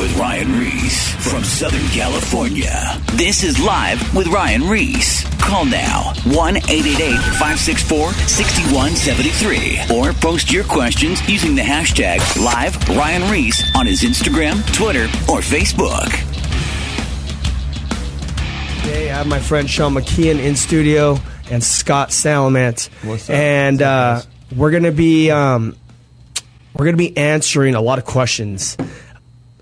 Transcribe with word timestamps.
with 0.00 0.16
Ryan 0.16 0.58
Ries 0.58 1.10
from 1.30 1.44
Southern 1.44 1.86
California. 1.88 2.98
This 3.16 3.44
is 3.44 3.60
Live 3.60 4.14
with 4.16 4.28
Ryan 4.28 4.66
Ries. 4.66 5.26
Call 5.38 5.66
now 5.66 6.14
1 6.24 6.56
888 6.56 7.18
564 7.38 8.12
6173 8.14 9.94
or 9.94 10.14
post 10.14 10.50
your 10.50 10.64
questions 10.64 11.20
using 11.28 11.54
the 11.54 11.60
hashtag 11.60 12.18
Live 12.42 12.78
Ryan 12.88 13.30
Ries 13.30 13.62
on 13.76 13.86
his 13.86 14.00
Instagram, 14.00 14.64
Twitter, 14.74 15.04
or 15.30 15.40
Facebook. 15.40 16.08
Today 18.82 19.10
I 19.10 19.18
have 19.18 19.26
my 19.26 19.38
friend 19.38 19.68
Sean 19.68 19.92
McKeon 19.92 20.38
in 20.38 20.56
studio 20.56 21.18
and 21.50 21.62
Scott 21.62 22.08
Salamant. 22.08 22.88
What's 23.04 23.28
up? 23.28 23.36
And 23.36 23.80
What's 23.80 23.82
up, 23.82 24.24
uh, 24.24 24.56
we're 24.56 24.70
gonna 24.70 24.92
be 24.92 25.30
um, 25.30 25.76
we're 26.74 26.86
gonna 26.86 26.96
be 26.96 27.14
answering 27.18 27.74
a 27.74 27.82
lot 27.82 27.98
of 27.98 28.06
questions. 28.06 28.78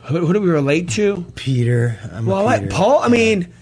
Who, 0.09 0.27
who 0.27 0.33
do 0.33 0.41
we 0.41 0.49
relate 0.51 0.89
to? 0.91 1.25
Peter. 1.35 1.99
I'm 2.13 2.27
Well, 2.27 2.45
what, 2.45 2.61
Peter. 2.61 2.73
Paul. 2.73 3.01
I 3.03 3.09
mean, 3.09 3.53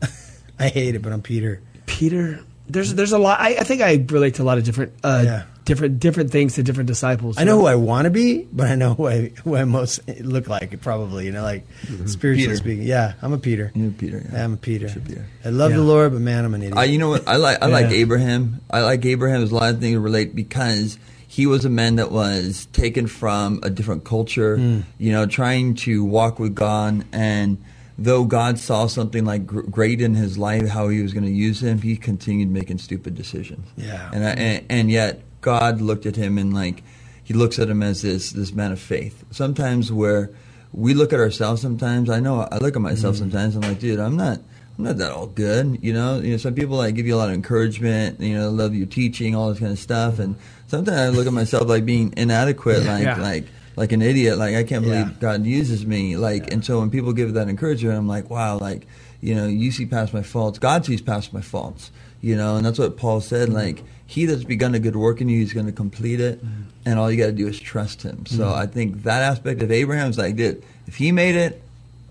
I 0.58 0.68
hate 0.68 0.94
it, 0.94 1.02
but 1.02 1.12
I'm 1.12 1.22
Peter. 1.22 1.60
Peter. 1.86 2.40
There's 2.68 2.94
there's 2.94 3.12
a 3.12 3.18
lot. 3.18 3.40
I, 3.40 3.56
I 3.56 3.64
think 3.64 3.82
I 3.82 4.04
relate 4.08 4.34
to 4.36 4.42
a 4.42 4.44
lot 4.44 4.56
of 4.56 4.64
different 4.64 4.92
uh, 5.04 5.22
Yeah. 5.24 5.42
different 5.64 5.98
different 6.00 6.30
things 6.30 6.54
to 6.54 6.62
different 6.62 6.86
disciples. 6.86 7.36
I 7.36 7.44
know 7.44 7.58
who 7.58 7.66
I 7.66 7.74
want 7.74 8.06
to 8.06 8.10
be, 8.10 8.48
but 8.50 8.68
I 8.68 8.76
know 8.76 8.94
who 8.94 9.08
I, 9.08 9.28
who 9.44 9.56
I 9.56 9.64
most 9.64 10.00
look 10.20 10.48
like. 10.48 10.80
Probably, 10.80 11.26
you 11.26 11.32
know, 11.32 11.42
like 11.42 11.66
spiritually 12.06 12.46
Peter. 12.46 12.56
speaking. 12.56 12.84
Yeah, 12.84 13.14
I'm 13.20 13.32
a 13.34 13.38
Peter. 13.38 13.72
You're 13.74 13.90
Peter, 13.90 14.24
yeah. 14.32 14.44
I'm 14.44 14.54
a 14.54 14.56
Peter. 14.56 14.88
Peter. 14.88 15.26
I 15.44 15.50
love 15.50 15.72
Yeah. 15.72 15.78
the 15.78 15.82
Lord, 15.82 16.12
but 16.12 16.20
man, 16.22 16.44
I'm 16.46 16.54
an 16.54 16.62
idiot. 16.62 16.78
I, 16.78 16.84
you 16.84 16.96
know 16.98 17.10
what? 17.10 17.28
I 17.28 17.36
like 17.36 17.60
I 17.62 17.66
like 17.66 17.90
Abraham. 17.90 18.60
I 18.70 18.80
like 18.80 19.04
Abraham. 19.04 19.40
There's 19.40 19.52
a 19.52 19.56
lot 19.56 19.74
of 19.74 19.80
things 19.80 19.96
to 19.96 20.00
relate 20.00 20.34
because 20.34 20.96
he 21.32 21.46
was 21.46 21.64
a 21.64 21.70
man 21.70 21.96
that 21.96 22.12
was 22.12 22.66
taken 22.74 23.06
from 23.06 23.58
a 23.62 23.70
different 23.70 24.04
culture. 24.04 24.58
Hmm. 24.58 24.80
You 24.98 25.12
know, 25.12 25.24
trying 25.24 25.76
to 25.76 26.04
walk 26.04 26.38
with 26.38 26.54
God, 26.54 27.06
and 27.10 27.56
though 27.96 28.24
God 28.24 28.58
saw 28.58 28.86
something 28.86 29.24
like 29.24 29.46
great 29.46 30.02
in 30.02 30.14
his 30.14 30.36
life, 30.36 30.68
how 30.68 30.90
he 30.90 31.00
was 31.00 31.14
going 31.14 31.24
to 31.24 31.32
use 31.32 31.62
him, 31.62 31.80
he 31.80 31.96
continued 31.96 32.50
making 32.50 32.76
stupid 32.76 33.14
decisions. 33.14 33.66
Yeah. 33.78 34.10
and, 34.12 34.26
I, 34.26 34.30
and 34.32 34.66
and 34.68 34.90
yet 34.90 35.22
God 35.40 35.80
looked 35.80 36.04
at 36.04 36.16
him 36.16 36.36
and 36.36 36.52
like 36.52 36.82
he 37.24 37.32
looks 37.32 37.58
at 37.58 37.70
him 37.70 37.82
as 37.82 38.02
this 38.02 38.32
this 38.32 38.52
man 38.52 38.70
of 38.70 38.78
faith. 38.78 39.24
Sometimes 39.30 39.90
where 39.90 40.28
we 40.74 40.92
look 40.92 41.14
at 41.14 41.18
ourselves, 41.18 41.62
sometimes 41.62 42.10
I 42.10 42.20
know 42.20 42.46
I 42.52 42.58
look 42.58 42.76
at 42.76 42.82
myself 42.82 43.16
sometimes. 43.16 43.56
I'm 43.56 43.62
like, 43.62 43.78
dude, 43.78 44.00
I'm 44.00 44.18
not. 44.18 44.40
I'm 44.78 44.84
not 44.84 44.96
that 44.98 45.12
all 45.12 45.26
good, 45.26 45.78
you 45.82 45.92
know. 45.92 46.18
You 46.18 46.30
know, 46.32 46.36
some 46.38 46.54
people 46.54 46.78
like 46.78 46.94
give 46.94 47.06
you 47.06 47.14
a 47.14 47.20
lot 47.20 47.28
of 47.28 47.34
encouragement, 47.34 48.20
you 48.20 48.34
know, 48.34 48.48
love 48.48 48.74
your 48.74 48.86
teaching, 48.86 49.34
all 49.34 49.50
this 49.50 49.58
kind 49.58 49.70
of 49.72 49.78
stuff, 49.78 50.18
and 50.18 50.34
sometimes 50.72 50.98
I 50.98 51.08
look 51.10 51.26
at 51.26 51.32
myself 51.34 51.68
like 51.68 51.84
being 51.84 52.14
inadequate, 52.16 52.84
like 52.84 53.04
Yeah. 53.04 53.20
like 53.20 53.44
like 53.76 53.92
an 53.92 54.02
idiot, 54.02 54.38
like 54.38 54.54
I 54.56 54.64
can't 54.64 54.84
believe 54.84 55.06
Yeah. 55.06 55.20
God 55.20 55.46
uses 55.46 55.86
me, 55.86 56.16
like. 56.16 56.52
And 56.52 56.64
so 56.64 56.80
when 56.80 56.90
people 56.90 57.12
give 57.12 57.34
that 57.34 57.48
encouragement, 57.48 57.96
I'm 57.96 58.08
like, 58.08 58.30
wow, 58.30 58.58
like 58.58 58.86
you 59.20 59.34
know, 59.34 59.46
you 59.46 59.70
see 59.70 59.86
past 59.86 60.12
my 60.12 60.22
faults, 60.22 60.58
God 60.58 60.84
sees 60.84 61.00
past 61.00 61.32
my 61.32 61.42
faults, 61.42 61.90
you 62.20 62.36
know, 62.36 62.56
and 62.56 62.66
that's 62.66 62.78
what 62.78 62.96
Paul 62.96 63.20
said, 63.20 63.48
mm-hmm. 63.48 63.58
like 63.58 63.84
he 64.06 64.26
that's 64.26 64.44
begun 64.44 64.74
a 64.74 64.80
good 64.80 64.96
work 64.96 65.20
in 65.20 65.28
you, 65.28 65.38
he's 65.38 65.52
going 65.52 65.66
to 65.66 65.72
complete 65.72 66.20
it, 66.20 66.44
mm-hmm. 66.44 66.62
and 66.84 66.98
all 66.98 67.10
you 67.10 67.18
got 67.18 67.26
to 67.26 67.32
do 67.32 67.46
is 67.46 67.60
trust 67.60 68.02
him. 68.02 68.26
So 68.26 68.44
mm-hmm. 68.44 68.60
I 68.60 68.66
think 68.66 69.04
that 69.04 69.22
aspect 69.22 69.62
of 69.62 69.70
Abraham's 69.70 70.18
like, 70.18 70.36
dude, 70.36 70.64
if 70.86 70.96
he 70.96 71.12
made 71.12 71.36
it, 71.36 71.62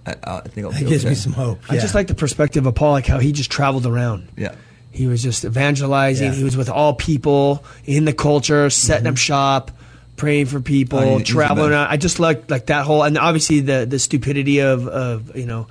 I, 0.06 0.16
I 0.24 0.42
think 0.42 0.66
I'll 0.66 0.72
that 0.72 0.88
gives 0.88 1.04
okay. 1.04 1.10
me 1.10 1.16
some 1.16 1.34
hope. 1.34 1.60
I 1.70 1.78
just 1.78 1.94
like 1.94 2.08
the 2.08 2.16
perspective 2.16 2.66
of 2.66 2.74
Paul, 2.76 2.92
like 2.94 3.08
how 3.08 3.20
he 3.20 3.32
just 3.34 3.52
traveled 3.52 3.86
around. 3.86 4.30
Yeah. 4.38 4.56
He 4.92 5.08
was 5.08 5.24
just 5.24 5.46
evangelizing. 5.46 6.28
Yeah. 6.28 6.34
He 6.34 6.44
was 6.44 6.58
with 6.58 6.70
all 6.70 6.94
people 6.94 7.64
in 7.86 8.06
the 8.06 8.14
culture, 8.14 8.70
setting 8.70 9.08
up 9.08 9.14
mm-hmm. 9.14 9.18
shop, 9.18 9.72
praying 10.18 10.48
for 10.48 10.60
people, 10.60 11.00
Oh, 11.00 11.18
he- 11.18 11.24
traveling 11.24 11.74
I 11.74 11.98
just 11.98 12.20
like 12.20 12.50
like 12.50 12.68
that 12.68 12.86
whole, 12.86 13.04
and 13.04 13.18
obviously 13.18 13.62
the 13.62 13.86
the 13.86 14.00
stupidity 14.00 14.60
of 14.60 14.88
of 14.88 15.36
you 15.36 15.46
know 15.46 15.68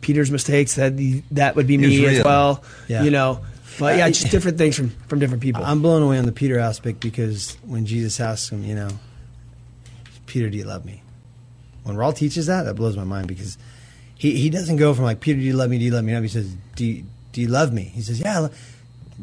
Peter's 0.00 0.30
mistakes. 0.30 0.74
That 0.74 0.96
that 1.32 1.56
would 1.56 1.66
be 1.66 1.78
me 1.78 2.04
as 2.06 2.24
well. 2.24 2.64
Yeah. 2.88 3.04
You 3.04 3.10
know, 3.10 3.40
but 3.78 3.98
yeah, 3.98 4.06
uh, 4.06 4.10
just 4.10 4.30
different 4.30 4.58
things 4.58 4.76
from 4.76 4.90
from 5.08 5.18
different 5.18 5.42
people. 5.42 5.64
I'm 5.64 5.80
blown 5.82 6.02
away 6.02 6.18
on 6.18 6.26
the 6.26 6.32
Peter 6.32 6.58
aspect 6.58 7.00
because 7.00 7.56
when 7.64 7.86
Jesus 7.86 8.18
asks 8.20 8.50
him, 8.50 8.64
you 8.64 8.74
know, 8.74 8.90
Peter, 10.26 10.50
do 10.50 10.58
you 10.58 10.64
love 10.64 10.84
me? 10.84 11.02
When 11.84 11.96
Raul 11.96 12.14
teaches 12.14 12.46
that, 12.46 12.64
that 12.64 12.74
blows 12.74 12.96
my 12.96 13.04
mind 13.04 13.28
because 13.28 13.56
he, 14.16 14.36
he 14.36 14.50
doesn't 14.50 14.76
go 14.76 14.92
from 14.92 15.04
like, 15.04 15.20
Peter, 15.20 15.38
do 15.38 15.44
you 15.44 15.52
love 15.52 15.70
me? 15.70 15.78
Do 15.78 15.84
you 15.84 15.92
love 15.92 16.04
me? 16.04 16.12
No, 16.12 16.22
he 16.22 16.28
says, 16.28 16.52
do 16.74 16.84
you, 16.84 17.04
do 17.36 17.42
you 17.42 17.48
love 17.48 17.70
me? 17.70 17.82
He 17.82 18.00
says, 18.00 18.18
yeah. 18.18 18.48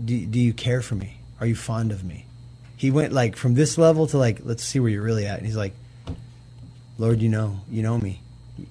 Do, 0.05 0.25
do 0.27 0.39
you 0.39 0.53
care 0.53 0.83
for 0.83 0.93
me? 0.93 1.17
Are 1.39 1.47
you 1.47 1.55
fond 1.55 1.91
of 1.91 2.03
me? 2.03 2.27
He 2.77 2.91
went 2.91 3.11
like 3.11 3.35
from 3.35 3.55
this 3.55 3.75
level 3.75 4.05
to 4.05 4.19
like, 4.19 4.41
let's 4.43 4.63
see 4.63 4.79
where 4.79 4.91
you're 4.91 5.01
really 5.01 5.25
at. 5.25 5.39
And 5.39 5.47
he's 5.47 5.57
like, 5.57 5.73
Lord, 6.99 7.23
you 7.23 7.29
know, 7.29 7.61
you 7.71 7.81
know 7.81 7.97
me. 7.97 8.21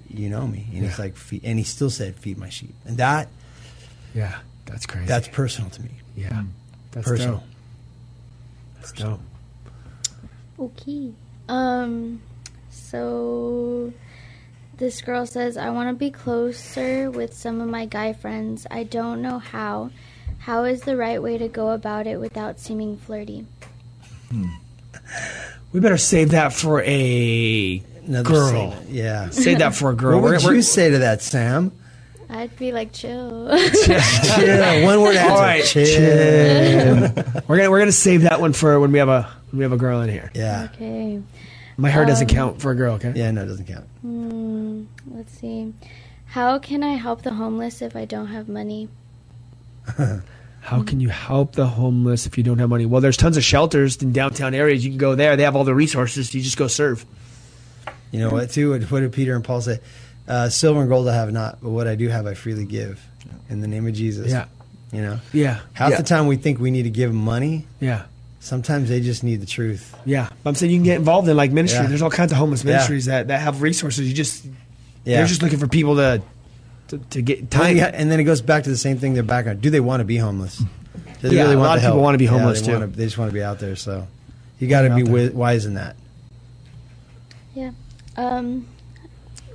You 0.08 0.28
know 0.28 0.46
me. 0.46 0.68
And 0.72 0.84
he's 0.84 0.96
like, 0.96 1.16
feed, 1.16 1.40
and 1.42 1.58
he 1.58 1.64
still 1.64 1.90
said, 1.90 2.14
feed 2.14 2.38
my 2.38 2.50
sheep. 2.50 2.72
And 2.84 2.98
that, 2.98 3.30
yeah, 4.14 4.38
that's 4.64 4.86
crazy. 4.86 5.08
that's 5.08 5.26
personal 5.26 5.70
to 5.70 5.82
me. 5.82 5.90
yeah, 6.14 6.44
that's 6.92 7.08
personal. 7.08 7.38
dope. 7.38 7.44
That's 8.76 8.92
dope. 8.92 9.20
Okay. 10.60 11.10
Um, 11.48 12.22
so 12.70 13.92
this 14.82 15.00
girl 15.00 15.24
says, 15.26 15.56
I 15.56 15.70
want 15.70 15.88
to 15.90 15.94
be 15.94 16.10
closer 16.10 17.08
with 17.08 17.34
some 17.34 17.60
of 17.60 17.68
my 17.68 17.86
guy 17.86 18.12
friends. 18.12 18.66
I 18.68 18.82
don't 18.82 19.22
know 19.22 19.38
how. 19.38 19.90
How 20.40 20.64
is 20.64 20.80
the 20.82 20.96
right 20.96 21.22
way 21.22 21.38
to 21.38 21.46
go 21.46 21.70
about 21.70 22.08
it 22.08 22.18
without 22.18 22.58
seeming 22.58 22.96
flirty? 22.96 23.46
Hmm. 24.28 24.46
We 25.72 25.78
better 25.78 25.96
save 25.96 26.30
that 26.30 26.52
for 26.52 26.82
a 26.82 27.80
Another 28.04 28.28
girl. 28.28 28.48
segment. 28.72 28.90
Yeah. 28.90 29.30
Save 29.30 29.58
that 29.60 29.76
for 29.76 29.90
a 29.90 29.94
girl. 29.94 30.16
What 30.20 30.22
would 30.24 30.30
We're- 30.32 30.42
you 30.42 30.48
we're- 30.48 30.62
say 30.62 30.90
to 30.90 30.98
that, 30.98 31.22
Sam? 31.22 31.70
I'd 32.28 32.56
be 32.58 32.72
like, 32.72 32.92
chill. 32.92 33.56
Chill. 33.84 34.84
One 34.84 35.00
word 35.02 35.14
answer. 35.16 35.30
All 35.30 35.40
right, 35.40 35.62
Chill. 35.64 37.42
we're 37.46 37.56
gonna 37.58 37.70
we're 37.70 37.78
gonna 37.78 37.92
save 37.92 38.22
that 38.22 38.40
one 38.40 38.52
for 38.54 38.80
when 38.80 38.90
we 38.90 38.98
have 38.98 39.10
a 39.10 39.22
when 39.50 39.58
we 39.58 39.62
have 39.64 39.72
a 39.72 39.76
girl 39.76 40.00
in 40.00 40.08
here. 40.08 40.30
Yeah. 40.34 40.68
okay. 40.74 41.22
My 41.76 41.90
hair 41.90 42.04
doesn't 42.04 42.30
Um, 42.30 42.34
count 42.36 42.60
for 42.62 42.70
a 42.70 42.74
girl. 42.74 42.94
Okay. 42.94 43.12
Yeah, 43.14 43.30
no, 43.30 43.42
it 43.42 43.46
doesn't 43.46 43.66
count. 43.66 43.84
Hmm, 44.02 44.82
let's 45.14 45.32
see. 45.38 45.72
How 46.26 46.58
can 46.58 46.82
I 46.82 46.94
help 46.94 47.22
the 47.22 47.34
homeless 47.34 47.82
if 47.82 47.94
I 47.96 48.04
don't 48.04 48.28
have 48.28 48.48
money? 48.48 48.88
How 50.60 50.82
can 50.84 51.00
you 51.00 51.08
help 51.08 51.52
the 51.54 51.66
homeless 51.66 52.24
if 52.26 52.38
you 52.38 52.44
don't 52.44 52.58
have 52.58 52.68
money? 52.68 52.86
Well, 52.86 53.00
there's 53.00 53.16
tons 53.16 53.36
of 53.36 53.42
shelters 53.42 54.00
in 54.00 54.12
downtown 54.12 54.54
areas. 54.54 54.84
You 54.84 54.90
can 54.92 54.98
go 54.98 55.14
there. 55.16 55.36
They 55.36 55.42
have 55.42 55.56
all 55.56 55.64
the 55.64 55.74
resources. 55.74 56.32
You 56.34 56.40
just 56.40 56.56
go 56.56 56.68
serve. 56.68 57.04
You 58.12 58.20
know 58.20 58.30
what, 58.30 58.50
too? 58.50 58.70
What, 58.70 58.82
what 58.90 59.00
did 59.00 59.12
Peter 59.12 59.34
and 59.34 59.42
Paul 59.44 59.60
say? 59.60 59.80
Uh, 60.28 60.48
silver 60.48 60.80
and 60.80 60.88
gold 60.88 61.08
I 61.08 61.14
have 61.16 61.32
not, 61.32 61.58
but 61.60 61.70
what 61.70 61.88
I 61.88 61.96
do 61.96 62.08
have 62.08 62.26
I 62.26 62.34
freely 62.34 62.64
give. 62.64 63.04
In 63.50 63.60
the 63.60 63.66
name 63.66 63.86
of 63.88 63.94
Jesus. 63.94 64.30
Yeah. 64.30 64.46
You 64.92 65.02
know? 65.02 65.20
Yeah. 65.32 65.60
Half 65.72 65.90
Yeah. 65.90 65.96
the 65.96 66.02
time 66.04 66.26
we 66.28 66.36
think 66.36 66.60
we 66.60 66.70
need 66.70 66.84
to 66.84 66.90
give 66.90 67.10
them 67.10 67.20
money. 67.24 67.66
Yeah. 67.80 68.04
Sometimes 68.42 68.88
they 68.88 69.00
just 69.00 69.22
need 69.22 69.40
the 69.40 69.46
truth. 69.46 69.94
Yeah. 70.04 70.28
But 70.42 70.50
I'm 70.50 70.56
saying 70.56 70.72
you 70.72 70.78
can 70.78 70.84
get 70.84 70.96
involved 70.96 71.28
in 71.28 71.36
like 71.36 71.52
ministry. 71.52 71.80
Yeah. 71.82 71.86
There's 71.86 72.02
all 72.02 72.10
kinds 72.10 72.32
of 72.32 72.38
homeless 72.38 72.64
Yeah. 72.64 72.72
ministries 72.72 73.04
that, 73.04 73.28
that 73.28 73.40
have 73.40 73.62
resources. 73.62 74.08
You 74.08 74.14
just 74.14 74.44
Yeah. 75.04 75.18
they're 75.18 75.26
just 75.26 75.42
looking 75.42 75.60
for 75.60 75.68
people 75.68 75.94
to 75.96 76.20
to, 76.88 76.98
to 76.98 77.22
get 77.22 77.38
And 77.38 77.50
time. 77.50 77.76
then- 77.76 77.94
and 77.94 78.10
then 78.10 78.18
it 78.20 78.24
goes 78.24 78.42
back 78.42 78.64
to 78.64 78.70
the 78.70 78.76
same 78.76 78.98
thing. 78.98 79.14
Their 79.14 79.22
background. 79.22 79.60
Do 79.62 79.70
they 79.70 79.78
want 79.80 80.00
to 80.00 80.04
be 80.04 80.16
homeless? 80.16 80.58
Do 80.58 81.28
they 81.28 81.36
Yeah, 81.36 81.44
a 81.44 81.46
want 81.56 81.60
lot 81.60 81.68
the 81.80 81.86
of 81.86 81.92
people 81.92 82.02
wanna 82.02 82.18
be 82.18 82.24
Yeah, 82.24 82.30
homeless, 82.32 82.60
they 82.60 82.66
too. 82.66 82.72
wanna- 82.72 82.86
they 82.88 83.04
just 83.04 83.16
want 83.16 83.30
to 83.30 83.32
be 83.34 83.42
out 83.44 83.60
there. 83.60 83.76
So 83.76 84.08
you 84.58 84.66
got 84.68 84.82
to 84.82 84.94
be 84.94 85.02
wi- 85.04 85.30
wise 85.30 85.64
in 85.64 85.74
that. 85.74 85.94
Yeah. 87.54 87.70
Um, 88.16 88.66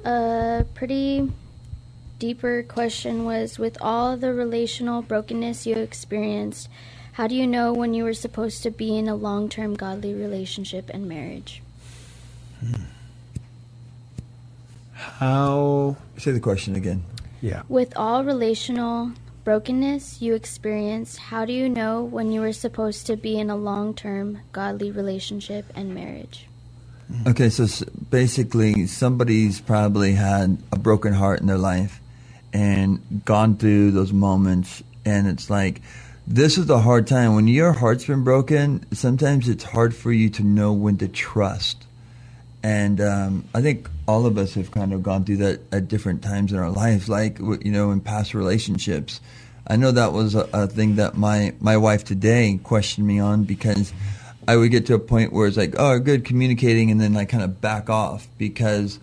a 0.05 0.65
pretty 0.73 1.29
deeper 2.19 2.63
question 2.63 3.25
was 3.25 3.59
with 3.59 3.77
all 3.81 4.17
the 4.17 4.33
relational 4.33 5.01
brokenness 5.01 5.67
you 5.67 5.75
experienced, 5.75 6.69
how 7.17 7.25
do 7.25 7.33
you 7.33 7.47
know 7.47 7.73
when 7.73 7.95
you 7.95 8.03
were 8.03 8.13
supposed 8.13 8.61
to 8.61 8.69
be 8.69 8.95
in 8.95 9.07
a 9.07 9.15
long 9.15 9.49
term 9.49 9.73
godly 9.73 10.13
relationship 10.13 10.87
and 10.93 11.09
marriage? 11.09 11.63
How? 14.93 15.97
Say 16.19 16.29
the 16.29 16.39
question 16.39 16.75
again. 16.75 17.03
Yeah. 17.41 17.63
With 17.69 17.97
all 17.97 18.23
relational 18.23 19.13
brokenness 19.43 20.21
you 20.21 20.35
experienced, 20.35 21.17
how 21.17 21.43
do 21.43 21.53
you 21.53 21.67
know 21.67 22.03
when 22.03 22.31
you 22.31 22.39
were 22.39 22.53
supposed 22.53 23.07
to 23.07 23.17
be 23.17 23.39
in 23.39 23.49
a 23.49 23.55
long 23.55 23.95
term 23.95 24.41
godly 24.51 24.91
relationship 24.91 25.65
and 25.73 25.95
marriage? 25.95 26.45
Okay, 27.25 27.49
so 27.49 27.65
basically, 28.11 28.85
somebody's 28.85 29.59
probably 29.59 30.11
had 30.11 30.55
a 30.71 30.77
broken 30.77 31.13
heart 31.13 31.41
in 31.41 31.47
their 31.47 31.57
life 31.57 31.99
and 32.53 33.01
gone 33.25 33.57
through 33.57 33.89
those 33.89 34.13
moments, 34.13 34.83
and 35.03 35.25
it's 35.25 35.49
like, 35.49 35.81
this 36.27 36.57
is 36.57 36.69
a 36.69 36.79
hard 36.79 37.07
time. 37.07 37.35
When 37.35 37.47
your 37.47 37.71
heart's 37.71 38.05
been 38.05 38.25
broken, 38.25 38.85
sometimes 38.93 39.47
it's 39.47 39.63
hard 39.63 39.95
for 39.95 40.11
you 40.11 40.29
to 40.31 40.43
know 40.43 40.73
when 40.73 40.97
to 40.97 41.07
trust. 41.07 41.85
And 42.61 42.99
um, 42.99 43.45
I 43.55 43.61
think 43.61 43.89
all 44.07 44.25
of 44.25 44.37
us 44.37 44.55
have 44.55 44.69
kind 44.71 44.91
of 44.91 45.01
gone 45.01 45.23
through 45.23 45.37
that 45.37 45.61
at 45.71 45.87
different 45.87 46.21
times 46.21 46.51
in 46.51 46.59
our 46.59 46.69
lives, 46.69 47.07
like 47.07 47.39
you 47.39 47.71
know, 47.71 47.91
in 47.91 48.01
past 48.01 48.33
relationships. 48.33 49.21
I 49.65 49.77
know 49.77 49.91
that 49.91 50.11
was 50.11 50.35
a, 50.35 50.49
a 50.51 50.67
thing 50.67 50.97
that 50.97 51.15
my 51.15 51.53
my 51.61 51.77
wife 51.77 52.03
today 52.03 52.59
questioned 52.61 53.07
me 53.07 53.19
on 53.19 53.45
because 53.45 53.93
I 54.49 54.57
would 54.57 54.71
get 54.71 54.85
to 54.87 54.95
a 54.95 54.99
point 54.99 55.31
where 55.31 55.47
it's 55.47 55.55
like, 55.55 55.75
oh, 55.77 55.97
good 55.99 56.25
communicating, 56.25 56.91
and 56.91 56.99
then 56.99 57.15
I 57.15 57.23
kind 57.23 57.43
of 57.43 57.61
back 57.61 57.89
off 57.89 58.27
because 58.37 58.99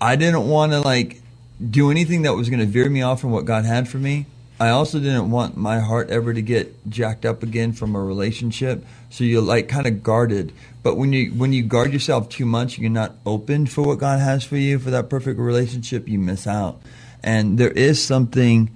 I 0.00 0.16
didn't 0.16 0.46
want 0.46 0.72
to 0.72 0.80
like 0.80 1.22
do 1.70 1.90
anything 1.90 2.22
that 2.22 2.34
was 2.34 2.50
going 2.50 2.60
to 2.60 2.66
veer 2.66 2.90
me 2.90 3.00
off 3.00 3.22
from 3.22 3.30
what 3.30 3.46
God 3.46 3.64
had 3.64 3.88
for 3.88 3.96
me. 3.96 4.26
I 4.58 4.70
also 4.70 4.98
didn't 4.98 5.30
want 5.30 5.56
my 5.56 5.80
heart 5.80 6.08
ever 6.08 6.32
to 6.32 6.40
get 6.40 6.88
jacked 6.88 7.26
up 7.26 7.42
again 7.42 7.72
from 7.72 7.94
a 7.94 8.02
relationship. 8.02 8.84
So 9.10 9.24
you're 9.24 9.42
like 9.42 9.68
kind 9.68 9.86
of 9.86 10.02
guarded. 10.02 10.52
But 10.82 10.96
when 10.96 11.12
you 11.12 11.30
when 11.32 11.52
you 11.52 11.62
guard 11.62 11.92
yourself 11.92 12.28
too 12.28 12.46
much, 12.46 12.78
you're 12.78 12.90
not 12.90 13.16
open 13.26 13.66
for 13.66 13.82
what 13.82 13.98
God 13.98 14.20
has 14.20 14.44
for 14.44 14.56
you 14.56 14.78
for 14.78 14.90
that 14.90 15.10
perfect 15.10 15.38
relationship. 15.38 16.08
You 16.08 16.18
miss 16.18 16.46
out. 16.46 16.80
And 17.22 17.58
there 17.58 17.70
is 17.70 18.02
something 18.02 18.70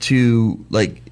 to 0.00 0.64
like 0.70 1.02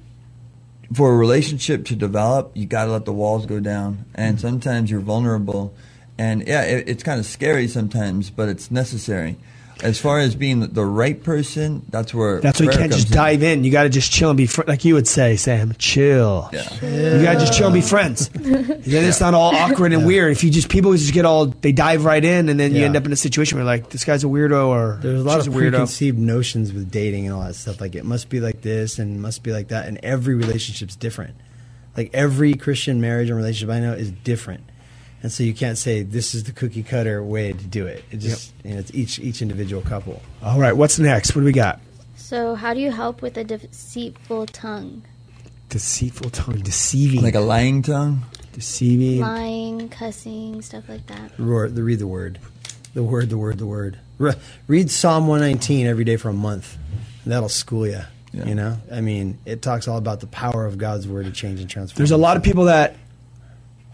for 0.93 1.13
a 1.13 1.17
relationship 1.17 1.85
to 1.85 1.95
develop, 1.95 2.51
you 2.55 2.65
got 2.65 2.85
to 2.85 2.91
let 2.91 3.05
the 3.05 3.13
walls 3.13 3.45
go 3.45 3.59
down. 3.59 4.05
And 4.15 4.37
mm-hmm. 4.37 4.47
sometimes 4.47 4.89
you're 4.89 5.01
vulnerable. 5.01 5.73
And 6.17 6.47
yeah, 6.47 6.63
it, 6.63 6.87
it's 6.87 7.03
kind 7.03 7.19
of 7.19 7.25
scary 7.25 7.67
sometimes, 7.67 8.29
but 8.29 8.49
it's 8.49 8.71
necessary. 8.71 9.37
As 9.83 9.99
far 9.99 10.19
as 10.19 10.35
being 10.35 10.61
the 10.61 10.85
right 10.85 11.21
person, 11.21 11.85
that's 11.89 12.13
where 12.13 12.39
That's 12.39 12.59
why 12.61 12.67
you 12.67 12.71
can't 12.71 12.91
just 12.93 13.07
in. 13.09 13.13
dive 13.13 13.43
in. 13.43 13.63
You 13.65 13.71
got 13.71 13.83
to 13.83 13.89
just 13.89 14.09
chill 14.11 14.29
and 14.29 14.37
be 14.37 14.45
fr- 14.45 14.63
like 14.65 14.85
you 14.85 14.93
would 14.93 15.07
say, 15.07 15.35
Sam. 15.35 15.73
Chill. 15.77 16.49
Yeah. 16.53 16.61
You 17.17 17.23
got 17.23 17.33
to 17.33 17.39
just 17.39 17.53
chill 17.53 17.67
and 17.67 17.73
be 17.73 17.81
friends. 17.81 18.29
then 18.29 18.81
it's 18.85 19.19
not 19.19 19.33
all 19.33 19.53
awkward 19.53 19.91
and 19.91 20.05
weird. 20.05 20.31
If 20.31 20.43
you 20.45 20.49
just 20.49 20.69
people 20.69 20.93
just 20.93 21.13
get 21.13 21.25
all 21.25 21.47
they 21.47 21.73
dive 21.73 22.05
right 22.05 22.23
in, 22.23 22.47
and 22.49 22.57
then 22.59 22.73
you 22.73 22.85
end 22.85 22.95
up 22.95 23.05
in 23.05 23.11
a 23.11 23.17
situation 23.17 23.57
where 23.57 23.65
like 23.65 23.89
this 23.89 24.05
guy's 24.05 24.23
a 24.23 24.27
weirdo 24.27 24.67
or 24.67 24.97
There's 25.01 25.19
a 25.21 25.23
lot 25.25 25.39
of 25.41 25.47
a 25.47 25.49
weirdo. 25.51 25.71
preconceived 25.71 26.17
notions 26.17 26.71
with 26.71 26.89
dating 26.89 27.25
and 27.25 27.35
all 27.35 27.43
that 27.43 27.55
stuff. 27.55 27.81
Like 27.81 27.95
it 27.95 28.05
must 28.05 28.29
be 28.29 28.39
like 28.39 28.61
this 28.61 28.97
and 28.97 29.15
it 29.17 29.19
must 29.19 29.43
be 29.43 29.51
like 29.51 29.67
that, 29.67 29.87
and 29.87 29.99
every 30.03 30.35
relationship's 30.35 30.95
different. 30.95 31.35
Like 31.97 32.11
every 32.13 32.53
Christian 32.55 33.01
marriage 33.01 33.29
and 33.29 33.37
relationship 33.37 33.73
I 33.75 33.79
know 33.81 33.93
is 33.93 34.09
different, 34.11 34.63
and 35.25 35.31
so 35.31 35.41
you 35.41 35.55
can't 35.55 35.75
say 35.75 36.03
this 36.03 36.35
is 36.35 36.43
the 36.43 36.51
cookie 36.51 36.83
cutter 36.83 37.23
way 37.23 37.51
to 37.51 37.65
do 37.65 37.87
it. 37.87 38.05
It 38.11 38.17
just 38.17 38.53
you 38.63 38.75
know, 38.75 38.79
it's 38.79 38.93
each 38.93 39.17
each 39.17 39.41
individual 39.41 39.81
couple. 39.81 40.21
All 40.43 40.59
right, 40.59 40.77
what's 40.77 40.99
next? 40.99 41.33
What 41.33 41.41
do 41.41 41.45
we 41.45 41.51
got? 41.51 41.79
So, 42.15 42.53
how 42.53 42.75
do 42.75 42.79
you 42.79 42.91
help 42.91 43.23
with 43.23 43.35
a 43.35 43.43
deceitful 43.43 44.45
tongue? 44.45 45.01
Deceitful 45.69 46.29
tongue, 46.29 46.59
deceiving, 46.59 47.23
Like 47.23 47.33
a 47.33 47.39
lying 47.39 47.81
tongue. 47.81 48.21
deceiving. 48.53 49.21
Lying, 49.21 49.89
cussing, 49.89 50.61
stuff 50.61 50.87
like 50.87 51.07
that. 51.07 51.31
Roar, 51.39 51.69
the 51.69 51.81
read 51.81 51.97
the 51.97 52.05
word, 52.05 52.37
the 52.93 53.01
word, 53.01 53.31
the 53.31 53.37
word, 53.39 53.57
the 53.57 53.65
word. 53.65 53.97
Re- 54.19 54.35
read 54.67 54.91
Psalm 54.91 55.25
119 55.25 55.87
every 55.87 56.03
day 56.03 56.17
for 56.17 56.29
a 56.29 56.33
month. 56.33 56.77
And 57.23 57.33
that'll 57.33 57.49
school 57.49 57.87
you. 57.87 58.01
Yeah. 58.31 58.45
You 58.45 58.53
know, 58.53 58.77
I 58.91 59.01
mean, 59.01 59.39
it 59.43 59.63
talks 59.63 59.87
all 59.87 59.97
about 59.97 60.19
the 60.19 60.27
power 60.27 60.67
of 60.67 60.77
God's 60.77 61.07
word 61.07 61.25
to 61.25 61.31
change 61.31 61.61
and 61.61 61.67
transform. 61.67 61.97
There's 61.97 62.11
a 62.11 62.17
lot 62.17 62.37
of 62.37 62.43
people 62.43 62.65
that 62.65 62.95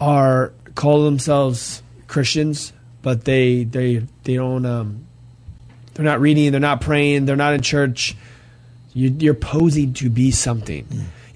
are 0.01 0.51
call 0.75 1.03
themselves 1.03 1.81
Christians, 2.07 2.73
but 3.01 3.25
they 3.25 3.63
they 3.63 4.05
they 4.23 4.35
don't 4.35 4.65
um, 4.65 5.05
they're 5.93 6.05
not 6.05 6.21
reading, 6.21 6.51
they're 6.51 6.59
not 6.59 6.81
praying, 6.81 7.25
they're 7.25 7.35
not 7.35 7.53
in 7.53 7.61
church. 7.61 8.15
You, 8.93 9.15
you're 9.19 9.33
posing 9.33 9.93
to 9.95 10.09
be 10.09 10.31
something. 10.31 10.85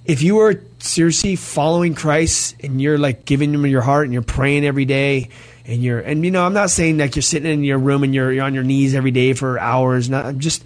If 0.03 0.21
you 0.21 0.35
were 0.35 0.61
seriously 0.79 1.35
following 1.35 1.95
Christ 1.95 2.55
and 2.61 2.81
you're 2.81 2.97
like 2.97 3.25
giving 3.25 3.53
him 3.53 3.65
your 3.65 3.81
heart 3.81 4.05
and 4.05 4.13
you're 4.13 4.21
praying 4.21 4.65
every 4.65 4.85
day 4.85 5.29
and 5.65 5.81
you're 5.81 5.99
and 5.99 6.23
you 6.23 6.31
know 6.31 6.45
I'm 6.45 6.53
not 6.53 6.69
saying 6.69 6.97
like 6.97 7.15
you're 7.15 7.23
sitting 7.23 7.51
in 7.51 7.63
your 7.63 7.79
room 7.79 8.03
and 8.03 8.13
you're, 8.13 8.31
you're 8.31 8.43
on 8.43 8.53
your 8.53 8.63
knees 8.63 8.93
every 8.93 9.11
day 9.11 9.33
for 9.33 9.57
hours. 9.57 10.09
Not 10.09 10.25
I'm 10.25 10.39
just 10.39 10.63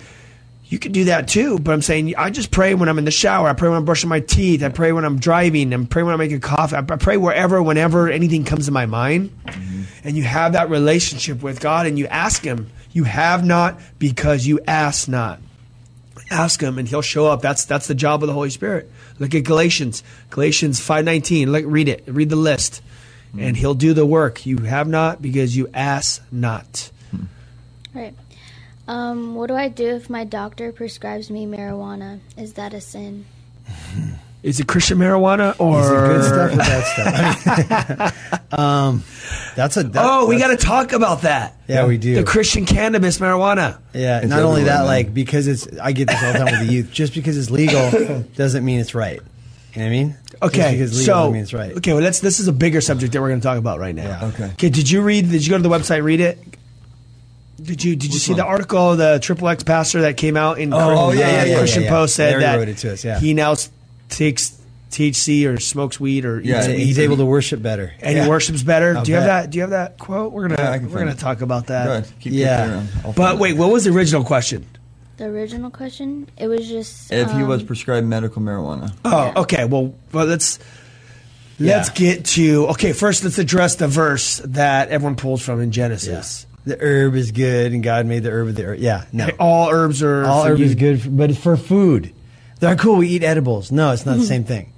you 0.70 0.78
could 0.78 0.92
do 0.92 1.06
that 1.06 1.28
too, 1.28 1.58
but 1.58 1.72
I'm 1.72 1.82
saying 1.82 2.14
I 2.16 2.30
just 2.30 2.52
pray 2.52 2.76
when 2.76 2.90
I'm 2.90 3.00
in 3.00 3.06
the 3.06 3.12
shower. 3.12 3.50
I 3.50 3.54
pray 3.54 3.70
when 3.70 3.78
I'm 3.80 3.86
brushing 3.86 4.08
my 4.08 4.20
teeth. 4.20 4.62
I 4.62 4.70
pray 4.70 4.92
when 4.92 5.04
I'm 5.04 5.20
driving. 5.20 5.74
I 5.74 5.84
pray 5.86 6.04
when 6.04 6.14
I'm 6.14 6.20
making 6.20 6.42
coffee. 6.42 6.76
I 6.76 6.82
pray 6.82 7.18
wherever, 7.18 7.62
whenever 7.62 8.08
anything 8.08 8.46
comes 8.46 8.68
to 8.68 8.72
my 8.72 8.86
mind. 8.86 9.32
Mm-hmm. 9.46 10.08
And 10.08 10.16
you 10.16 10.24
have 10.24 10.54
that 10.54 10.70
relationship 10.70 11.42
with 11.42 11.60
God 11.60 11.88
and 11.88 11.98
you 11.98 12.06
ask 12.06 12.44
Him. 12.44 12.70
You 12.92 13.04
have 13.04 13.44
not 13.44 13.80
because 13.98 14.46
you 14.46 14.60
ask 14.68 15.08
not. 15.08 15.40
Ask 16.30 16.62
Him 16.62 16.78
and 16.78 16.88
He'll 16.88 17.02
show 17.02 17.26
up. 17.26 17.42
That's 17.42 17.66
that's 17.66 17.88
the 17.88 17.96
job 17.96 18.22
of 18.22 18.28
the 18.28 18.34
Holy 18.34 18.52
Spirit. 18.52 18.92
Look 19.18 19.34
at 19.34 19.46
Galatians, 19.46 20.04
Galatians 20.30 20.80
five 20.80 21.04
nineteen. 21.04 21.52
Look, 21.52 21.66
read 21.68 21.88
it. 21.88 22.04
Read 22.06 22.30
the 22.30 22.36
list, 22.36 22.84
and 23.34 23.42
mm-hmm. 23.42 23.56
He'll 23.56 23.74
do 23.74 23.94
the 23.94 24.06
work. 24.06 24.46
You 24.46 24.60
have 24.60 24.88
not 24.88 25.20
because 25.20 25.58
you 25.58 25.68
ask 25.74 26.24
not. 26.32 26.92
Hmm. 27.10 27.24
Right. 27.96 28.14
Um, 28.90 29.36
what 29.36 29.48
do 29.50 29.56
I 29.56 29.68
do 29.68 29.88
if 29.96 30.10
my 30.10 30.24
doctor 30.24 30.72
prescribes 30.72 31.30
me 31.30 31.46
marijuana? 31.46 32.22
Is 32.36 32.54
that 32.54 32.74
a 32.74 32.82
sin? 32.82 33.26
Is 34.42 34.60
it 34.60 34.68
Christian 34.68 34.98
marijuana 34.98 35.56
or 35.60 35.80
Is 35.80 35.90
it 35.90 35.94
good 35.94 36.24
stuff 36.24 36.54
or 36.54 36.58
bad 36.58 38.10
stuff? 38.48 38.54
um, 38.60 39.04
that's 39.56 39.78
a. 39.78 39.84
That, 39.84 40.04
oh, 40.04 40.26
we 40.26 40.40
got 40.40 40.48
to 40.48 40.58
talk 40.58 40.94
about 40.94 41.22
that. 41.22 41.56
Yeah, 41.68 41.86
we 41.86 42.00
do. 42.00 42.16
The 42.16 42.24
Christian 42.24 42.66
cannabis 42.66 43.20
marijuana. 43.20 43.78
Yeah, 43.94 44.22
It's 44.22 44.30
not 44.30 44.42
only 44.42 44.64
that, 44.64 44.80
man. 44.80 44.86
like 44.88 45.14
because 45.14 45.46
it's. 45.46 45.68
I 45.78 45.92
get 45.92 46.08
this 46.08 46.24
all 46.24 46.34
the 46.34 46.40
time 46.40 46.60
with 46.60 46.68
the 46.68 46.74
youth. 46.74 46.92
Just 46.92 47.14
because 47.14 47.38
it's 47.38 47.52
legal 47.52 48.24
doesn't 48.36 48.66
mean 48.66 48.80
it's 48.80 48.96
right. 48.96 49.20
You 49.74 49.82
know 49.82 49.84
what 49.84 49.86
I 49.86 49.90
mean? 49.90 50.18
Just 50.32 50.44
Okay, 50.44 50.72
because 50.72 50.94
legal 50.94 51.06
so 51.06 51.14
doesn't 51.14 51.34
mean 51.34 51.42
it's 51.44 51.54
right. 51.54 51.78
okay, 51.78 51.94
well, 51.94 52.02
let's. 52.02 52.22
This 52.22 52.40
is 52.40 52.48
a 52.48 52.54
bigger 52.54 52.82
subject 52.82 53.14
that 53.14 53.22
we're 53.22 53.30
going 53.30 53.42
to 53.42 53.46
talk 53.46 53.60
about 53.60 53.78
right 53.78 53.94
now. 53.94 54.08
Yeah. 54.08 54.28
Okay. 54.30 54.46
Okay. 54.46 54.70
Did 54.70 54.90
you 54.90 55.04
read? 55.04 55.30
Did 55.30 55.46
you 55.46 55.52
go 55.52 55.58
to 55.58 55.64
the 55.64 55.70
website? 55.70 56.02
Read 56.02 56.22
it. 56.22 56.40
Did 57.64 57.84
you 57.84 57.96
Did 57.96 58.06
you 58.06 58.10
Which 58.16 58.22
see 58.24 58.32
one? 58.32 58.38
the 58.40 58.46
article? 58.46 58.96
The 58.96 59.20
Triple 59.22 59.48
X 59.50 59.64
pastor 59.64 60.02
that 60.02 60.18
came 60.18 60.38
out 60.38 60.60
in 60.60 60.74
Oh, 60.74 60.78
Chri- 60.78 61.18
yeah, 61.18 61.20
yeah, 61.36 61.42
uh, 61.42 61.46
yeah, 61.46 61.58
Christian 61.60 61.84
yeah, 61.84 61.90
yeah. 61.90 61.94
Post 61.96 62.16
said 62.16 62.30
Larry 62.32 62.42
that 62.44 62.56
wrote 62.58 62.68
it 62.70 62.78
to 62.78 62.94
us, 62.94 63.04
yeah. 63.04 63.20
he 63.20 63.34
now 63.34 63.52
s- 63.54 63.70
takes 64.10 64.58
THC 64.92 65.46
or 65.48 65.60
smokes 65.60 66.00
weed 66.00 66.26
or 66.26 66.40
Yeah, 66.40 66.58
eats 66.60 66.66
he- 66.68 66.74
weed 66.74 66.84
He's 66.86 67.00
able 67.00 67.18
to 67.18 67.26
worship 67.26 67.62
better. 67.62 67.92
and 68.02 68.16
Yeah. 68.18 68.24
he 68.24 68.30
worships 68.30 68.64
better. 68.64 68.98
I'll 68.98 69.04
do 69.04 69.12
you 69.12 69.18
have 69.18 69.26
that? 69.26 69.50
Do 69.52 69.58
you 69.58 69.62
have 69.62 69.70
that 69.72 69.98
quote? 70.00 70.32
We're 70.34 70.48
gonna 70.48 70.62
Yeah, 70.62 70.78
we're 70.88 71.00
gonna 71.00 71.12
it. 71.12 71.20
talk 71.20 71.42
about 71.42 71.68
that. 71.68 71.86
Go. 71.86 72.10
Keep 72.22 72.34
Yeah. 72.34 72.58
kicking 72.58 72.74
around. 72.74 72.90
I'll 73.06 73.14
But 73.14 73.38
wait, 73.40 73.56
what 73.58 73.72
was 73.72 73.84
the 73.84 73.92
original 73.92 74.24
question? 74.24 74.66
The 75.18 75.26
original 75.26 75.70
question? 75.70 76.28
It 76.38 76.48
was 76.48 76.68
just. 76.68 77.12
If 77.12 77.30
he 77.34 77.44
was 77.44 77.60
um, 77.62 77.68
prescribed 77.68 78.08
medical 78.08 78.42
marijuana. 78.42 78.94
Oh, 79.04 79.34
okay. 79.42 79.66
Well, 79.66 79.94
well, 80.14 80.26
let's 80.26 80.60
let's 81.60 81.90
Yeah. 81.90 81.94
get 81.94 82.24
to 82.26 82.68
okay. 82.70 82.94
First, 82.94 83.24
let's 83.26 83.38
address 83.38 83.76
the 83.76 83.88
verse 83.90 84.42
that 84.46 84.90
everyone 84.90 85.18
pulls 85.18 85.42
from 85.42 85.60
in 85.62 85.72
Genesis. 85.72 86.46
The 86.66 86.78
herb 86.80 87.16
is 87.16 87.32
good, 87.32 87.72
and 87.72 87.82
God 87.82 88.06
made 88.06 88.24
the 88.24 88.32
herb 88.32 88.50
of 88.50 88.56
the 88.56 88.64
herb. 88.64 88.80
Yeah, 88.80 89.06
no. 89.12 89.30
All 89.40 89.70
herbs 89.70 90.04
are 90.04 90.26
All 90.26 90.44
herb 90.46 90.60
you. 90.60 90.66
is 90.66 90.76
good, 90.76 91.02
for, 91.02 91.10
but 91.10 91.30
it's 91.30 91.40
for 91.40 91.58
food. 91.58 92.14
They're 92.60 92.76
cool. 92.76 92.98
We 92.98 93.08
eat 93.08 93.24
edibles. 93.24 93.72
No, 93.72 93.92
it's 93.92 94.06
not 94.06 94.14
the 94.14 94.20
mm-hmm. 94.20 94.28
same 94.28 94.44
thing. 94.44 94.74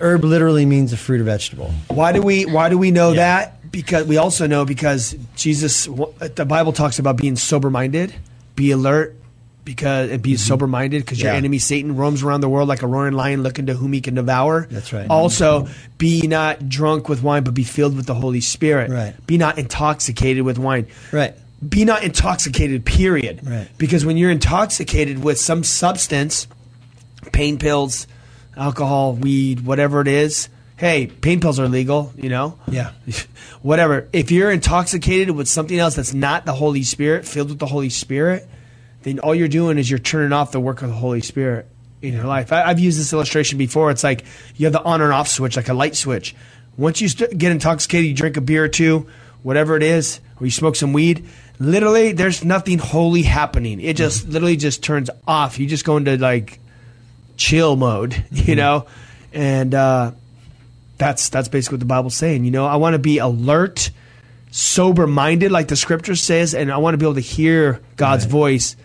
Herb 0.00 0.24
literally 0.24 0.66
means 0.66 0.92
a 0.92 0.96
fruit 0.96 1.20
or 1.20 1.24
vegetable. 1.24 1.72
Why 1.88 2.12
do 2.12 2.20
we 2.20 2.44
Why 2.44 2.68
do 2.68 2.76
we 2.76 2.90
know 2.90 3.10
Yeah. 3.10 3.16
that? 3.16 3.70
Because 3.70 4.06
we 4.06 4.18
also 4.18 4.46
know 4.46 4.64
because 4.64 5.16
Jesus, 5.34 5.86
the 5.86 6.46
Bible 6.46 6.72
talks 6.72 6.98
about 6.98 7.16
being 7.16 7.34
sober 7.36 7.70
minded, 7.70 8.14
be 8.54 8.70
alert, 8.70 9.16
because 9.64 10.10
and 10.10 10.22
be 10.22 10.36
sober 10.36 10.66
minded 10.66 11.02
because 11.02 11.20
your 11.20 11.30
Mm-hmm. 11.30 11.38
Enemy 11.38 11.58
Satan 11.58 11.96
roams 11.96 12.22
around 12.22 12.42
the 12.42 12.48
world 12.48 12.68
like 12.68 12.82
a 12.82 12.86
roaring 12.86 13.14
lion, 13.14 13.42
looking 13.42 13.66
to 13.66 13.74
whom 13.74 13.92
he 13.92 14.00
can 14.00 14.14
devour. 14.14 14.66
That's 14.70 14.92
right. 14.92 15.08
Also, 15.08 15.68
be 15.98 16.26
not 16.26 16.68
drunk 16.68 17.08
with 17.08 17.22
wine, 17.22 17.44
but 17.44 17.54
be 17.54 17.64
filled 17.64 17.96
with 17.96 18.06
the 18.06 18.14
Holy 18.14 18.40
Spirit. 18.40 18.90
Right. 18.90 19.14
Be 19.26 19.38
not 19.38 19.58
intoxicated 19.58 20.44
with 20.44 20.58
wine. 20.58 20.86
Right. 21.12 21.34
Be 21.66 21.84
not 21.84 22.04
intoxicated. 22.04 22.84
Period. 22.84 23.40
Right. 23.42 23.68
Because 23.78 24.04
when 24.04 24.16
you're 24.16 24.30
intoxicated 24.30 25.24
with 25.24 25.38
some 25.38 25.64
substance, 25.64 26.46
pain 27.32 27.58
pills, 27.58 28.06
alcohol, 28.56 29.14
weed, 29.14 29.64
whatever 29.64 30.00
it 30.00 30.08
is. 30.08 30.48
Hey, 30.76 31.06
pain 31.06 31.40
pills 31.40 31.60
are 31.60 31.68
legal, 31.68 32.12
you 32.16 32.28
know? 32.28 32.58
Yeah. 32.68 32.92
whatever. 33.62 34.08
If 34.12 34.30
you're 34.30 34.50
intoxicated 34.50 35.34
with 35.34 35.48
something 35.48 35.78
else 35.78 35.94
that's 35.94 36.12
not 36.12 36.44
the 36.44 36.52
Holy 36.52 36.82
Spirit, 36.82 37.26
filled 37.26 37.50
with 37.50 37.58
the 37.60 37.66
Holy 37.66 37.90
Spirit, 37.90 38.48
then 39.04 39.20
all 39.20 39.34
you're 39.34 39.48
doing 39.48 39.78
is 39.78 39.88
you're 39.88 39.98
turning 39.98 40.32
off 40.32 40.50
the 40.52 40.60
work 40.60 40.82
of 40.82 40.88
the 40.88 40.94
Holy 40.94 41.20
Spirit 41.20 41.66
in 42.02 42.12
your 42.14 42.24
life. 42.24 42.52
I, 42.52 42.62
I've 42.64 42.80
used 42.80 42.98
this 42.98 43.12
illustration 43.12 43.56
before. 43.56 43.90
It's 43.90 44.02
like 44.04 44.24
you 44.56 44.66
have 44.66 44.72
the 44.72 44.82
on 44.82 45.00
and 45.00 45.12
off 45.12 45.28
switch, 45.28 45.56
like 45.56 45.68
a 45.68 45.74
light 45.74 45.94
switch. 45.94 46.34
Once 46.76 47.00
you 47.00 47.08
st- 47.08 47.38
get 47.38 47.52
intoxicated, 47.52 48.06
you 48.08 48.14
drink 48.14 48.36
a 48.36 48.40
beer 48.40 48.64
or 48.64 48.68
two, 48.68 49.06
whatever 49.42 49.76
it 49.76 49.82
is, 49.82 50.20
or 50.40 50.46
you 50.46 50.50
smoke 50.50 50.74
some 50.76 50.92
weed. 50.92 51.24
Literally, 51.60 52.12
there's 52.12 52.44
nothing 52.44 52.78
holy 52.78 53.22
happening. 53.22 53.80
It 53.80 53.96
just 53.96 54.28
literally 54.28 54.56
just 54.56 54.82
turns 54.82 55.08
off. 55.26 55.58
You 55.60 55.66
just 55.68 55.84
go 55.84 55.96
into 55.96 56.18
like 56.18 56.58
chill 57.36 57.76
mode, 57.76 58.24
you 58.32 58.56
know, 58.56 58.86
and 59.32 59.72
uh, 59.74 60.10
that's 60.98 61.28
that's 61.28 61.48
basically 61.48 61.76
what 61.76 61.80
the 61.80 61.86
Bible's 61.86 62.14
saying. 62.16 62.44
You 62.44 62.50
know, 62.50 62.66
I 62.66 62.76
want 62.76 62.94
to 62.94 62.98
be 62.98 63.18
alert, 63.18 63.90
sober 64.50 65.06
minded, 65.06 65.52
like 65.52 65.68
the 65.68 65.76
Scripture 65.76 66.16
says, 66.16 66.54
and 66.54 66.72
I 66.72 66.78
want 66.78 66.94
to 66.94 66.98
be 66.98 67.04
able 67.04 67.14
to 67.14 67.20
hear 67.20 67.80
God's 67.96 68.24
Right. 68.24 68.30
voice. 68.32 68.76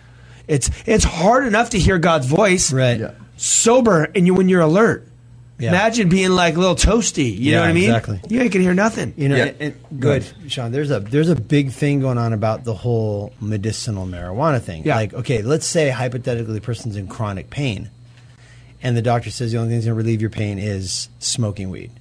It's 0.49 0.69
it's 0.85 1.03
hard 1.05 1.45
enough 1.47 1.69
to 1.69 1.79
hear 1.79 1.97
God's 1.97 2.25
voice, 2.27 2.73
Right. 2.73 2.99
Yeah. 2.99 3.11
sober, 3.37 4.03
and 4.15 4.25
you 4.25 4.33
when 4.33 4.49
you're 4.49 4.61
alert. 4.61 5.05
Yeah. 5.59 5.69
Imagine 5.69 6.07
being 6.07 6.29
like 6.31 6.55
a 6.55 6.59
little 6.59 6.75
toasty. 6.75 7.37
You 7.37 7.51
know 7.51 7.59
what 7.61 7.69
I 7.69 7.73
mean? 7.73 7.83
exactly. 7.89 8.21
You 8.29 8.41
ain't 8.41 8.51
gonna 8.53 8.63
hear 8.63 8.73
nothing. 8.73 9.13
You 9.17 9.27
know, 9.29 9.35
Yeah. 9.35 9.45
and, 9.59 9.61
and- 9.91 9.99
good, 10.01 10.25
Sean. 10.47 10.71
There's 10.71 10.89
a 10.89 11.01
there's 11.01 11.27
a 11.29 11.35
big 11.35 11.71
thing 11.71 11.99
going 11.99 12.17
on 12.17 12.31
about 12.33 12.63
the 12.63 12.73
whole 12.73 13.33
medicinal 13.41 14.05
marijuana 14.07 14.61
thing. 14.61 14.83
Yeah. 14.85 14.95
Like, 14.95 15.13
okay, 15.13 15.41
let's 15.41 15.65
say 15.65 15.89
hypothetically 15.89 16.53
the 16.53 16.61
person's 16.61 16.95
in 16.95 17.07
chronic 17.07 17.49
pain, 17.49 17.89
and 18.81 18.95
the 18.95 19.01
doctor 19.01 19.29
says 19.31 19.51
the 19.51 19.57
only 19.57 19.69
thing 19.71 19.77
that's 19.79 19.85
going 19.85 19.97
to 19.97 20.01
relieve 20.01 20.21
your 20.21 20.29
pain 20.29 20.59
is 20.59 21.09
smoking 21.19 21.69
weed. 21.69 21.91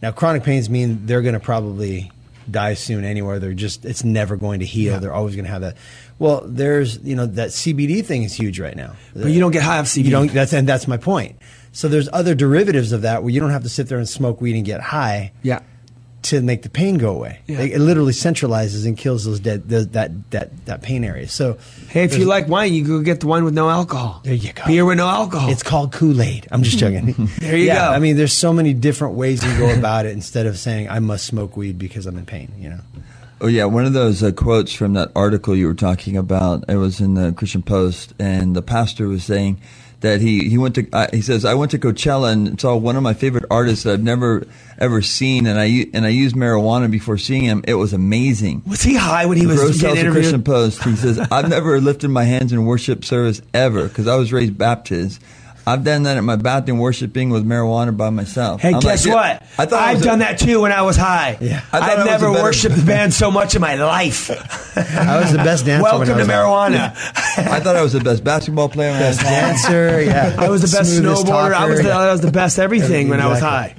Now, 0.00 0.12
chronic 0.12 0.42
pains 0.44 0.70
mean 0.70 1.06
they're 1.06 1.22
going 1.22 1.34
to 1.34 1.40
probably 1.40 2.10
die 2.50 2.74
soon 2.74 3.04
anywhere. 3.04 3.38
They're 3.40 3.54
just 3.54 3.84
it's 3.84 4.04
never 4.04 4.36
going 4.36 4.60
to 4.60 4.66
heal. 4.66 4.92
Yeah. 4.94 4.98
They're 5.00 5.12
always 5.12 5.34
going 5.34 5.46
to 5.46 5.50
have 5.50 5.62
that. 5.62 5.76
Well, 6.22 6.42
there's 6.46 6.98
you 7.02 7.16
know 7.16 7.26
that 7.26 7.48
CBD 7.50 8.04
thing 8.04 8.22
is 8.22 8.32
huge 8.32 8.60
right 8.60 8.76
now. 8.76 8.94
But 9.14 9.32
you 9.32 9.40
don't 9.40 9.50
get 9.50 9.62
high 9.64 9.78
off 9.78 9.86
CBD. 9.86 10.04
You 10.04 10.10
don't. 10.12 10.32
That's 10.32 10.52
and 10.52 10.68
that's 10.68 10.86
my 10.86 10.96
point. 10.96 11.36
So 11.72 11.88
there's 11.88 12.08
other 12.12 12.34
derivatives 12.34 12.92
of 12.92 13.02
that 13.02 13.22
where 13.22 13.30
you 13.30 13.40
don't 13.40 13.50
have 13.50 13.64
to 13.64 13.68
sit 13.68 13.88
there 13.88 13.98
and 13.98 14.08
smoke 14.08 14.40
weed 14.40 14.54
and 14.54 14.64
get 14.64 14.80
high 14.80 15.32
Yeah. 15.42 15.60
to 16.24 16.42
make 16.42 16.62
the 16.62 16.68
pain 16.68 16.98
go 16.98 17.14
away. 17.14 17.40
Yeah. 17.46 17.60
It, 17.62 17.72
it 17.72 17.78
literally 17.80 18.12
centralizes 18.12 18.86
and 18.86 18.96
kills 18.96 19.24
those 19.24 19.40
dead 19.40 19.68
those, 19.68 19.88
that 19.88 20.30
that 20.30 20.66
that 20.66 20.82
pain 20.82 21.02
area. 21.02 21.26
So 21.28 21.56
Hey, 21.88 22.04
if 22.04 22.16
you 22.18 22.26
like 22.26 22.46
wine, 22.46 22.72
you 22.74 22.84
go 22.86 23.00
get 23.00 23.18
the 23.20 23.26
wine 23.26 23.42
with 23.44 23.54
no 23.54 23.68
alcohol. 23.68 24.20
There 24.22 24.34
you 24.34 24.52
go. 24.52 24.64
Beer 24.66 24.84
with 24.84 24.98
no 24.98 25.08
alcohol. 25.08 25.50
It's 25.50 25.62
called 25.64 25.92
Kool 25.92 26.20
Aid. 26.22 26.46
I'm 26.52 26.62
just 26.62 26.78
joking. 26.78 27.28
There 27.40 27.56
you 27.56 27.66
yeah, 27.66 27.88
go. 27.88 27.94
I 27.94 27.98
mean, 27.98 28.16
there's 28.16 28.32
so 28.34 28.52
many 28.52 28.74
different 28.74 29.14
ways 29.14 29.42
you 29.42 29.58
go 29.58 29.72
about 29.76 30.06
it 30.06 30.12
instead 30.12 30.46
of 30.46 30.56
saying 30.58 30.88
I 30.88 31.00
must 31.00 31.26
smoke 31.26 31.56
weed 31.56 31.78
because 31.78 32.06
I'm 32.06 32.16
in 32.18 32.26
pain. 32.26 32.52
You 32.58 32.68
know. 32.70 32.80
Oh 33.42 33.48
yeah, 33.48 33.64
one 33.64 33.84
of 33.86 33.92
those 33.92 34.22
uh, 34.22 34.30
quotes 34.30 34.72
from 34.72 34.92
that 34.92 35.10
article 35.16 35.56
you 35.56 35.66
were 35.66 35.74
talking 35.74 36.16
about. 36.16 36.64
It 36.68 36.76
was 36.76 37.00
in 37.00 37.14
the 37.14 37.32
Christian 37.32 37.60
Post, 37.62 38.14
and 38.20 38.54
the 38.54 38.62
pastor 38.62 39.08
was 39.08 39.24
saying 39.24 39.60
that 39.98 40.20
he 40.20 40.48
he 40.48 40.58
went 40.58 40.76
to 40.76 40.88
uh, 40.92 41.08
he 41.12 41.22
says 41.22 41.44
I 41.44 41.54
went 41.54 41.72
to 41.72 41.78
Coachella 41.80 42.32
and 42.32 42.60
saw 42.60 42.76
one 42.76 42.94
of 42.94 43.02
my 43.02 43.14
favorite 43.14 43.44
artists 43.50 43.82
that 43.82 43.94
I've 43.94 44.02
never 44.02 44.46
ever 44.78 45.02
seen, 45.02 45.48
and 45.48 45.58
I 45.58 45.86
and 45.92 46.06
I 46.06 46.10
used 46.10 46.36
marijuana 46.36 46.88
before 46.88 47.18
seeing 47.18 47.42
him. 47.42 47.64
It 47.66 47.74
was 47.74 47.92
amazing. 47.92 48.62
was 48.64 48.82
he 48.82 48.94
high 48.94 49.26
when 49.26 49.38
he 49.38 49.46
was 49.46 49.58
Rose 49.58 49.80
getting 49.80 50.04
the 50.04 50.12
Christian? 50.12 50.44
Post. 50.44 50.84
He 50.84 50.94
says 50.94 51.18
I've 51.18 51.48
never 51.48 51.80
lifted 51.80 52.10
my 52.10 52.22
hands 52.22 52.52
in 52.52 52.64
worship 52.64 53.04
service 53.04 53.42
ever 53.52 53.88
because 53.88 54.06
I 54.06 54.14
was 54.14 54.32
raised 54.32 54.56
Baptist. 54.56 55.20
I've 55.66 55.84
done 55.84 56.02
that 56.04 56.16
at 56.16 56.24
my 56.24 56.36
bathroom 56.36 56.78
worshiping 56.78 57.30
with 57.30 57.46
marijuana 57.46 57.96
by 57.96 58.10
myself. 58.10 58.60
Hey, 58.60 58.72
I'm 58.74 58.80
guess 58.80 59.06
like, 59.06 59.14
what? 59.14 59.42
I 59.58 59.66
thought 59.66 59.80
I 59.82 59.90
I've 59.90 59.96
was 59.98 60.02
a- 60.02 60.08
done 60.08 60.18
that 60.20 60.38
too 60.38 60.60
when 60.62 60.72
I 60.72 60.82
was 60.82 60.96
high. 60.96 61.38
Yeah. 61.40 61.58
I 61.72 61.78
thought 61.80 61.82
I 61.82 62.00
I've 62.00 62.06
never 62.06 62.30
better- 62.32 62.42
worshipped 62.42 62.74
the 62.76 62.82
band 62.86 63.14
so 63.14 63.30
much 63.30 63.54
in 63.54 63.60
my 63.60 63.76
life. 63.76 64.30
I 64.76 65.20
was 65.20 65.30
the 65.32 65.38
best 65.38 65.64
dancer. 65.66 65.82
when 65.84 65.92
Welcome 66.00 66.02
I 66.02 66.06
to 66.06 66.14
was 66.14 66.28
marijuana. 66.28 66.90
I 67.38 67.60
thought 67.60 67.76
I 67.76 67.82
was 67.82 67.92
the 67.92 68.00
best 68.00 68.24
basketball 68.24 68.68
player. 68.68 68.90
when 68.90 69.00
Best 69.00 69.20
dancer. 69.20 70.02
Yeah, 70.02 70.36
I 70.38 70.48
was 70.48 70.62
the 70.62 70.76
best 70.76 70.96
Smoothest 70.96 71.26
snowboarder. 71.26 71.52
I 71.54 71.66
was 71.66 71.78
the, 71.82 71.88
talker. 71.90 72.08
I 72.08 72.12
was 72.12 72.20
the 72.22 72.32
best 72.32 72.58
everything 72.58 73.08
when 73.08 73.20
I 73.20 73.28
was 73.28 73.40
high. 73.40 73.74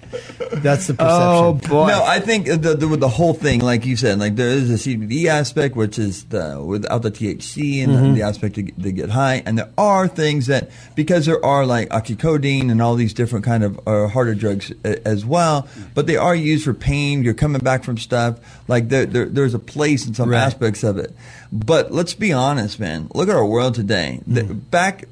That's 0.53 0.85
the 0.87 0.93
perception. 0.93 1.07
Oh 1.09 1.53
boy! 1.53 1.87
No, 1.87 2.03
I 2.05 2.19
think 2.19 2.45
the, 2.45 2.57
the 2.75 2.85
the 2.95 3.07
whole 3.09 3.33
thing, 3.33 3.59
like 3.61 3.85
you 3.87 3.95
said, 3.97 4.19
like 4.19 4.35
there 4.35 4.49
is 4.49 4.69
a 4.69 4.75
CBD 4.75 5.25
aspect, 5.25 5.75
which 5.75 5.97
is 5.97 6.25
the 6.25 6.63
without 6.63 7.01
the 7.01 7.09
THC 7.11 7.83
and 7.83 7.91
Mm-hmm. 7.93 8.03
the, 8.09 8.13
the 8.19 8.21
aspect 8.21 8.55
to, 8.55 8.63
to 8.63 8.91
get 8.91 9.09
high, 9.09 9.41
and 9.45 9.57
there 9.57 9.71
are 9.77 10.07
things 10.07 10.45
that 10.47 10.69
because 10.95 11.25
there 11.25 11.43
are 11.43 11.65
like 11.65 11.72
oxycodone 11.81 12.71
and 12.71 12.81
all 12.81 12.95
these 12.95 13.13
different 13.13 13.43
kind 13.45 13.63
of 13.63 13.79
uh, 13.87 14.07
harder 14.07 14.33
drugs 14.35 14.71
a, 14.85 15.05
as 15.07 15.25
well, 15.25 15.67
but 15.93 16.07
they 16.07 16.15
are 16.17 16.35
used 16.35 16.63
for 16.63 16.73
pain. 16.73 17.23
You're 17.23 17.33
coming 17.33 17.61
back 17.61 17.83
from 17.83 17.97
stuff 17.97 18.39
like 18.67 18.89
there, 18.89 19.05
there 19.05 19.25
there's 19.25 19.53
a 19.53 19.59
place 19.59 20.07
in 20.07 20.13
some 20.13 20.29
Right. 20.29 20.39
aspects 20.39 20.83
of 20.83 20.97
it. 20.97 21.13
But 21.51 21.91
let's 21.91 22.13
be 22.13 22.31
honest, 22.33 22.79
man. 22.79 23.09
Look 23.13 23.29
at 23.29 23.35
our 23.35 23.45
world 23.45 23.75
today. 23.75 24.21
The- 24.27 24.43
Mm. 24.43 24.69
back 24.71 25.05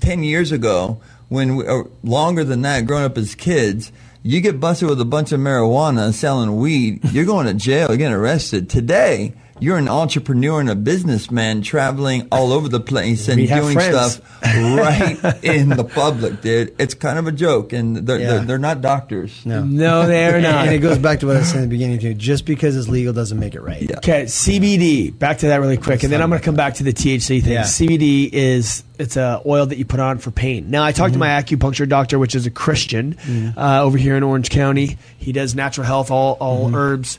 10 0.00 0.22
years 0.22 0.52
ago, 0.52 0.98
when 1.28 1.56
we, 1.56 1.64
or 1.66 1.88
longer 2.04 2.44
than 2.44 2.62
that, 2.62 2.86
growing 2.86 3.04
up 3.04 3.16
as 3.18 3.34
kids, 3.34 3.92
you 4.22 4.40
get 4.40 4.60
busted 4.60 4.88
with 4.88 5.00
a 5.00 5.04
bunch 5.04 5.32
of 5.32 5.40
marijuana 5.40 6.12
selling 6.12 6.56
weed, 6.56 7.00
you're 7.12 7.24
going 7.24 7.46
to 7.46 7.54
jail, 7.54 7.88
you're 7.88 7.96
getting 7.96 8.12
arrested. 8.14 8.68
Today, 8.68 9.32
you're 9.60 9.76
an 9.76 9.88
entrepreneur 9.88 10.60
and 10.60 10.70
a 10.70 10.74
businessman 10.74 11.62
traveling 11.62 12.28
all 12.32 12.52
over 12.52 12.68
the 12.68 12.80
place 12.80 13.28
and 13.28 13.46
doing 13.46 13.74
friends. 13.74 14.14
stuff 14.14 14.42
right 14.42 15.44
in 15.44 15.68
the 15.68 15.84
public, 15.84 16.40
dude. 16.40 16.74
It's 16.78 16.94
kind 16.94 17.18
of 17.18 17.26
a 17.26 17.32
joke, 17.32 17.72
and 17.72 17.96
they're, 17.96 18.18
Yeah. 18.18 18.26
they're, 18.28 18.44
they're 18.44 18.58
not 18.58 18.80
doctors. 18.80 19.44
No. 19.44 19.64
no, 19.64 20.06
they're 20.06 20.40
not. 20.40 20.66
and 20.66 20.74
it 20.74 20.78
goes 20.78 20.98
back 20.98 21.20
to 21.20 21.26
what 21.26 21.36
I 21.36 21.42
said 21.42 21.56
in 21.56 21.62
the 21.62 21.68
beginning 21.68 21.98
too. 21.98 22.14
Just 22.14 22.44
because 22.44 22.76
it's 22.76 22.88
legal 22.88 23.12
doesn't 23.12 23.38
make 23.38 23.54
it 23.54 23.62
right. 23.62 23.82
Yeah. 23.82 23.98
Okay, 23.98 24.24
CBD. 24.24 25.16
Back 25.16 25.38
to 25.38 25.46
that 25.48 25.60
really 25.60 25.76
quick, 25.76 26.02
and 26.02 26.12
then 26.12 26.22
I'm 26.22 26.28
going 26.28 26.40
to 26.40 26.44
come 26.44 26.56
back 26.56 26.74
to 26.74 26.82
the 26.82 26.92
THC 26.92 27.42
thing. 27.42 27.52
Yeah. 27.52 27.62
CBD 27.62 28.30
is 28.32 28.84
it's 29.00 29.16
a 29.16 29.42
oil 29.46 29.66
that 29.66 29.78
you 29.78 29.84
put 29.84 30.00
on 30.00 30.18
for 30.18 30.30
pain. 30.30 30.70
Now, 30.70 30.84
I 30.84 30.92
talked 30.92 31.14
to 31.14 31.18
mm-hmm. 31.18 31.20
my 31.20 31.42
acupuncture 31.42 31.88
doctor, 31.88 32.18
which 32.18 32.34
is 32.34 32.46
a 32.46 32.50
Christian 32.50 33.14
mm. 33.14 33.56
uh, 33.56 33.82
over 33.82 33.96
here 33.96 34.16
in 34.16 34.22
Orange 34.22 34.50
County. 34.50 34.98
He 35.18 35.32
does 35.32 35.54
natural 35.54 35.86
health, 35.86 36.10
all 36.10 36.36
all 36.40 36.66
mm-hmm. 36.66 36.74
herbs, 36.74 37.18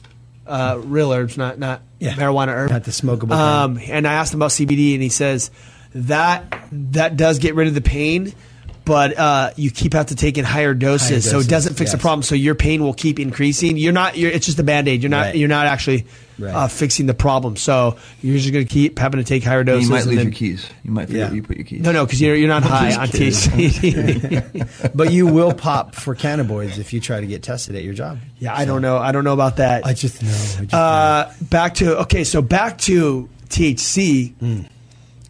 uh, 0.51 0.77
real 0.83 1.11
herbs, 1.13 1.37
not 1.37 1.57
not 1.59 1.81
Yeah. 1.99 2.13
marijuana 2.13 2.49
herb, 2.49 2.69
Not 2.71 2.83
the 2.83 2.91
smokable 2.91 3.31
Um, 3.31 3.79
and 3.89 4.07
I 4.07 4.13
asked 4.13 4.33
him 4.33 4.39
about 4.39 4.51
CBD, 4.51 4.93
and 4.93 5.01
he 5.03 5.09
says 5.09 5.49
that 5.95 6.53
that 6.71 7.17
does 7.17 7.39
get 7.39 7.55
rid 7.55 7.67
of 7.67 7.73
the 7.73 7.81
pain. 7.81 8.33
But 8.91 9.17
uh, 9.17 9.51
you 9.55 9.71
keep 9.71 9.93
have 9.93 10.07
to 10.07 10.15
take 10.17 10.37
in 10.37 10.43
higher 10.43 10.73
doses, 10.73 11.09
Higher 11.09 11.21
so 11.21 11.39
it 11.39 11.47
doesn't 11.47 11.75
fix 11.75 11.93
the 11.93 11.97
problem. 11.97 12.23
So 12.23 12.35
your 12.35 12.55
pain 12.55 12.83
will 12.83 12.93
keep 12.93 13.21
increasing. 13.21 13.77
You're 13.77 13.93
not. 13.93 14.17
You're, 14.17 14.31
it's 14.31 14.45
just 14.45 14.59
a 14.59 14.63
band 14.63 14.89
aid. 14.89 15.01
You're 15.01 15.09
not. 15.09 15.27
Right. 15.27 15.35
You're 15.35 15.47
not 15.47 15.65
actually 15.67 16.05
Right. 16.39 16.53
uh, 16.55 16.67
fixing 16.67 17.05
the 17.05 17.13
problem. 17.13 17.55
So 17.55 17.97
you're 18.21 18.37
just 18.37 18.51
going 18.51 18.65
to 18.65 18.73
keep 18.73 18.97
having 18.99 19.19
to 19.19 19.23
take 19.23 19.43
higher 19.43 19.59
And 19.59 19.67
doses. 19.67 19.87
you 19.89 19.91
might 19.93 19.99
and 20.01 20.07
leave 20.09 20.17
then- 20.17 20.25
your 20.27 20.33
keys. 20.33 20.65
You 20.83 20.91
might 20.91 21.05
forget 21.07 21.29
Yeah. 21.29 21.35
you 21.35 21.43
put 21.43 21.55
your 21.55 21.65
keys. 21.65 21.81
No, 21.81 21.91
no, 21.93 22.05
because 22.05 22.19
you're 22.19 22.35
you're 22.35 22.49
not 22.49 22.63
high 22.63 22.93
on 22.95 23.07
kidding. 23.07 23.29
THC. 23.31 24.91
But 24.95 25.13
you 25.13 25.27
will 25.27 25.53
pop 25.53 25.95
for 25.95 26.15
cannabinoids 26.15 26.79
if 26.79 26.91
you 26.93 26.99
try 26.99 27.21
to 27.21 27.27
get 27.27 27.43
tested 27.43 27.75
at 27.75 27.83
your 27.83 27.93
job. 27.93 28.17
yeah, 28.39 28.53
I 28.57 28.65
don't 28.65 28.81
know. 28.81 28.97
I 28.97 29.11
don't 29.13 29.23
know 29.23 29.33
about 29.33 29.57
that. 29.57 29.85
I 29.85 29.93
just 29.93 30.21
know. 30.21 30.29
I 30.29 30.61
just 30.63 30.73
Uh, 30.73 31.29
back 31.49 31.75
to 31.75 31.99
okay, 31.99 32.23
so 32.25 32.41
back 32.41 32.77
to 32.79 33.29
THC. 33.49 34.33
Hmm. 34.39 34.61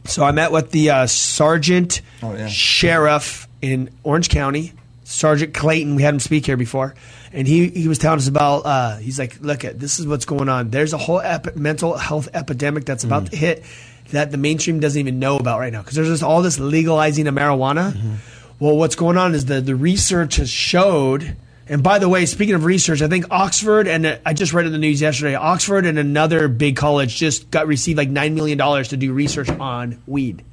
So 0.06 0.24
I 0.24 0.32
met 0.32 0.52
with 0.52 0.72
the 0.72 0.90
uh, 0.90 1.06
sergeant 1.08 2.02
Oh, 2.24 2.34
yeah. 2.34 2.48
sheriff 2.48 3.48
in 3.62 3.90
Orange 4.04 4.30
County, 4.30 4.74
Sergeant 5.04 5.54
Clayton. 5.54 5.96
We 5.96 6.04
had 6.04 6.14
him 6.14 6.20
speak 6.20 6.46
here 6.46 6.58
before, 6.58 6.96
and 7.34 7.48
he 7.48 7.68
he 7.70 7.88
was 7.88 7.98
telling 7.98 8.20
us 8.20 8.28
about. 8.28 8.60
Uh, 8.66 8.98
he's 8.98 9.20
like, 9.20 9.40
look 9.42 9.64
at 9.66 9.80
this 9.80 10.00
is 10.00 10.08
what's 10.08 10.26
going 10.26 10.50
on. 10.50 10.70
There's 10.70 10.94
a 10.94 10.98
whole 10.98 11.20
epi- 11.22 11.60
mental 11.60 11.98
health 11.98 12.30
epidemic 12.34 12.86
that's 12.86 13.04
about 13.04 13.24
Hmm. 13.24 13.28
to 13.30 13.36
hit 13.38 13.64
that 14.12 14.32
the 14.32 14.38
mainstream 14.38 14.80
doesn't 14.80 15.00
even 15.00 15.20
know 15.20 15.38
about 15.38 15.60
right 15.60 15.72
now 15.72 15.82
because 15.82 15.96
there's 15.96 16.10
just 16.10 16.24
all 16.24 16.42
this 16.42 16.60
legalizing 16.60 17.28
of 17.28 17.36
marijuana. 17.36 17.94
Mm-hmm. 17.94 18.14
Well, 18.60 18.78
what's 18.78 18.96
going 18.96 19.18
on 19.18 19.34
is 19.36 19.46
the 19.46 19.62
the 19.62 19.76
research 19.76 20.36
has 20.38 20.50
showed. 20.50 21.36
And 21.68 21.82
by 21.84 22.00
the 22.00 22.10
way, 22.10 22.26
speaking 22.26 22.56
of 22.56 22.66
research, 22.66 23.02
I 23.02 23.08
think 23.08 23.28
Oxford 23.32 23.88
and 23.88 24.06
uh, 24.06 24.18
I 24.26 24.34
just 24.34 24.52
read 24.52 24.66
in 24.66 24.74
the 24.74 24.78
news 24.78 25.00
yesterday. 25.00 25.36
Oxford 25.36 25.86
and 25.86 25.98
another 25.98 26.50
big 26.50 26.76
college 26.76 27.16
just 27.16 27.50
got 27.50 27.66
received 27.68 27.98
like 27.98 28.10
nine 28.10 28.36
million 28.36 28.58
dollars 28.58 28.90
to 28.90 28.98
do 28.98 29.14
research 29.14 29.48
on 29.50 30.02
weed. 30.06 30.44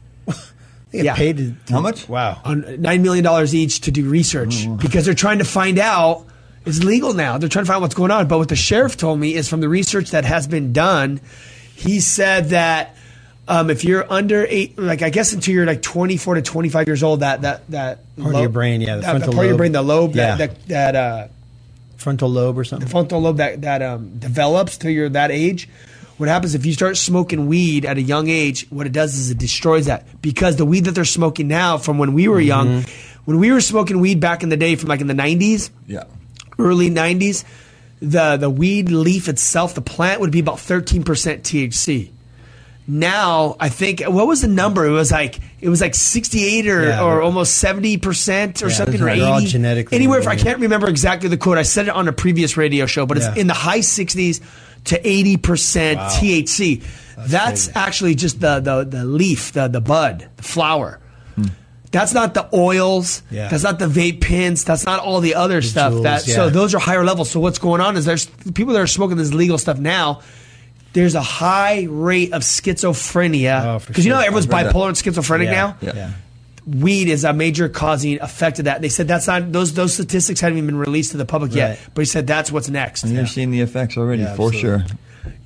They 0.91 0.99
get 0.99 1.05
yeah. 1.05 1.15
paid 1.15 1.37
to, 1.37 1.55
How 1.73 1.81
much? 1.81 2.09
Wow. 2.09 2.41
On 2.45 2.81
nine 2.81 3.03
million 3.03 3.25
dollars 3.25 3.55
each 3.55 3.83
to 3.83 3.91
do 3.91 4.09
research 4.09 4.67
because 4.79 5.05
they're 5.05 5.15
trying 5.15 5.39
to 5.39 5.45
find 5.45 5.79
out. 5.79 6.25
It's 6.67 6.83
legal 6.85 7.15
now. 7.15 7.39
They're 7.39 7.49
trying 7.49 7.65
to 7.65 7.69
find 7.69 7.77
out 7.77 7.83
what's 7.83 7.95
going 7.95 8.11
on. 8.11 8.29
But 8.29 8.39
what 8.39 8.49
the 8.49 8.57
sheriff 8.57 8.97
told 8.97 9.19
me 9.19 9.35
is 9.35 9.49
from 9.49 9.61
the 9.61 9.69
research 9.69 10.11
that 10.11 10.25
has 10.27 10.47
been 10.47 10.75
done. 10.75 11.21
He 11.75 12.01
said 12.01 12.51
that 12.51 12.97
um, 13.47 13.71
if 13.71 13.85
you're 13.85 14.11
under 14.13 14.47
eight, 14.49 14.79
like 14.79 15.01
I 15.01 15.09
guess 15.09 15.33
until 15.33 15.55
you're 15.55 15.65
like 15.65 15.81
24 15.81 16.35
to 16.35 16.43
25 16.43 16.87
years 16.87 17.03
old, 17.03 17.21
that 17.21 17.43
that 17.43 17.71
that 17.71 18.17
Part 18.21 18.35
of 18.35 18.41
your 18.41 18.51
brain, 18.51 18.81
yeah, 18.81 18.97
the 18.97 19.03
that, 19.03 19.11
frontal 19.11 19.33
part 19.33 19.47
of 19.47 19.51
your 19.51 19.59
brain, 19.59 19.73
the 19.73 19.83
lobe, 19.83 20.15
Yeah. 20.15 20.37
that 20.37 20.67
that, 20.69 20.69
that 20.69 20.97
uh, 20.97 21.29
Frontal 21.97 22.29
lobe 22.31 22.59
or 22.59 22.65
something. 22.65 22.87
The 22.87 22.91
frontal 22.91 23.21
lobe 23.21 23.39
that 23.39 23.63
that 23.63 23.83
um, 23.83 24.19
develops 24.19 24.77
till 24.77 24.91
you're 24.91 25.09
that 25.09 25.31
age. 25.31 25.69
What 26.19 26.29
happens 26.29 26.55
if 26.55 26.67
you 26.67 26.73
start 26.73 26.97
smoking 26.97 27.47
weed 27.47 27.85
at 27.87 27.97
a 27.97 28.03
young 28.03 28.29
age? 28.29 28.67
What 28.71 28.87
it 28.87 28.93
does 28.93 29.17
is 29.17 29.31
it 29.31 29.39
destroys 29.39 29.87
that 29.87 30.21
because 30.21 30.57
the 30.57 30.65
weed 30.65 30.85
that 30.85 30.93
they're 30.93 31.05
smoking 31.05 31.47
now, 31.49 31.79
from 31.79 31.97
when 31.99 32.13
we 32.13 32.27
were 32.29 32.41
young, 32.41 32.85
when 33.25 33.39
we 33.39 33.53
were 33.53 33.61
smoking 33.61 34.01
weed 34.01 34.19
back 34.19 34.43
in 34.43 34.49
the 34.49 34.57
day, 34.57 34.75
from 34.75 34.89
like 34.89 35.01
in 35.01 35.07
the 35.07 35.15
'90s, 35.15 35.71
Yeah. 35.87 36.05
early 36.59 36.91
'90s, 36.91 37.45
the 38.03 38.37
the 38.37 38.51
weed 38.51 38.91
leaf 38.91 39.29
itself, 39.29 39.75
the 39.75 39.81
plant 39.81 40.21
would 40.21 40.33
be 40.33 40.41
about 40.41 40.57
13% 40.57 41.05
THC. 41.45 42.11
Now 42.91 43.55
I 43.61 43.69
think 43.69 44.01
what 44.03 44.27
was 44.27 44.41
the 44.41 44.49
number? 44.49 44.87
It 44.87 44.91
was 44.91 45.13
like 45.13 45.39
it 45.61 45.69
was 45.69 45.81
like 45.81 45.95
68 45.95 46.67
or, 46.67 46.83
Yeah, 46.89 47.05
or 47.05 47.21
almost 47.23 47.59
70 47.59 47.99
percent 47.99 48.63
or 48.63 48.69
Yeah, 48.69 48.75
something 48.75 49.01
or 49.03 49.09
80. 49.09 49.47
genetically 49.47 49.95
Anywhere, 49.97 50.27
I 50.29 50.37
can't 50.37 50.59
remember 50.59 50.89
exactly 50.89 51.29
the 51.29 51.37
quote. 51.37 51.59
I 51.59 51.63
said 51.63 51.87
it 51.89 51.95
on 51.95 52.09
a 52.09 52.13
previous 52.13 52.57
radio 52.57 52.87
show, 52.87 53.05
but 53.07 53.19
Yeah. 53.19 53.29
it's 53.29 53.39
in 53.39 53.47
the 53.47 53.55
high 53.55 53.81
60s 53.81 54.41
to 54.85 55.09
80 55.09 55.37
percent 55.39 55.99
Wow. 55.99 56.09
THC. 56.11 56.83
That's, 57.27 57.67
crazy. 57.67 57.73
actually 57.75 58.15
just 58.15 58.41
the, 58.41 58.61
the 58.61 58.85
the 58.85 59.05
leaf, 59.05 59.53
the 59.53 59.67
the 59.69 59.81
bud, 59.81 60.29
the 60.37 60.43
flower. 60.43 61.01
Hmm. 61.35 61.47
That's 61.91 62.13
not 62.15 62.35
the 62.35 62.49
oils. 62.55 63.23
Yeah. 63.31 63.49
That's 63.49 63.65
not 63.65 63.79
the 63.79 63.87
vape 63.87 64.21
pens. 64.21 64.63
That's 64.63 64.85
not 64.85 65.01
all 65.01 65.21
the 65.21 65.35
other 65.35 65.61
stuff. 65.63 65.93
Juuls, 65.95 66.03
that 66.05 66.23
so 66.23 66.49
those 66.51 66.75
are 66.75 66.79
higher 66.79 67.05
levels. 67.05 67.31
So 67.31 67.41
what's 67.41 67.59
going 67.59 67.81
on 67.81 67.97
is 67.97 68.05
there's 68.05 68.27
people 68.27 68.73
that 68.75 68.81
are 68.81 68.87
smoking 68.87 69.17
this 69.17 69.33
legal 69.35 69.59
stuff 69.59 69.79
now. 69.79 70.21
There's 70.93 71.15
a 71.15 71.23
high 71.23 71.87
rate 71.89 72.33
of 72.33 72.43
schizophrenia 72.43 73.65
Oh, 73.65 73.79
for 73.79 73.89
because 73.89 74.05
you 74.07 74.13
know 74.13 74.21
everyone's 74.21 74.47
I've 74.47 74.67
that. 74.67 74.75
bipolar 74.75 74.89
and 74.89 74.97
schizophrenic 74.97 75.47
yeah. 75.49 75.53
now. 75.53 75.77
Yeah. 75.81 75.93
yeah. 75.95 76.11
Weed 76.69 77.09
is 77.09 77.25
a 77.25 77.33
major 77.33 77.69
causing 77.69 78.21
effect 78.21 78.59
of 78.59 78.67
that. 78.67 78.83
They 78.83 78.89
said 78.91 79.09
that's 79.09 79.27
not 79.27 79.51
those 79.53 79.73
those 79.75 79.95
statistics 79.95 80.41
haven't 80.41 80.59
even 80.59 80.67
been 80.67 80.79
released 80.79 81.13
to 81.13 81.17
the 81.17 81.25
public 81.25 81.55
yet. 81.55 81.79
But 81.95 82.03
he 82.03 82.07
said 82.07 82.27
that's 82.27 82.53
what's 82.53 82.69
next. 82.69 83.05
And 83.05 83.15
you're 83.15 83.27
seeing 83.27 83.51
the 83.51 83.61
effects 83.63 83.97
already 83.97 84.23
Yeah, 84.23 84.35
for 84.35 84.49
absolutely. 84.49 84.61
sure. 84.61 84.85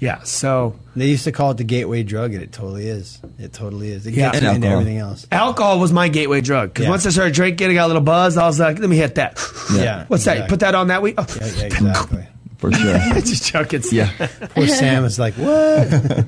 Yeah. 0.00 0.22
So 0.24 0.74
They 0.96 1.06
used 1.06 1.24
to 1.24 1.32
call 1.32 1.52
it 1.52 1.58
the 1.58 1.64
gateway 1.64 2.02
drug, 2.02 2.34
and 2.34 2.42
it 2.42 2.50
totally 2.52 2.88
is. 2.88 3.20
It 3.38 3.52
totally 3.52 3.92
is. 3.92 4.04
It 4.06 4.14
Yeah. 4.14 4.32
gets 4.32 4.38
And 4.44 4.56
into 4.56 4.66
alcohol. 4.66 4.80
everything 4.80 4.98
else. 4.98 5.26
alcohol 5.30 5.78
was 5.78 5.92
my 5.92 6.08
gateway 6.08 6.40
drug 6.40 6.70
because 6.70 6.84
Yeah. 6.84 6.90
once 6.90 7.06
I 7.06 7.10
started 7.10 7.34
drinking, 7.34 7.70
I 7.70 7.74
got 7.74 7.84
a 7.84 7.86
little 7.86 8.02
buzz. 8.02 8.36
I 8.36 8.44
was 8.46 8.58
like, 8.58 8.78
let 8.80 8.88
me 8.90 8.96
hit 8.96 9.14
that. 9.14 9.38
Yeah. 9.74 10.04
What's 10.08 10.24
that? 10.24 10.32
exactly. 10.38 10.48
Put 10.50 10.60
that 10.60 10.74
on 10.74 10.88
that 10.88 11.02
week. 11.02 11.14
Oh. 11.18 11.26
Yeah, 11.40 11.46
yeah, 11.56 11.64
exactly. 11.66 12.26
for 12.58 12.72
sure. 12.72 12.98
Just 13.20 13.44
joking. 13.52 13.82
yeah. 13.92 14.10
Poor 14.54 14.66
Sam 14.66 15.04
is 15.04 15.18
like, 15.20 15.34
what? 15.34 16.26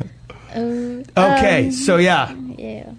Okay, 1.16 1.70
so 1.72 1.96
yeah, 1.96 2.24
um, 2.24 2.54
Yeah. 2.58 2.90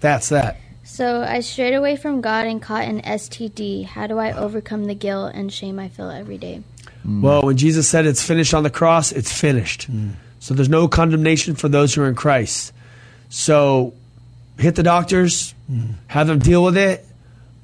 that's 0.00 0.28
that. 0.28 0.58
So 0.94 1.22
I 1.22 1.40
strayed 1.40 1.74
away 1.74 1.96
from 1.96 2.20
God 2.20 2.46
and 2.46 2.62
caught 2.62 2.84
an 2.84 3.02
STD. 3.02 3.84
How 3.84 4.06
do 4.06 4.16
I 4.20 4.30
overcome 4.30 4.84
the 4.84 4.94
guilt 4.94 5.32
and 5.34 5.52
shame 5.52 5.80
I 5.80 5.88
feel 5.88 6.08
every 6.08 6.38
day? 6.38 6.62
Mm. 7.04 7.20
Well, 7.20 7.42
when 7.42 7.56
Jesus 7.56 7.88
said 7.88 8.06
it's 8.06 8.22
finished 8.22 8.54
on 8.54 8.62
the 8.62 8.70
cross, 8.70 9.10
it's 9.10 9.36
finished. 9.36 9.90
Mm. 9.90 10.12
So 10.38 10.54
there's 10.54 10.68
no 10.68 10.86
condemnation 10.86 11.56
for 11.56 11.68
those 11.68 11.92
who 11.92 12.02
are 12.02 12.08
in 12.08 12.14
Christ. 12.14 12.72
So 13.28 13.92
hit 14.56 14.76
the 14.76 14.84
doctors, 14.84 15.52
mm. 15.68 15.94
have 16.06 16.28
them 16.28 16.38
deal 16.38 16.62
with 16.62 16.76
it, 16.76 17.04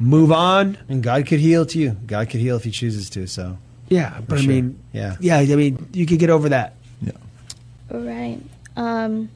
move 0.00 0.32
on. 0.32 0.76
and 0.88 1.00
God 1.00 1.24
could 1.28 1.38
heal 1.38 1.64
to 1.66 1.78
you. 1.78 1.90
God 2.08 2.30
could 2.30 2.40
heal 2.40 2.56
if 2.56 2.64
He 2.64 2.72
chooses 2.72 3.08
to. 3.10 3.28
So 3.28 3.58
Yeah, 3.88 4.20
but 4.26 4.40
I 4.40 4.42
mean, 4.42 4.76
Yeah. 4.92 5.16
yeah, 5.20 5.36
I 5.36 5.44
mean, 5.54 5.88
you 5.92 6.04
could 6.04 6.18
get 6.18 6.30
over 6.30 6.48
that. 6.48 6.74
Right. 7.92 8.40
Um, 8.76 9.30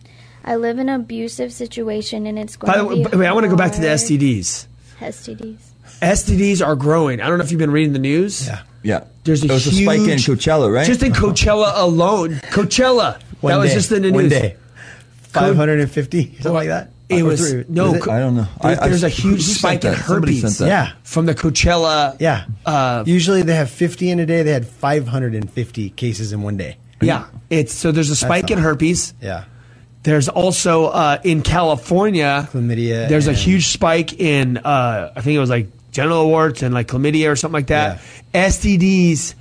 I 0.45 0.57
live 0.57 0.79
in 0.79 0.89
an 0.89 1.01
abusive 1.01 1.53
situation 1.53 2.27
and 2.27 2.39
it's 2.39 2.57
going 2.57 2.73
By 2.73 2.79
the 2.79 2.85
to 2.85 2.89
way, 2.89 2.95
be 2.97 3.05
by 3.05 3.11
the 3.17 3.27
I 3.27 3.33
want 3.33 3.45
to 3.45 3.51
go 3.51 3.57
back 3.57 3.73
to 3.73 3.81
the 3.81 3.87
STDs. 3.89 4.67
STDs. 5.01 5.57
STDs 6.03 6.67
are 6.67 6.77
growing. 6.77 7.21
I 7.21 7.29
don't 7.29 7.39
know 7.39 7.45
if 7.45 7.51
you've 7.51 7.59
been 7.59 7.71
reading 7.71 7.93
the 7.93 7.99
news. 7.99 8.47
yeah, 8.47 8.63
Yeah. 8.83 9.05
There's 9.25 9.43
a 9.43 9.47
there 9.47 9.55
was 9.55 9.67
a 9.67 9.73
spike 9.73 10.01
in 10.01 10.19
huge- 10.19 10.27
Coachella, 10.27 10.73
right? 10.73 10.87
Just 10.87 11.03
in 11.03 11.13
Coachella 11.13 11.73
alone, 11.77 12.35
Coachella. 12.51 13.19
One 13.41 13.53
that 13.53 13.59
was 13.59 13.73
just 13.73 13.91
in 13.93 14.03
the 14.03 14.11
news. 14.11 14.15
One 14.15 14.29
day, 14.29 14.57
five 15.23 15.57
hundred 15.57 15.81
and 15.81 15.91
fifty, 15.91 16.35
something 16.37 16.53
like 16.53 16.69
that. 16.69 16.91
It 17.09 17.23
was 17.23 17.41
three- 17.51 17.65
no. 17.69 17.95
is 17.95 18.03
it? 18.05 18.09
I 18.09 18.19
don't 18.19 18.37
know. 18.37 18.47
There- 18.63 18.81
I- 18.81 18.85
I- 18.85 18.89
there's 18.89 19.03
a 19.05 19.09
huge 19.09 19.43
spike 19.43 19.85
in 19.85 19.95
herpes 19.95 20.41
sent 20.43 20.59
that. 20.59 20.67
Yeah, 20.69 20.93
from 21.05 21.25
the 21.27 21.35
Coachella. 21.35 22.17
yeah. 22.21 22.45
Uh, 22.67 23.03
Usually 23.07 23.43
they 23.43 23.55
have 23.55 23.71
fifty 23.71 24.11
in 24.11 24.19
a 24.21 24.27
day. 24.27 24.43
They 24.43 24.53
had 24.53 24.67
five 24.67 25.07
hundred 25.09 25.35
and 25.35 25.51
fifty 25.51 25.89
cases 25.91 26.33
in 26.35 26.43
one 26.43 26.57
day. 26.59 26.77
yeah. 27.01 27.25
It's 27.51 27.73
so 27.75 27.93
there's 27.93 28.11
a 28.11 28.17
spike 28.17 28.51
in 28.51 28.59
herpes. 28.59 29.15
Yeah, 29.23 29.45
There's 30.05 30.29
also 30.29 30.87
uh, 30.87 31.19
in 31.25 31.43
California. 31.43 32.49
Chlamydia 32.53 33.09
There's 33.09 33.27
a 33.27 33.33
huge 33.33 33.69
spike 33.69 34.21
in. 34.21 34.59
Uh, 34.59 35.13
I 35.17 35.21
think 35.23 35.35
it 35.35 35.41
was 35.41 35.51
like 35.51 35.69
genital 35.93 36.27
warts 36.27 36.63
and 36.63 36.75
like 36.75 36.89
chlamydia 36.89 37.31
or 37.31 37.37
something 37.37 37.55
like 37.55 37.69
that. 37.69 38.01
STDs 38.35 39.35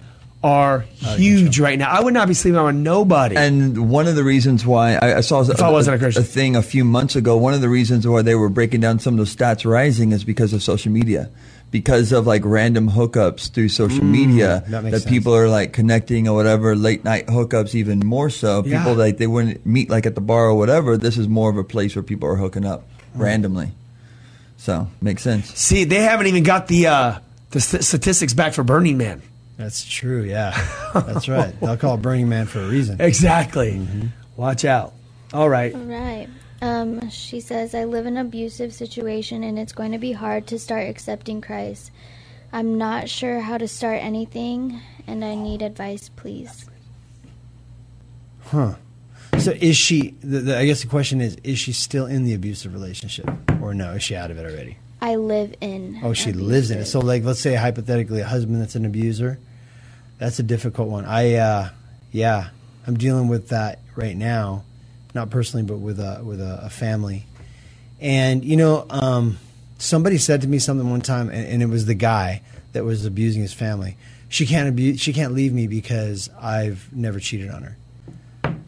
are 0.44 0.80
huge 0.80 1.60
right 1.60 1.80
now. 1.80 1.90
I 1.90 2.02
would 2.02 2.14
not 2.14 2.28
be 2.28 2.34
sleeping 2.34 2.58
on 2.58 2.84
nobody. 2.84 3.36
And 3.38 3.90
one 3.90 4.08
of 4.08 4.16
the 4.16 4.24
reasons 4.24 4.66
why 4.66 4.96
I, 4.96 5.18
I 5.18 5.22
saw 5.22 5.42
If 5.42 5.62
I 5.62 5.70
wasn't 5.70 6.02
a 6.02 6.24
thing 6.24 6.56
a 6.56 6.62
few 6.62 6.84
months 6.84 7.16
ago, 7.16 7.38
one 7.38 7.54
of 7.54 7.62
the 7.62 7.70
reasons 7.70 8.08
why 8.08 8.22
they 8.22 8.36
were 8.36 8.50
breaking 8.50 8.82
down 8.82 9.00
some 9.00 9.14
of 9.14 9.18
those 9.18 9.36
stats 9.36 9.70
rising 9.70 10.12
is 10.12 10.24
because 10.24 10.54
of 10.54 10.62
social 10.62 10.92
media. 10.92 11.30
Because 11.74 12.12
of 12.14 12.26
like 12.28 12.44
random 12.46 12.90
hookups 12.90 13.52
through 13.52 13.68
social 13.70 14.06
media 14.06 14.64
Mm, 14.66 14.70
that 14.70 14.84
makes 14.84 14.94
that 14.94 15.00
sense. 15.02 15.10
people 15.12 15.36
are 15.36 15.50
like 15.50 15.74
connecting 15.74 16.28
or 16.30 16.36
whatever, 16.36 16.76
late 16.76 17.04
night 17.04 17.26
hookups 17.28 17.74
even 17.76 18.00
more 18.00 18.30
so. 18.30 18.64
Yeah. 18.64 18.78
People 18.78 18.94
like 18.96 19.18
they 19.18 19.28
wouldn't 19.28 19.66
meet 19.66 19.90
like 19.90 20.06
at 20.06 20.14
the 20.16 20.22
bar 20.22 20.46
or 20.46 20.54
whatever. 20.56 20.96
This 20.98 21.18
is 21.18 21.28
more 21.28 21.50
of 21.50 21.58
a 21.58 21.64
place 21.66 21.96
where 21.96 22.04
people 22.04 22.30
are 22.30 22.36
hooking 22.38 22.64
up 22.66 22.88
Mm. 23.18 23.22
randomly. 23.22 23.72
So 24.58 24.88
makes 25.02 25.22
sense. 25.24 25.50
See, 25.60 25.84
they 25.84 26.02
haven't 26.02 26.28
even 26.28 26.44
got 26.44 26.68
the 26.68 26.88
uh, 26.88 27.20
the 27.52 27.60
st- 27.60 27.84
statistics 27.84 28.34
back 28.34 28.54
for 28.54 28.64
Burning 28.64 28.98
Man. 28.98 29.22
that's 29.58 29.84
true. 29.84 30.22
Yeah, 30.24 30.52
that's 30.94 31.28
right. 31.28 31.60
They'll 31.60 31.76
call 31.78 31.96
it 31.96 32.02
Burning 32.02 32.30
Man 32.30 32.46
for 32.46 32.60
a 32.62 32.68
reason. 32.68 33.02
Exactly. 33.02 33.74
Mm-hmm. 33.74 34.08
Watch 34.38 34.64
out. 34.64 34.94
All 35.34 35.50
right. 35.50 35.74
All 35.76 35.82
right. 35.82 36.30
Um, 36.64 37.10
she 37.10 37.42
says, 37.42 37.76
I 37.76 37.84
live 37.84 38.06
in 38.06 38.16
an 38.16 38.26
abusive 38.26 38.74
situation 38.74 39.44
and 39.44 39.60
it's 39.60 39.74
going 39.74 39.92
to 39.92 39.98
be 39.98 40.14
hard 40.14 40.48
to 40.48 40.58
start 40.58 40.88
accepting 40.88 41.42
Christ. 41.42 41.92
I'm 42.54 42.78
not 42.78 43.10
sure 43.10 43.42
how 43.42 43.58
to 43.58 43.68
start 43.68 44.02
anything 44.02 44.80
and 45.06 45.26
I 45.26 45.36
need 45.36 45.62
advice, 45.62 46.10
please. 46.16 46.70
Huh. 48.46 48.76
So 49.40 49.52
is 49.52 49.76
she? 49.76 50.16
The, 50.22 50.40
the, 50.40 50.58
I 50.58 50.66
guess 50.66 50.82
the 50.82 50.88
question 50.88 51.20
is: 51.20 51.36
Is 51.44 51.60
she 51.60 51.74
still 51.74 52.06
in 52.06 52.24
the 52.24 52.34
abusive 52.34 52.72
relationship, 52.72 53.30
or 53.62 53.74
no? 53.74 53.92
Is 53.94 54.04
she 54.04 54.16
out 54.16 54.32
of 54.32 54.38
it 54.38 54.46
already? 54.46 54.78
I 55.02 55.16
live 55.16 55.56
in. 55.60 56.00
Oh, 56.02 56.14
she 56.14 56.32
lives 56.32 56.72
in 56.72 56.78
it. 56.78 56.86
So, 56.86 57.00
like, 57.00 57.24
let's 57.24 57.42
say 57.42 57.56
hypothetically, 57.56 58.22
a 58.22 58.26
husband 58.26 58.62
that's 58.62 58.76
an 58.76 58.86
abuser. 58.86 59.40
That's 60.20 60.40
a 60.40 60.44
difficult 60.44 60.88
one. 60.88 61.04
I, 61.04 61.34
uh, 61.34 61.70
yeah, 62.12 62.50
I'm 62.88 62.96
dealing 62.96 63.28
with 63.28 63.50
that 63.50 63.80
right 63.96 64.16
now, 64.16 64.64
not 65.14 65.30
personally, 65.30 65.66
but 65.66 65.78
with 65.78 66.00
a 66.00 66.22
with 66.24 66.42
a, 66.42 66.62
a 66.64 66.70
family. 66.70 67.26
And 68.00 68.44
you 68.44 68.58
know, 68.58 68.86
um, 68.90 69.38
somebody 69.78 70.18
said 70.18 70.42
to 70.42 70.48
me 70.48 70.60
something 70.60 70.90
one 70.90 71.02
time, 71.02 71.30
and, 71.30 71.48
and 71.48 71.64
it 71.64 71.68
was 71.68 71.86
the 71.86 71.94
guy 71.94 72.42
that 72.74 72.84
was 72.84 73.06
abusing 73.06 73.42
his 73.42 73.54
family. 73.54 73.98
She 74.30 74.46
can't 74.46 74.68
abuse. 74.68 75.00
She 75.00 75.14
can't 75.14 75.34
leave 75.34 75.54
me 75.54 75.68
because 75.68 76.30
I've 76.40 76.90
never 76.92 77.20
cheated 77.20 77.52
on 77.52 77.64
her. 77.64 77.78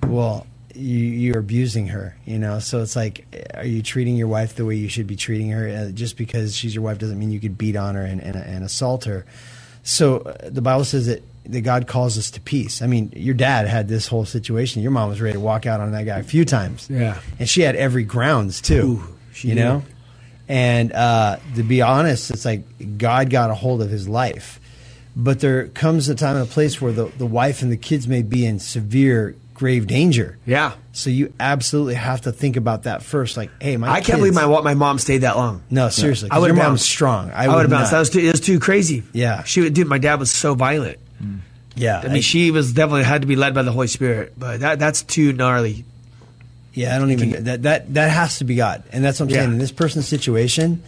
Well, 0.08 0.45
you, 0.75 0.99
you're 0.99 1.39
abusing 1.39 1.88
her, 1.88 2.15
you 2.25 2.38
know. 2.38 2.60
So 2.60 2.81
it's 2.81 2.95
like, 2.95 3.25
are 3.55 3.65
you 3.65 3.81
treating 3.81 4.15
your 4.15 4.27
wife 4.27 4.55
the 4.55 4.65
way 4.65 4.75
you 4.75 4.89
should 4.89 5.08
be 5.08 5.15
treating 5.15 5.49
her? 5.49 5.67
Uh, 5.67 5.91
just 5.91 6.17
because 6.17 6.55
she's 6.55 6.75
your 6.75 6.84
wife 6.84 6.99
doesn't 6.99 7.17
mean 7.17 7.31
you 7.31 7.39
could 7.39 7.58
beat 7.58 7.75
on 7.75 7.95
her 7.95 8.03
and, 8.03 8.21
and, 8.21 8.36
and 8.36 8.63
assault 8.63 9.05
her. 9.05 9.25
So 9.84 10.19
uh, 10.19 10.49
the 10.49 10.62
Bible 10.62 10.86
says 10.86 11.08
that, 11.08 11.23
that 11.47 11.62
God 11.62 11.88
calls 11.88 12.17
us 12.17 12.31
to 12.31 12.41
peace. 12.41 12.81
I 12.81 12.88
mean, 12.88 13.12
your 13.15 13.34
dad 13.36 13.67
had 13.67 13.88
this 13.88 14.08
whole 14.08 14.25
situation. 14.25 14.81
Your 14.81 14.91
mom 14.91 15.10
was 15.10 15.21
ready 15.21 15.34
to 15.34 15.39
walk 15.39 15.65
out 15.65 15.79
on 15.79 15.91
that 15.91 16.03
guy 16.05 16.19
a 16.19 16.23
few 16.23 16.45
times. 16.45 16.88
Yeah. 16.89 17.19
and 17.39 17.47
she 17.49 17.62
had 17.62 17.75
every 17.75 18.03
grounds 18.03 18.62
too. 18.62 19.01
Ooh, 19.03 19.15
she 19.34 19.49
you 19.49 19.55
did. 19.55 19.62
know, 19.63 19.84
and 20.47 20.91
uh, 20.91 21.38
to 21.55 21.63
be 21.63 21.81
honest, 21.81 22.31
it's 22.31 22.45
like 22.45 22.97
God 22.97 23.29
got 23.29 23.49
a 23.51 23.55
hold 23.55 23.81
of 23.81 23.89
his 23.89 24.08
life. 24.08 24.60
But 25.15 25.39
there 25.39 25.67
comes 25.69 26.10
a 26.10 26.15
time 26.15 26.36
and 26.36 26.45
a 26.45 26.49
place 26.51 26.81
where 26.81 26.91
the, 26.91 27.05
the 27.05 27.25
wife 27.25 27.62
and 27.62 27.71
the 27.71 27.77
kids 27.77 28.05
may 28.05 28.21
be 28.21 28.45
in 28.45 28.60
severe, 28.60 29.34
grave 29.53 29.88
danger. 29.88 30.38
Yeah. 30.45 30.73
So 30.91 31.10
you 31.10 31.34
absolutely 31.39 31.93
have 31.93 32.21
to 32.21 32.34
think 32.34 32.58
about 32.58 32.84
that 32.84 33.01
first. 33.01 33.38
Like, 33.38 33.49
hey, 33.62 33.77
my 33.77 33.89
I 33.89 34.01
can't 34.01 34.19
believe 34.19 34.34
my 34.34 34.45
my 34.62 34.73
mom 34.73 34.99
stayed 34.99 35.19
that 35.19 35.38
long. 35.38 35.63
no 35.69 35.88
seriously. 35.88 36.29
I 36.29 36.36
'cause 36.36 36.41
would 36.41 36.47
your 36.47 36.55
have 36.58 36.65
mom's 36.65 36.79
bounced. 36.81 36.89
strong. 36.89 37.31
I, 37.31 37.45
I 37.45 37.47
would 37.55 37.62
have 37.62 37.69
bounced. 37.69 37.91
That 37.91 37.99
was 37.99 38.10
too. 38.10 38.19
It 38.19 38.31
was 38.34 38.41
too 38.41 38.60
crazy. 38.60 39.03
Yeah. 39.13 39.43
She 39.43 39.62
would. 39.62 39.73
Dude, 39.73 39.88
my 39.88 39.99
dad 39.99 40.19
was 40.19 40.31
so 40.31 40.53
violent. 40.53 40.99
Yeah. 41.75 42.01
I 42.03 42.07
mean, 42.09 42.21
she 42.21 42.51
was 42.51 42.73
definitely 42.73 43.03
had 43.03 43.21
to 43.21 43.27
be 43.27 43.35
led 43.35 43.53
by 43.53 43.63
the 43.63 43.71
Holy 43.71 43.88
Spirit, 43.88 44.33
but 44.38 44.59
that 44.61 44.79
that's 44.79 45.03
too 45.03 45.33
gnarly. 45.33 45.85
Yeah, 46.73 46.95
I 46.95 46.99
don't 46.99 47.11
even 47.11 47.43
that 47.45 47.63
that 47.63 47.93
that 47.93 48.11
has 48.11 48.39
to 48.39 48.43
be 48.43 48.55
God, 48.55 48.83
and 48.91 49.03
that's 49.03 49.19
what 49.19 49.27
I'm 49.27 49.29
Yeah. 49.31 49.41
saying. 49.41 49.51
In 49.53 49.57
this 49.59 49.71
person's 49.71 50.07
situation, 50.07 50.83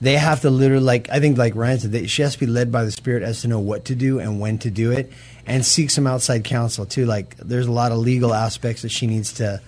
they 0.00 0.14
have 0.16 0.40
to 0.42 0.50
literally 0.50 0.84
like 0.84 1.08
I 1.10 1.20
think 1.20 1.38
like 1.38 1.54
Ryan 1.54 1.78
said, 1.78 1.92
they, 1.92 2.06
she 2.06 2.22
has 2.22 2.34
to 2.34 2.40
be 2.40 2.46
led 2.46 2.72
by 2.72 2.84
the 2.84 2.90
Spirit 2.92 3.22
as 3.22 3.42
to 3.42 3.48
know 3.48 3.60
what 3.60 3.84
to 3.86 3.94
do 3.94 4.18
and 4.18 4.40
when 4.40 4.58
to 4.58 4.70
do 4.70 4.90
it, 4.92 5.12
and 5.46 5.64
seek 5.64 5.90
some 5.90 6.06
outside 6.06 6.42
counsel 6.44 6.86
too. 6.86 7.06
Like 7.06 7.36
there's 7.36 7.66
a 7.66 7.72
lot 7.72 7.92
of 7.92 7.98
legal 7.98 8.34
aspects 8.34 8.82
that 8.82 8.90
she 8.90 9.06
needs 9.06 9.34
to 9.34 9.60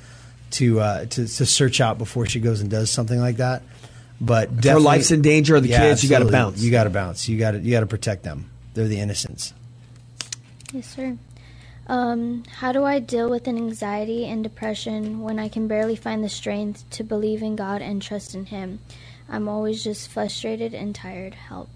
to 0.52 0.80
uh, 0.80 1.00
to, 1.06 1.26
to 1.28 1.46
search 1.46 1.80
out 1.80 1.98
before 1.98 2.26
she 2.26 2.40
goes 2.40 2.60
and 2.60 2.68
does 2.68 2.90
something 2.90 3.20
like 3.20 3.36
that. 3.36 3.62
But 4.20 4.50
If 4.58 4.64
her 4.64 4.80
life's 4.80 5.12
in 5.12 5.22
danger 5.22 5.54
or 5.54 5.60
the 5.60 5.68
Yeah, 5.68 5.78
kids, 5.88 6.02
you 6.02 6.10
got 6.10 6.18
to 6.18 6.24
bounce. 6.26 6.60
You 6.60 6.70
got 6.72 6.84
to 6.84 6.90
bounce. 6.90 7.28
You 7.28 7.38
got 7.38 7.52
to 7.52 7.58
you 7.60 7.70
got 7.70 7.80
to 7.80 7.86
protect 7.86 8.22
them. 8.24 8.50
They're 8.74 8.88
the 8.88 9.00
innocents. 9.00 9.54
Yes, 10.72 10.86
sir. 10.94 11.16
Um, 11.86 12.44
how 12.58 12.70
do 12.70 12.84
I 12.84 13.00
deal 13.00 13.28
with 13.28 13.48
an 13.48 13.56
anxiety 13.56 14.26
and 14.26 14.44
depression 14.44 15.20
when 15.20 15.38
I 15.38 15.48
can 15.48 15.66
barely 15.66 15.96
find 15.96 16.22
the 16.22 16.28
strength 16.28 16.88
to 16.90 17.02
believe 17.02 17.42
in 17.42 17.56
God 17.56 17.82
and 17.82 18.00
trust 18.00 18.34
in 18.34 18.46
Him? 18.46 18.78
I'm 19.28 19.48
always 19.48 19.82
just 19.82 20.08
frustrated 20.08 20.74
and 20.74 20.94
tired. 20.94 21.34
Help. 21.34 21.68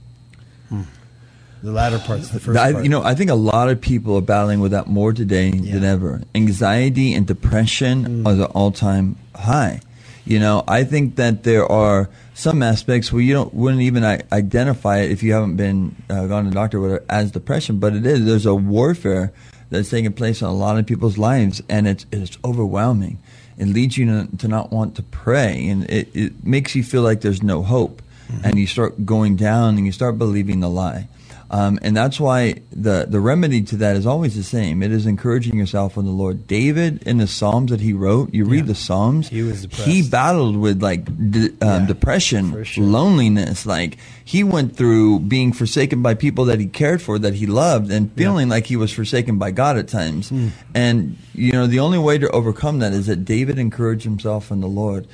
The 0.70 1.72
latter 1.72 1.98
part's 1.98 2.28
the 2.28 2.40
first 2.40 2.59
I, 2.61 2.72
part. 2.72 2.85
you 2.85 2.90
know, 2.90 3.02
I 3.02 3.14
think 3.14 3.30
a 3.30 3.35
lot 3.35 3.70
of 3.70 3.80
people 3.80 4.16
are 4.16 4.22
battling 4.22 4.61
with 4.61 4.72
that 4.72 4.87
more 4.87 5.12
today 5.12 5.50
than 5.50 5.83
ever. 5.83 6.22
Anxiety 6.35 7.14
and 7.14 7.26
depression 7.26 8.26
are 8.26 8.33
at 8.33 8.50
all-time 8.50 9.16
high. 9.35 9.80
You 10.27 10.39
know, 10.39 10.65
I 10.67 10.85
think 10.85 11.17
that 11.17 11.43
there 11.43 11.71
are 11.71 12.09
some 12.33 12.63
aspects 12.63 13.13
where 13.13 13.23
you 13.23 13.35
don't 13.35 13.53
wouldn't 13.53 13.83
even 13.83 14.05
identify 14.05 14.99
it 15.01 15.11
if 15.11 15.23
you 15.23 15.35
haven't 15.35 15.57
been 15.57 15.95
uh, 16.09 16.27
gone 16.27 16.45
to 16.45 16.51
the 16.51 16.55
doctor 16.55 16.81
whatever 16.81 17.05
as 17.11 17.31
depression, 17.31 17.79
but 17.79 17.95
it 17.95 18.07
is. 18.07 18.25
There's 18.25 18.47
a 18.47 18.55
warfare 18.55 19.33
that's 19.69 19.91
taking 19.91 20.13
place 20.13 20.41
in 20.41 20.47
a 20.47 20.53
lot 20.53 20.79
of 20.79 20.87
people's 20.87 21.19
lives, 21.19 21.63
and 21.69 21.87
it's 21.87 22.07
it's 22.11 22.39
overwhelming. 22.43 23.19
It 23.59 23.67
leads 23.67 23.99
you 23.99 24.07
to, 24.07 24.37
to 24.39 24.49
not 24.49 24.73
want 24.73 24.97
to 24.97 25.03
pray, 25.03 25.69
and 25.69 25.89
it, 25.91 26.09
it 26.15 26.45
makes 26.45 26.75
you 26.75 26.83
feel 26.83 27.03
like 27.03 27.21
there's 27.21 27.43
no 27.43 27.63
hope, 27.63 28.03
and 28.43 28.59
you 28.59 28.67
start 28.67 29.05
going 29.05 29.37
down, 29.37 29.77
and 29.77 29.87
you 29.87 29.93
start 29.93 30.19
believing 30.19 30.61
the 30.61 30.71
lie. 30.71 31.07
Um, 31.50 31.78
and 31.83 31.96
that's 31.96 32.18
why 32.18 32.54
the, 32.72 33.07
the 33.09 33.20
remedy 33.20 33.62
to 33.62 33.76
that 33.76 33.96
is 33.96 34.07
always 34.07 34.35
the 34.35 34.42
same. 34.42 34.83
It 34.83 34.90
is 34.90 35.07
encouraging 35.07 35.57
yourself 35.57 35.96
in 35.96 36.04
the 36.04 36.11
Lord. 36.11 36.46
David, 36.46 37.02
in 37.07 37.18
the 37.18 37.26
Psalms 37.26 37.70
that 37.70 37.80
he 37.80 37.92
wrote, 37.92 38.33
you 38.35 38.44
read 38.44 38.66
the 38.66 38.74
Psalms, 38.74 39.28
He 39.28 39.42
was 39.42 39.62
depressed. 39.62 39.85
he 39.88 40.09
battled 40.09 40.57
with 40.57 40.83
like 40.83 41.04
d- 41.30 41.50
um, 41.61 41.83
Yeah, 41.83 41.87
depression, 41.87 42.64
sure. 42.64 42.85
loneliness. 42.85 43.66
Like 43.66 43.98
he 44.24 44.42
went 44.42 44.76
through 44.76 45.20
being 45.20 45.52
forsaken 45.52 46.02
by 46.02 46.14
people 46.14 46.46
that 46.46 46.59
he 46.59 46.66
cared 46.66 47.00
for, 47.02 47.18
that 47.18 47.35
he 47.35 47.46
loved, 47.46 47.90
and 47.92 48.11
feeling 48.12 48.48
like 48.48 48.66
he 48.66 48.76
was 48.76 48.90
forsaken 48.92 49.38
by 49.38 49.50
God 49.50 49.76
at 49.76 49.87
times. 49.87 50.30
Hmm. 50.30 50.48
And 50.74 51.16
you 51.35 51.52
know, 51.52 51.66
the 51.66 51.78
only 51.80 51.98
way 51.98 52.18
to 52.18 52.28
overcome 52.30 52.78
that 52.80 52.92
is 52.92 53.07
that 53.07 53.24
David 53.24 53.59
encouraged 53.59 54.04
himself 54.04 54.50
in 54.50 54.61
the 54.61 54.66
Lord. 54.68 55.07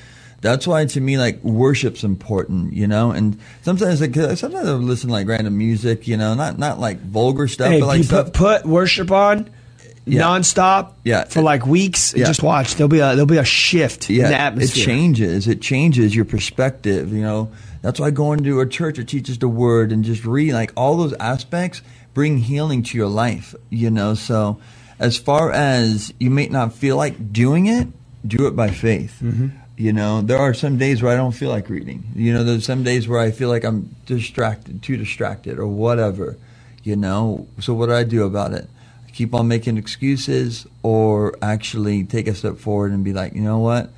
That's 0.42 0.66
why 0.66 0.86
to 0.86 1.00
me, 1.00 1.18
like 1.18 1.42
worship's 1.44 2.02
important, 2.02 2.72
you 2.72 2.86
know. 2.86 3.10
And 3.10 3.38
sometimes, 3.62 4.00
like, 4.00 4.14
sometimes 4.14 4.54
I 4.68 4.72
listen 4.72 5.08
to 5.08 5.12
like 5.12 5.28
random 5.28 5.58
music, 5.58 6.08
you 6.08 6.16
know, 6.16 6.34
not 6.34 6.58
not 6.58 6.80
like 6.80 7.00
vulgar 7.02 7.46
stuff, 7.46 7.68
Hey, 7.70 7.80
but 7.80 7.86
like 7.86 7.98
you 7.98 8.04
stuff. 8.04 8.26
put, 8.32 8.62
put 8.62 8.66
worship 8.66 9.10
on 9.10 9.50
Yeah. 10.06 10.22
nonstop 10.22 10.92
Yeah. 11.04 11.24
for 11.24 11.42
like 11.42 11.66
weeks 11.66 12.12
and 12.12 12.20
Yeah. 12.20 12.26
just 12.26 12.42
watch. 12.42 12.76
There'll 12.76 12.88
be 12.88 13.00
a 13.00 13.08
there'll 13.10 13.26
be 13.26 13.36
a 13.36 13.44
shift 13.44 14.08
in 14.08 14.16
the 14.16 14.30
yeah, 14.30 14.54
it 14.58 14.68
changes. 14.68 15.46
It 15.46 15.60
changes 15.60 16.16
your 16.16 16.24
perspective. 16.24 17.12
You 17.12 17.20
know, 17.20 17.50
that's 17.82 18.00
why 18.00 18.10
going 18.10 18.42
to 18.44 18.60
a 18.60 18.66
church 18.66 18.96
that 18.96 19.08
teaches 19.08 19.36
the 19.38 19.48
word 19.48 19.92
and 19.92 20.04
just 20.04 20.24
read 20.24 20.54
like 20.54 20.72
all 20.74 20.96
those 20.96 21.12
aspects 21.20 21.82
bring 22.14 22.38
healing 22.38 22.82
to 22.84 22.96
your 22.96 23.08
life. 23.08 23.54
You 23.68 23.90
know, 23.90 24.14
so 24.14 24.58
as 24.98 25.18
far 25.18 25.52
as 25.52 26.14
you 26.18 26.30
may 26.30 26.46
not 26.46 26.72
feel 26.72 26.96
like 26.96 27.30
doing 27.30 27.66
it, 27.66 27.88
do 28.26 28.46
it 28.46 28.56
by 28.56 28.70
faith. 28.70 29.18
Mm-hmm. 29.22 29.48
You 29.80 29.94
know, 29.94 30.20
there 30.20 30.36
are 30.36 30.52
some 30.52 30.76
days 30.76 31.00
where 31.00 31.10
I 31.10 31.16
don't 31.16 31.32
feel 31.32 31.48
like 31.48 31.70
reading. 31.70 32.04
You 32.14 32.34
know, 32.34 32.44
there's 32.44 32.66
some 32.66 32.82
days 32.82 33.08
where 33.08 33.18
I 33.18 33.30
feel 33.30 33.48
like 33.48 33.64
I'm 33.64 33.96
distracted, 34.04 34.82
too 34.82 34.98
distracted, 34.98 35.58
or 35.58 35.66
whatever. 35.66 36.36
You 36.84 36.96
know, 36.96 37.48
so 37.60 37.72
what 37.72 37.86
do 37.86 37.94
I 37.94 38.04
do 38.04 38.26
about 38.26 38.52
it? 38.52 38.68
I 39.08 39.10
keep 39.10 39.34
on 39.34 39.48
making 39.48 39.78
excuses, 39.78 40.66
or 40.82 41.34
actually 41.40 42.04
take 42.04 42.28
a 42.28 42.34
step 42.34 42.58
forward 42.58 42.92
and 42.92 43.02
be 43.02 43.14
like, 43.14 43.32
you 43.32 43.40
know 43.40 43.60
what? 43.60 43.88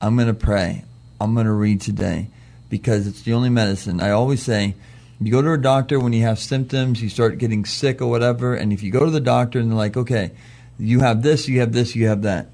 I'm 0.00 0.14
going 0.14 0.28
to 0.28 0.34
pray. 0.34 0.84
I'm 1.20 1.34
going 1.34 1.46
to 1.46 1.52
read 1.52 1.80
today 1.80 2.28
because 2.70 3.08
it's 3.08 3.22
the 3.22 3.32
only 3.32 3.50
medicine. 3.50 4.00
I 4.00 4.10
always 4.10 4.44
say, 4.44 4.76
you 5.20 5.32
go 5.32 5.42
to 5.42 5.54
a 5.54 5.58
doctor 5.58 5.98
when 5.98 6.12
you 6.12 6.22
have 6.22 6.38
symptoms, 6.38 7.02
you 7.02 7.08
start 7.08 7.38
getting 7.38 7.64
sick 7.64 8.00
or 8.00 8.06
whatever, 8.06 8.54
and 8.54 8.72
if 8.72 8.84
you 8.84 8.92
go 8.92 9.04
to 9.04 9.10
the 9.10 9.18
doctor 9.18 9.58
and 9.58 9.72
they're 9.72 9.76
like, 9.76 9.96
okay, 9.96 10.30
you 10.78 11.00
have 11.00 11.24
this, 11.24 11.48
you 11.48 11.58
have 11.58 11.72
this, 11.72 11.96
you 11.96 12.06
have 12.06 12.22
that. 12.22 12.46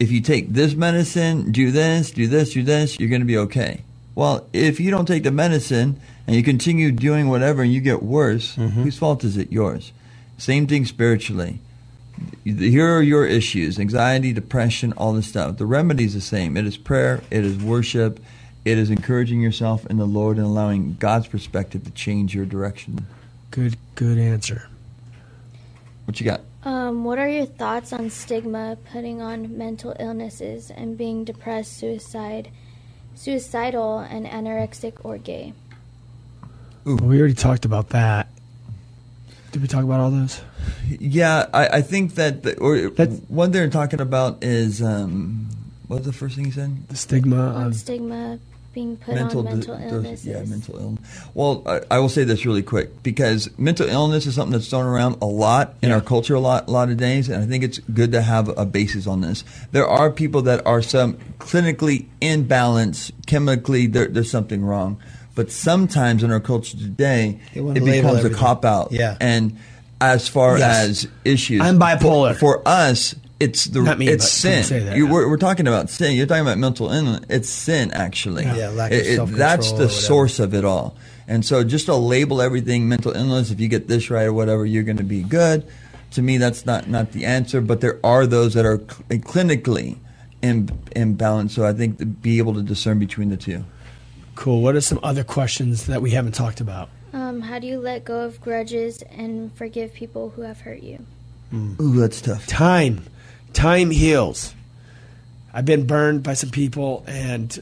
If 0.00 0.10
you 0.10 0.22
take 0.22 0.48
this 0.48 0.74
medicine, 0.74 1.52
do 1.52 1.70
this, 1.70 2.10
do 2.10 2.26
this, 2.26 2.54
do 2.54 2.62
this, 2.62 2.98
you're 2.98 3.10
going 3.10 3.20
to 3.20 3.26
be 3.26 3.36
okay. 3.38 3.82
Well, 4.14 4.48
if 4.52 4.80
you 4.80 4.90
don't 4.90 5.06
take 5.06 5.24
the 5.24 5.30
medicine 5.30 6.00
and 6.26 6.34
you 6.34 6.42
continue 6.42 6.90
doing 6.90 7.28
whatever 7.28 7.62
and 7.62 7.72
you 7.72 7.82
get 7.82 8.02
worse, 8.02 8.56
mm-hmm. 8.56 8.82
whose 8.82 8.98
fault 8.98 9.24
is 9.24 9.36
it? 9.36 9.52
Yours. 9.52 9.92
Same 10.38 10.66
thing 10.66 10.86
spiritually. 10.86 11.60
Here 12.44 12.96
are 12.96 13.02
your 13.02 13.26
issues 13.26 13.78
anxiety, 13.78 14.32
depression, 14.32 14.94
all 14.94 15.12
this 15.12 15.26
stuff. 15.26 15.58
The 15.58 15.66
remedy 15.66 16.04
is 16.04 16.14
the 16.14 16.20
same 16.22 16.56
it 16.56 16.64
is 16.64 16.78
prayer, 16.78 17.22
it 17.30 17.44
is 17.44 17.58
worship, 17.58 18.20
it 18.64 18.78
is 18.78 18.90
encouraging 18.90 19.42
yourself 19.42 19.86
in 19.86 19.98
the 19.98 20.06
Lord 20.06 20.38
and 20.38 20.46
allowing 20.46 20.96
God's 20.98 21.28
perspective 21.28 21.84
to 21.84 21.90
change 21.90 22.34
your 22.34 22.46
direction. 22.46 23.06
Good 23.50 23.76
good 23.94 24.16
answer. 24.16 24.69
What 26.04 26.20
you 26.20 26.26
got? 26.26 26.40
Um, 26.64 27.04
what 27.04 27.18
are 27.18 27.28
your 27.28 27.46
thoughts 27.46 27.92
on 27.92 28.10
stigma 28.10 28.76
putting 28.92 29.22
on 29.22 29.56
mental 29.56 29.94
illnesses 29.98 30.70
and 30.70 30.98
being 30.98 31.24
depressed, 31.24 31.76
suicide, 31.76 32.50
suicidal, 33.14 33.98
and 34.00 34.26
anorexic 34.26 34.94
or 35.04 35.18
gay? 35.18 35.52
Ooh. 36.86 36.96
We 36.96 37.18
already 37.18 37.34
talked 37.34 37.64
about 37.64 37.90
that. 37.90 38.28
Did 39.52 39.62
we 39.62 39.68
talk 39.68 39.84
about 39.84 40.00
all 40.00 40.10
those? 40.10 40.40
Yeah, 40.88 41.46
I, 41.52 41.66
I 41.68 41.82
think 41.82 42.14
that, 42.14 42.42
the, 42.42 42.58
or 42.58 42.90
That's- 42.90 43.20
what 43.28 43.52
they're 43.52 43.68
talking 43.68 44.00
about 44.00 44.42
is, 44.44 44.82
um, 44.82 45.48
what 45.88 45.98
was 45.98 46.06
the 46.06 46.12
first 46.12 46.36
thing 46.36 46.46
you 46.46 46.52
said? 46.52 46.88
The 46.88 46.96
stigma 46.96 47.36
On 47.54 47.66
of 47.68 47.74
stigma 47.74 48.38
being 48.72 48.96
put 48.96 49.14
on 49.18 49.20
mental 49.24 49.42
di- 49.42 49.88
illnesses. 49.88 50.26
Yeah, 50.26 50.42
mental 50.44 50.78
illness. 50.78 51.20
Well, 51.34 51.62
I, 51.66 51.80
I 51.90 51.98
will 51.98 52.08
say 52.08 52.24
this 52.24 52.46
really 52.46 52.62
quick 52.62 53.02
because 53.02 53.50
mental 53.58 53.88
illness 53.88 54.26
is 54.26 54.34
something 54.36 54.52
that's 54.52 54.68
thrown 54.70 54.86
around 54.86 55.16
a 55.20 55.26
lot 55.26 55.74
in 55.82 55.88
Yeah. 55.88 55.96
our 55.96 56.00
culture 56.00 56.34
a 56.34 56.40
lot, 56.40 56.68
a 56.68 56.70
lot 56.70 56.88
of 56.88 56.96
days, 56.96 57.28
and 57.28 57.42
I 57.42 57.46
think 57.46 57.64
it's 57.64 57.78
good 57.92 58.12
to 58.12 58.22
have 58.22 58.48
a 58.56 58.64
basis 58.64 59.06
on 59.06 59.22
this. 59.22 59.42
There 59.72 59.86
are 59.86 60.10
people 60.10 60.42
that 60.42 60.64
are 60.66 60.82
some 60.82 61.14
clinically 61.40 62.06
imbalanced, 62.22 63.12
chemically, 63.26 63.86
there, 63.86 64.06
there's 64.08 64.30
something 64.30 64.64
wrong. 64.64 64.98
But 65.34 65.50
sometimes 65.50 66.22
in 66.22 66.30
our 66.30 66.40
culture 66.40 66.76
today, 66.76 67.40
it 67.54 67.62
becomes 67.84 68.24
a 68.24 68.30
cop 68.30 68.64
out. 68.64 68.92
Yeah. 68.92 69.16
And 69.20 69.56
as 70.00 70.28
far 70.28 70.58
Yes. 70.58 70.88
as 70.88 71.08
issues, 71.24 71.60
I'm 71.60 71.78
bipolar. 71.78 72.34
For, 72.34 72.58
for 72.58 72.68
us, 72.68 73.14
it's 73.40 73.64
the 73.64 73.80
Not 73.82 73.98
me, 73.98 74.06
it's 74.08 74.24
but 74.24 74.28
sin. 74.30 74.64
say 74.64 74.78
that, 74.80 74.96
You- 74.96 75.06
yeah. 75.06 75.12
we're, 75.12 75.28
we're 75.28 75.36
talking 75.38 75.66
about 75.66 75.90
sin. 75.90 76.14
You're 76.14 76.26
talking 76.26 76.42
about 76.42 76.58
mental 76.58 76.90
illness. 76.90 77.24
It's 77.28 77.48
sin, 77.48 77.90
actually. 77.92 78.44
Yeah, 78.44 78.68
lack 78.68 78.92
of 78.92 78.98
It- 78.98 79.06
it- 79.06 79.16
self-control 79.16 79.38
That's 79.48 79.68
the 79.68 79.72
whatever. 79.74 79.90
source 79.92 80.38
of 80.38 80.54
it 80.54 80.64
all. 80.64 80.96
And 81.26 81.44
so 81.44 81.64
just 81.64 81.86
to 81.86 81.94
label 81.94 82.42
everything 82.42 82.88
mental 82.88 83.12
illness, 83.12 83.50
if 83.50 83.58
you 83.60 83.68
get 83.68 83.88
this 83.88 84.10
right 84.10 84.24
or 84.24 84.32
whatever, 84.32 84.66
you're 84.66 84.82
going 84.82 84.96
to 84.98 85.04
be 85.04 85.22
good. 85.22 85.64
To 86.12 86.22
me, 86.22 86.38
that's 86.38 86.66
not, 86.66 86.88
not 86.88 87.12
the 87.12 87.24
answer. 87.24 87.60
But 87.60 87.80
there 87.80 87.98
are 88.04 88.26
those 88.26 88.54
that 88.54 88.64
are 88.66 88.78
cl- 88.78 89.20
clinically 89.22 89.96
Im- 90.42 90.66
imbalanced. 90.96 91.50
So 91.52 91.64
I 91.64 91.72
think 91.72 91.98
to 91.98 92.06
be 92.06 92.38
able 92.38 92.54
to 92.54 92.62
discern 92.62 92.98
between 92.98 93.28
the 93.30 93.36
two. 93.36 93.64
cool. 94.34 94.60
What 94.62 94.74
are 94.74 94.80
some 94.80 94.98
other 95.02 95.22
questions 95.22 95.86
that 95.86 96.02
we 96.02 96.10
haven't 96.12 96.32
talked 96.34 96.60
about? 96.60 96.88
Um, 97.12 97.40
how 97.42 97.58
do 97.58 97.66
you 97.66 97.78
let 97.78 98.04
go 98.04 98.20
of 98.24 98.40
grudges 98.40 99.02
and 99.02 99.52
forgive 99.54 99.92
people 99.94 100.30
who 100.30 100.42
have 100.42 100.60
hurt 100.60 100.82
you? 100.82 101.04
Ooh, 101.54 102.00
that's 102.00 102.20
tough. 102.20 102.46
Time. 102.46 103.02
Time 103.52 103.90
heals. 103.90 104.54
I've 105.52 105.64
been 105.64 105.86
burned 105.86 106.22
by 106.22 106.34
some 106.34 106.50
people 106.50 107.04
and 107.06 107.58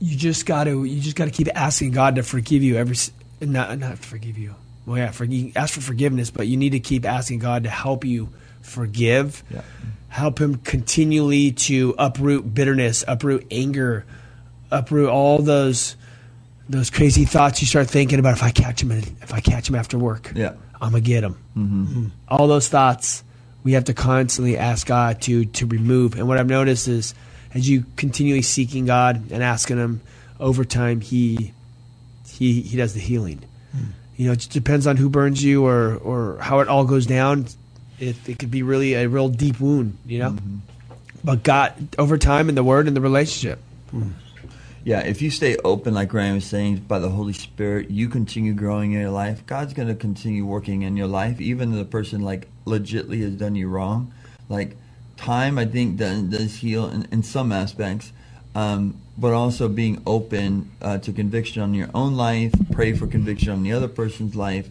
you 0.00 0.16
just 0.16 0.46
got 0.46 0.64
to 0.64 0.84
you 0.84 1.00
just 1.00 1.16
got 1.16 1.26
to 1.26 1.30
keep 1.30 1.48
asking 1.54 1.92
God 1.92 2.16
to 2.16 2.22
forgive 2.22 2.62
you 2.62 2.76
every 2.76 2.96
not 3.40 3.78
not 3.78 3.98
forgive 3.98 4.38
you. 4.38 4.54
Well, 4.86 4.98
yeah, 4.98 5.10
for, 5.10 5.24
you 5.24 5.52
ask 5.54 5.74
for 5.74 5.80
forgiveness, 5.80 6.30
but 6.30 6.46
you 6.48 6.56
need 6.56 6.70
to 6.70 6.80
keep 6.80 7.04
asking 7.04 7.40
God 7.40 7.64
to 7.64 7.70
help 7.70 8.04
you 8.04 8.30
forgive. 8.62 9.44
Yeah. 9.50 9.62
Help 10.08 10.40
him 10.40 10.56
continually 10.56 11.52
to 11.52 11.94
uproot 11.98 12.52
bitterness, 12.52 13.04
uproot 13.06 13.46
anger, 13.50 14.04
uproot 14.70 15.08
all 15.08 15.38
those 15.38 15.96
those 16.68 16.88
crazy 16.88 17.24
thoughts 17.24 17.60
you 17.60 17.66
start 17.66 17.90
thinking 17.90 18.18
about 18.18 18.32
if 18.32 18.42
I 18.42 18.50
catch 18.50 18.82
him 18.82 18.92
in, 18.92 18.98
if 19.22 19.34
I 19.34 19.40
catch 19.40 19.68
him 19.68 19.74
after 19.74 19.98
work. 19.98 20.32
Yeah. 20.34 20.54
I'm 20.80 20.92
gonna 20.92 21.00
get 21.00 21.22
him. 21.22 21.34
Mm-hmm. 21.56 22.06
All 22.28 22.48
those 22.48 22.68
thoughts 22.68 23.22
we 23.62 23.72
have 23.72 23.84
to 23.84 23.94
constantly 23.94 24.56
ask 24.56 24.86
God 24.86 25.20
to 25.22 25.44
to 25.44 25.66
remove. 25.66 26.14
And 26.16 26.28
what 26.28 26.38
I've 26.38 26.48
noticed 26.48 26.88
is, 26.88 27.14
as 27.54 27.68
you 27.68 27.84
continually 27.96 28.42
seeking 28.42 28.86
God 28.86 29.30
and 29.30 29.42
asking 29.42 29.78
Him 29.78 30.00
over 30.38 30.64
time, 30.64 31.00
He 31.00 31.52
He 32.28 32.62
He 32.62 32.76
does 32.76 32.94
the 32.94 33.00
healing. 33.00 33.42
Hmm. 33.72 33.84
You 34.16 34.26
know, 34.26 34.32
it 34.32 34.36
just 34.36 34.52
depends 34.52 34.86
on 34.86 34.96
who 34.96 35.08
burns 35.08 35.42
you 35.42 35.66
or 35.66 35.96
or 35.96 36.38
how 36.40 36.60
it 36.60 36.68
all 36.68 36.84
goes 36.84 37.06
down. 37.06 37.46
It 37.98 38.16
it 38.28 38.38
could 38.38 38.50
be 38.50 38.62
really 38.62 38.94
a 38.94 39.08
real 39.08 39.28
deep 39.28 39.60
wound. 39.60 39.98
You 40.06 40.18
know, 40.20 40.30
mm-hmm. 40.30 40.56
but 41.22 41.42
God 41.42 41.74
over 41.98 42.18
time 42.18 42.48
in 42.48 42.54
the 42.54 42.64
Word 42.64 42.86
and 42.86 42.96
the 42.96 43.00
relationship. 43.00 43.58
Hmm. 43.90 44.10
Yeah, 44.82 45.00
if 45.00 45.20
you 45.20 45.30
stay 45.30 45.56
open, 45.62 45.92
like 45.92 46.14
Ryan 46.14 46.36
was 46.36 46.46
saying, 46.46 46.78
by 46.88 47.00
the 47.00 47.10
Holy 47.10 47.34
Spirit, 47.34 47.90
you 47.90 48.08
continue 48.08 48.54
growing 48.54 48.92
in 48.92 49.00
your 49.00 49.10
life. 49.10 49.44
God's 49.44 49.74
going 49.74 49.88
to 49.88 49.94
continue 49.94 50.46
working 50.46 50.82
in 50.82 50.96
your 50.96 51.06
life, 51.06 51.38
even 51.38 51.72
the 51.72 51.84
person 51.84 52.22
like 52.22 52.48
legitly 52.70 53.20
has 53.22 53.34
done 53.34 53.54
you 53.54 53.68
wrong. 53.68 54.12
Like 54.48 54.76
time, 55.16 55.58
I 55.58 55.66
think 55.66 55.96
does, 55.98 56.22
does 56.22 56.56
heal 56.56 56.88
in, 56.88 57.06
in 57.12 57.22
some 57.22 57.52
aspects, 57.52 58.12
um, 58.54 58.96
but 59.18 59.32
also 59.32 59.68
being 59.68 60.02
open 60.06 60.70
uh, 60.80 60.98
to 60.98 61.12
conviction 61.12 61.62
on 61.62 61.74
your 61.74 61.88
own 61.94 62.16
life, 62.16 62.52
pray 62.72 62.94
for 62.94 63.06
conviction 63.06 63.50
on 63.50 63.62
the 63.62 63.72
other 63.72 63.88
person's 63.88 64.34
life. 64.34 64.68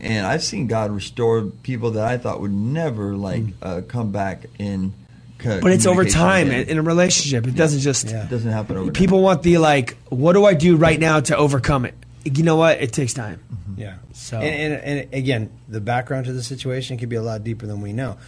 And 0.00 0.26
I've 0.26 0.42
seen 0.42 0.66
God 0.66 0.90
restore 0.92 1.42
people 1.42 1.90
that 1.92 2.06
I 2.06 2.16
thought 2.16 2.40
would 2.40 2.52
never 2.52 3.14
like 3.16 3.42
uh, 3.60 3.82
come 3.86 4.12
back 4.12 4.44
in. 4.58 4.94
co- 5.38 5.60
But 5.60 5.72
it's 5.72 5.84
over 5.86 6.04
time 6.06 6.46
again. 6.48 6.68
in 6.68 6.78
a 6.78 6.82
relationship. 6.82 7.46
It 7.46 7.54
doesn't 7.54 7.80
just 7.80 8.08
Yeah. 8.08 8.24
It 8.24 8.30
doesn't 8.30 8.50
happen 8.50 8.76
overnight. 8.76 8.94
people 8.94 9.20
want 9.22 9.42
the 9.42 9.58
like. 9.58 9.96
What 10.08 10.32
do 10.32 10.46
I 10.46 10.54
do 10.54 10.76
right 10.76 10.98
now 10.98 11.20
to 11.20 11.36
overcome 11.36 11.84
it? 11.84 11.94
You 12.24 12.42
know 12.42 12.56
what? 12.56 12.80
It 12.80 12.92
takes 12.92 13.14
time. 13.14 13.40
Yeah. 13.76 13.96
So- 14.12 14.38
and, 14.40 14.74
and, 14.74 15.00
and 15.00 15.14
again, 15.14 15.50
the 15.68 15.80
background 15.80 16.26
to 16.26 16.32
the 16.32 16.42
situation 16.42 16.98
could 16.98 17.08
be 17.08 17.16
a 17.16 17.22
lot 17.22 17.44
deeper 17.44 17.66
than 17.66 17.80
we 17.80 17.92
know, 17.92 18.18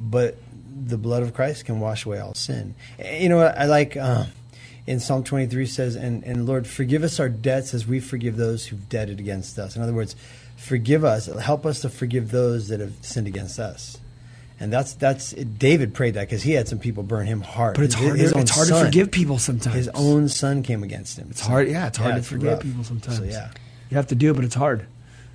but 0.00 0.36
the 0.84 0.98
blood 0.98 1.22
of 1.22 1.32
Christ 1.34 1.64
can 1.64 1.80
wash 1.80 2.04
away 2.06 2.18
all 2.18 2.34
sin. 2.34 2.74
You 3.02 3.28
know 3.28 3.38
what 3.38 3.56
I 3.58 3.64
like? 3.66 3.96
Uh, 3.96 4.26
in 4.86 5.00
Psalm 5.00 5.24
23 5.24 5.66
says, 5.66 5.96
and, 5.96 6.22
and 6.24 6.46
Lord, 6.46 6.66
forgive 6.66 7.02
us 7.02 7.18
our 7.18 7.28
debts 7.28 7.74
as 7.74 7.86
we 7.86 7.98
forgive 7.98 8.36
those 8.36 8.66
who've 8.66 8.88
debted 8.88 9.18
against 9.18 9.58
us. 9.58 9.74
In 9.74 9.82
other 9.82 9.92
words, 9.92 10.14
forgive 10.56 11.04
us, 11.04 11.26
help 11.26 11.66
us 11.66 11.80
to 11.80 11.88
forgive 11.88 12.30
those 12.30 12.68
that 12.68 12.80
have 12.80 12.92
sinned 13.00 13.26
against 13.26 13.58
us. 13.58 13.98
And 14.58 14.72
that's 14.72 14.94
that's 14.94 15.32
David 15.32 15.92
prayed 15.92 16.14
that 16.14 16.22
because 16.22 16.42
he 16.42 16.52
had 16.52 16.66
some 16.66 16.78
people 16.78 17.02
burn 17.02 17.26
him 17.26 17.42
hard. 17.42 17.76
But 17.76 17.84
it's 17.84 17.94
hard. 17.94 18.18
his 18.18 18.32
to, 18.32 18.38
it's 18.38 18.50
hard 18.50 18.68
to 18.68 18.84
forgive 18.84 19.10
people 19.10 19.38
sometimes. 19.38 19.76
His 19.76 19.88
own 19.88 20.28
son 20.28 20.62
came 20.62 20.82
against 20.82 21.18
him. 21.18 21.28
It's 21.30 21.40
hard. 21.40 21.68
Yeah, 21.68 21.88
it's 21.88 21.98
hard 21.98 22.14
to 22.14 22.18
it's 22.20 22.28
forgive 22.28 22.52
rough. 22.52 22.62
people 22.62 22.84
sometimes. 22.84 23.18
So 23.18 23.24
yeah. 23.24 23.50
You 23.90 23.96
have 23.96 24.06
to 24.08 24.14
do 24.14 24.30
it, 24.30 24.34
but 24.34 24.44
it's 24.44 24.54
hard. 24.54 24.86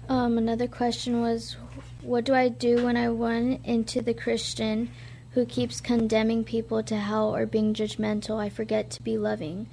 Um, 0.10 0.38
another 0.38 0.68
question 0.68 1.22
was, 1.22 1.56
what 2.02 2.26
do 2.26 2.34
I 2.34 2.50
do 2.50 2.84
when 2.84 2.98
I 2.98 3.08
run 3.08 3.60
into 3.64 4.02
the 4.02 4.14
Christian 4.14 4.90
who 5.34 5.46
keeps 5.46 5.80
condemning 5.80 6.44
people 6.44 6.84
to 6.84 6.98
hell 6.98 7.34
or 7.34 7.46
being 7.46 7.74
judgmental? 7.74 8.40
I 8.40 8.50
forget 8.50 8.90
to 8.92 9.04
be 9.04 9.18
loving. 9.18 9.68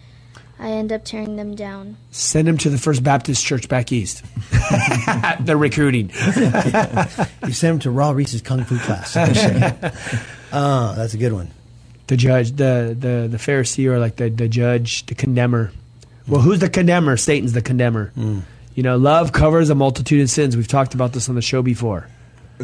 I 0.60 0.70
end 0.70 0.92
up 0.92 1.04
tearing 1.04 1.36
them 1.36 1.54
down. 1.54 1.96
Send 2.10 2.48
them 2.48 2.58
to 2.58 2.70
the 2.70 2.78
First 2.78 3.04
Baptist 3.04 3.44
Church 3.44 3.68
back 3.68 3.92
east. 3.92 4.24
They're 5.40 5.56
recruiting. 5.56 6.10
You 7.46 7.54
send 7.54 7.74
them 7.74 7.78
to 7.80 7.88
Raul 7.90 8.14
Ries's 8.14 8.42
Kung 8.42 8.62
Fu 8.64 8.76
class. 8.78 9.16
oh, 10.52 10.94
that's 10.96 11.14
a 11.14 11.16
good 11.16 11.32
one. 11.32 11.48
the 12.08 12.16
judge, 12.16 12.52
the 12.52 12.94
the 12.98 13.28
the 13.30 13.38
Pharisee, 13.38 13.86
or 13.86 13.98
like 13.98 14.16
the 14.16 14.28
the 14.28 14.48
judge, 14.48 15.06
the 15.06 15.14
condemner. 15.14 15.72
Well, 16.26 16.42
who's 16.42 16.58
the 16.58 16.68
condemner? 16.68 17.16
Satan's 17.16 17.54
the 17.54 17.62
condemner. 17.62 18.08
Hmm. 18.14 18.40
You 18.74 18.82
know, 18.82 18.96
love 18.98 19.32
covers 19.32 19.70
a 19.70 19.74
multitude 19.74 20.20
of 20.20 20.28
sins. 20.30 20.56
We've 20.56 20.68
talked 20.68 20.92
about 20.92 21.12
this 21.14 21.28
on 21.30 21.34
the 21.36 21.42
show 21.42 21.62
before. 21.62 22.06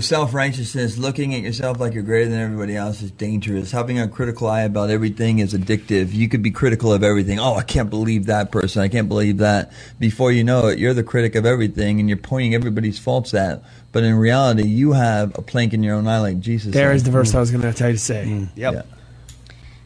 Self 0.00 0.34
righteousness, 0.34 0.98
looking 0.98 1.36
at 1.36 1.42
yourself 1.42 1.78
like 1.78 1.94
you're 1.94 2.02
greater 2.02 2.28
than 2.28 2.40
everybody 2.40 2.74
else, 2.74 3.00
is 3.00 3.12
dangerous. 3.12 3.70
Having 3.70 4.00
a 4.00 4.08
critical 4.08 4.48
eye 4.48 4.62
about 4.62 4.90
everything 4.90 5.38
is 5.38 5.54
addictive. 5.54 6.12
You 6.12 6.28
could 6.28 6.42
be 6.42 6.50
critical 6.50 6.92
of 6.92 7.04
everything. 7.04 7.38
Oh, 7.38 7.54
I 7.54 7.62
can't 7.62 7.90
believe 7.90 8.26
that 8.26 8.50
person. 8.50 8.82
I 8.82 8.88
can't 8.88 9.08
believe 9.08 9.38
that. 9.38 9.72
Before 10.00 10.32
you 10.32 10.42
know 10.42 10.66
it, 10.66 10.80
you're 10.80 10.94
the 10.94 11.04
critic 11.04 11.36
of 11.36 11.46
everything, 11.46 12.00
and 12.00 12.08
you're 12.08 12.18
pointing 12.18 12.56
everybody's 12.56 12.98
faults 12.98 13.34
at. 13.34 13.62
But 13.92 14.02
in 14.02 14.16
reality, 14.16 14.66
you 14.66 14.92
have 14.92 15.38
a 15.38 15.42
plank 15.42 15.72
in 15.72 15.84
your 15.84 15.94
own 15.94 16.08
eye, 16.08 16.18
like 16.18 16.40
Jesus. 16.40 16.74
There 16.74 16.90
said. 16.90 16.96
is 16.96 17.04
the 17.04 17.12
verse 17.12 17.32
I 17.32 17.38
was 17.38 17.52
going 17.52 17.62
to 17.62 17.72
tell 17.72 17.90
you 17.90 17.94
to 17.94 18.00
say. 18.00 18.48
Yep. 18.56 18.74
Yeah. 18.74 18.82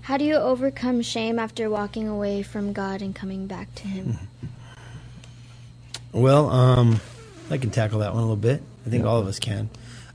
How 0.01 0.17
do 0.17 0.25
you 0.25 0.37
overcome 0.37 1.03
shame 1.03 1.39
after 1.39 1.69
walking 1.69 2.09
away 2.09 2.43
from 2.43 2.73
God 2.73 3.03
and 3.03 3.15
coming 3.15 3.47
back 3.47 3.75
to 3.75 3.83
Him? 3.87 4.17
Well, 6.13 6.49
um, 6.49 7.01
I 7.51 7.59
can 7.59 7.69
tackle 7.69 7.99
that 7.99 8.15
one 8.15 8.23
a 8.23 8.25
little 8.25 8.37
bit. 8.37 8.63
I 8.87 8.89
think 8.89 9.05
all 9.05 9.19
of 9.19 9.27
us 9.27 9.39
can. 9.39 9.69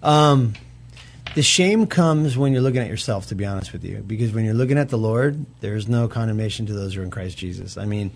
Um, 0.04 0.54
the 1.34 1.42
shame 1.42 1.88
comes 1.88 2.38
when 2.38 2.54
you're 2.54 2.62
looking 2.62 2.82
at 2.82 2.90
yourself, 2.90 3.28
to 3.28 3.36
be 3.36 3.46
honest 3.46 3.74
with 3.74 3.84
you, 3.84 4.04
because 4.06 4.32
when 4.34 4.46
you're 4.46 4.54
looking 4.54 4.78
at 4.78 4.90
the 4.90 4.98
Lord, 4.98 5.46
there's 5.62 5.88
no 5.88 6.08
condemnation 6.08 6.68
to 6.68 6.74
those 6.74 6.94
who 6.94 7.02
are 7.02 7.04
in 7.04 7.10
Christ 7.10 7.38
Jesus. 7.38 7.78
I 7.78 7.86
mean, 7.86 8.12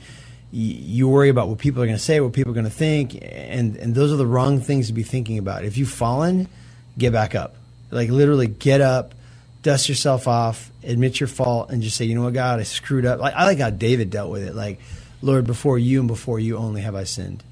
you 0.52 1.10
worry 1.10 1.30
about 1.30 1.47
what 1.50 1.58
people 1.58 1.82
are 1.82 1.86
going 1.86 1.97
to 1.97 2.04
say, 2.04 2.19
what 2.19 2.34
people 2.34 2.52
are 2.52 2.54
going 2.54 2.65
to 2.65 2.69
think, 2.69 3.17
and 3.21 3.76
and 3.78 3.95
those 3.95 4.13
are 4.13 4.17
the 4.17 4.26
wrong 4.26 4.62
things 4.62 4.88
to 4.88 4.93
be 4.93 5.04
thinking 5.04 5.38
about. 5.38 5.65
If 5.65 5.78
you've 5.78 5.89
fallen, 5.89 6.47
get 6.97 7.12
back 7.12 7.36
up. 7.36 7.56
Like 7.89 8.10
literally, 8.10 8.47
get 8.47 8.82
up, 8.82 9.13
dust 9.63 9.89
yourself 9.89 10.28
off, 10.28 10.71
admit 10.84 11.19
your 11.19 11.28
fault, 11.28 11.69
and 11.69 11.82
just 11.82 11.97
say, 11.97 12.06
you 12.06 12.15
know 12.15 12.23
what, 12.23 12.34
God, 12.34 12.60
I 12.60 12.63
screwed 12.63 13.06
up. 13.06 13.19
Like 13.19 13.34
I 13.34 13.45
like 13.45 13.60
how 13.60 13.71
David 13.71 14.10
dealt 14.10 14.32
with 14.32 14.43
it. 14.43 14.56
Like, 14.56 14.80
Lord, 15.21 15.45
before 15.47 15.80
you 15.80 16.00
and 16.00 16.08
before 16.08 16.39
you 16.39 16.58
only 16.58 16.82
have 16.82 16.95
I 16.95 17.04
sinned. 17.04 17.43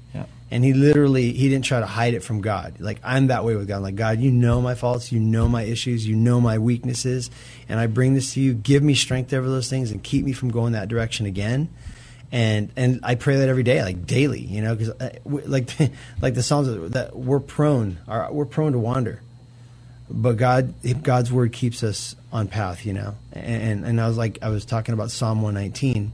And 0.50 0.64
he 0.64 0.72
literally 0.72 1.32
he 1.32 1.48
didn't 1.48 1.64
try 1.64 1.80
to 1.80 1.86
hide 1.86 2.14
it 2.14 2.22
from 2.22 2.40
God. 2.40 2.76
Like 2.78 3.00
I'm 3.02 3.28
that 3.28 3.44
way 3.44 3.56
with 3.56 3.66
God. 3.66 3.78
I'm 3.78 3.82
like 3.82 3.96
God, 3.96 4.20
you 4.20 4.30
know 4.30 4.60
my 4.60 4.74
faults, 4.74 5.10
you 5.10 5.18
know 5.18 5.48
my 5.48 5.62
issues, 5.62 6.06
you 6.06 6.14
know 6.14 6.40
my 6.40 6.58
weaknesses, 6.58 7.30
and 7.68 7.80
I 7.80 7.86
bring 7.88 8.14
this 8.14 8.34
to 8.34 8.40
you. 8.40 8.54
Give 8.54 8.82
me 8.82 8.94
strength 8.94 9.32
over 9.32 9.48
those 9.48 9.68
things 9.68 9.90
and 9.90 10.02
keep 10.02 10.24
me 10.24 10.32
from 10.32 10.50
going 10.50 10.72
that 10.72 10.88
direction 10.88 11.26
again. 11.26 11.68
And 12.30 12.70
and 12.76 13.00
I 13.02 13.16
pray 13.16 13.36
that 13.36 13.48
every 13.48 13.64
day, 13.64 13.82
like 13.82 14.06
daily, 14.06 14.40
you 14.40 14.62
know, 14.62 14.74
because 14.74 14.90
uh, 15.00 15.10
like 15.24 15.70
like 16.20 16.34
the 16.34 16.42
Psalms 16.42 16.92
that 16.92 17.16
we're 17.16 17.40
prone, 17.40 17.98
are, 18.06 18.32
we're 18.32 18.46
prone 18.46 18.72
to 18.72 18.78
wander, 18.78 19.22
but 20.08 20.36
God 20.36 20.74
God's 21.02 21.32
word 21.32 21.52
keeps 21.52 21.82
us 21.82 22.14
on 22.32 22.46
path, 22.46 22.86
you 22.86 22.92
know. 22.92 23.16
And 23.32 23.84
and 23.84 24.00
I 24.00 24.06
was 24.06 24.16
like 24.16 24.38
I 24.42 24.50
was 24.50 24.64
talking 24.64 24.92
about 24.92 25.10
Psalm 25.10 25.42
119 25.42 26.12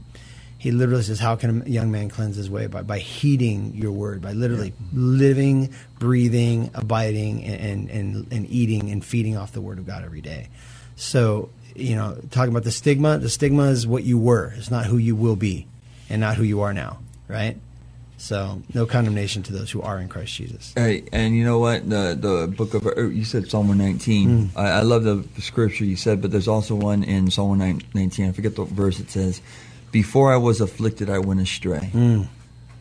he 0.63 0.71
literally 0.71 1.03
says, 1.03 1.19
"How 1.19 1.35
can 1.35 1.63
a 1.63 1.69
young 1.69 1.91
man 1.91 2.07
cleanse 2.07 2.37
his 2.37 2.49
way 2.49 2.67
by 2.67 2.83
by 2.83 2.99
heeding 2.99 3.75
your 3.75 3.91
word, 3.91 4.21
by 4.21 4.31
literally 4.31 4.71
living, 4.93 5.73
breathing, 5.99 6.71
abiding, 6.73 7.43
and, 7.43 7.89
and 7.89 8.27
and 8.31 8.49
eating 8.49 8.89
and 8.89 9.03
feeding 9.03 9.35
off 9.35 9.51
the 9.51 9.59
word 9.59 9.77
of 9.77 9.85
God 9.85 10.05
every 10.05 10.21
day." 10.21 10.47
So, 10.95 11.49
you 11.75 11.97
know, 11.97 12.15
talking 12.31 12.51
about 12.53 12.63
the 12.63 12.71
stigma, 12.71 13.17
the 13.17 13.29
stigma 13.29 13.63
is 13.63 13.85
what 13.85 14.05
you 14.05 14.17
were. 14.17 14.53
It's 14.55 14.71
not 14.71 14.85
who 14.85 14.95
you 14.95 15.17
will 15.17 15.35
be, 15.35 15.67
and 16.09 16.21
not 16.21 16.37
who 16.37 16.43
you 16.43 16.61
are 16.61 16.73
now, 16.73 16.99
right? 17.27 17.57
So, 18.15 18.61
no 18.73 18.85
condemnation 18.85 19.43
to 19.43 19.51
those 19.51 19.69
who 19.69 19.81
are 19.81 19.99
in 19.99 20.07
Christ 20.07 20.33
Jesus. 20.33 20.71
Hey, 20.77 21.03
and 21.11 21.35
you 21.35 21.43
know 21.43 21.59
what? 21.59 21.89
The 21.89 22.17
the 22.17 22.47
book 22.47 22.73
of 22.73 22.87
er, 22.87 23.11
you 23.11 23.25
said 23.25 23.49
Psalm 23.49 23.67
119. 23.67 24.51
I, 24.55 24.67
I 24.69 24.81
love 24.83 25.03
the 25.03 25.25
scripture 25.41 25.83
you 25.83 25.97
said, 25.97 26.21
but 26.21 26.31
there's 26.31 26.47
also 26.47 26.73
one 26.73 27.03
in 27.03 27.29
Psalm 27.29 27.49
119. 27.49 28.29
I 28.29 28.31
forget 28.31 28.55
the 28.55 28.63
verse. 28.63 29.01
It 29.01 29.11
says, 29.11 29.41
"Before 29.93 30.33
I 30.33 30.37
was 30.37 30.59
afflicted, 30.59 31.09
I 31.09 31.19
went 31.19 31.39
astray." 31.39 31.85
Hmm. 31.85 32.23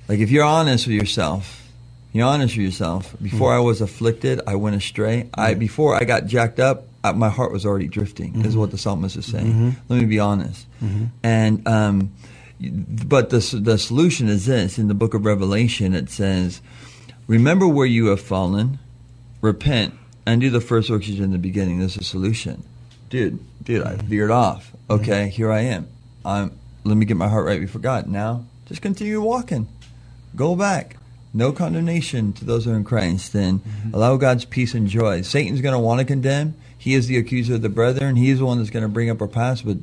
Like 0.09 0.19
if 0.19 0.33
you're 0.33 0.45
honest 0.45 0.89
with 0.89 0.97
yourself, 0.97 1.63
you're 2.13 2.27
honest 2.27 2.57
with 2.57 2.67
yourself. 2.67 3.15
Before 3.23 3.53
hmm. 3.53 3.59
I 3.59 3.61
was 3.61 3.81
afflicted, 3.81 4.41
I 4.49 4.57
went 4.57 4.75
astray. 4.75 5.29
I 5.33 5.53
hmm. 5.53 5.61
before 5.61 5.95
I 5.95 6.03
got 6.03 6.27
jacked 6.27 6.59
up, 6.59 6.89
I, 7.05 7.13
my 7.13 7.29
heart 7.29 7.53
was 7.53 7.65
already 7.65 7.87
drifting. 7.87 8.45
Is 8.45 8.57
what 8.57 8.73
the 8.73 8.79
psalmist 8.79 9.17
is 9.17 9.27
saying. 9.27 9.77
Let 9.89 10.01
me 10.01 10.07
be 10.07 10.19
honest. 10.19 10.67
And 11.23 11.69
um, 11.69 12.11
but 12.71 13.31
the 13.31 13.39
the 13.61 13.79
solution 13.79 14.29
is 14.29 14.47
this 14.47 14.79
in 14.79 14.89
the 14.89 14.95
book 14.95 15.15
of 15.15 15.25
Revelation. 15.25 15.95
It 15.95 16.11
says, 16.11 16.61
"Remember 17.27 17.67
where 17.67 17.87
you 17.87 18.07
have 18.07 18.21
fallen, 18.21 18.79
repent, 19.41 19.95
and 20.27 20.41
do 20.41 20.51
the 20.51 20.61
first 20.61 20.91
works 20.91 21.09
you 21.09 21.17
did 21.17 21.25
in 21.25 21.33
the 21.33 21.39
beginning." 21.39 21.81
There's 21.81 21.97
a 21.97 22.05
solution, 22.05 22.63
dude. 23.11 23.41
Dude, 23.63 23.85
I 23.85 23.97
veered 23.97 24.31
off. 24.31 24.73
Okay, 24.89 25.29
here 25.29 25.51
I 25.51 25.61
am. 25.61 25.89
I'm. 26.25 26.59
Let 26.85 26.97
me 26.97 27.07
get 27.07 27.17
my 27.17 27.29
heart 27.29 27.47
right 27.47 27.61
before 27.61 27.81
God. 27.81 28.09
Now, 28.09 28.45
just 28.67 28.83
continue 28.83 29.21
walking. 29.21 29.69
Go 30.35 30.57
back. 30.57 30.97
No 31.35 31.53
condemnation 31.53 32.33
to 32.35 32.45
those 32.45 32.65
who 32.65 32.73
are 32.73 32.77
in 32.77 32.85
Christ. 32.85 33.35
And 33.35 33.65
mm-hmm. 33.65 33.95
allow 33.95 34.17
God's 34.17 34.45
peace 34.45 34.75
and 34.75 34.89
joy. 34.89 35.23
Satan's 35.23 35.61
going 35.61 35.75
to 35.75 35.79
want 35.79 36.01
to 36.01 36.05
condemn. 36.05 36.55
He 36.77 36.95
is 36.95 37.07
the 37.07 37.17
accuser 37.17 37.55
of 37.55 37.63
the 37.63 37.69
brethren. 37.69 38.17
He 38.17 38.31
is 38.31 38.41
the 38.41 38.45
one 38.45 38.59
that's 38.59 38.71
going 38.71 38.83
to 38.83 38.89
bring 38.89 39.09
up 39.09 39.21
our 39.23 39.29
past. 39.29 39.65
But 39.65 39.79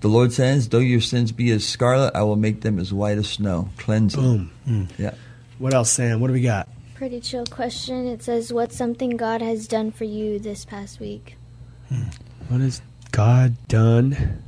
the 0.00 0.08
Lord 0.08 0.32
says, 0.32 0.68
though 0.70 0.78
your 0.78 1.00
sins 1.00 1.32
be 1.32 1.50
as 1.50 1.66
scarlet, 1.66 2.14
I 2.14 2.22
will 2.22 2.36
make 2.36 2.62
them 2.62 2.78
as 2.78 2.92
white 2.92 3.18
as 3.18 3.28
snow. 3.28 3.68
Cleanse 3.76 4.14
them. 4.14 4.50
Hmm. 4.64 4.84
Yeah. 4.96 5.14
What 5.58 5.74
else, 5.74 5.90
Sam? 5.90 6.20
What 6.20 6.28
do 6.28 6.32
we 6.32 6.40
got? 6.40 6.68
Pretty 6.94 7.20
chill 7.20 7.44
question. 7.46 8.06
It 8.06 8.22
says, 8.22 8.52
What's 8.52 8.76
something 8.76 9.16
God 9.16 9.42
has 9.42 9.68
done 9.68 9.90
for 9.90 10.04
you 10.04 10.38
this 10.38 10.64
past 10.64 11.00
week? 11.00 11.36
Hmm. 11.88 12.04
What 12.48 12.60
has 12.60 12.80
God 13.12 13.56
done? 13.68 14.42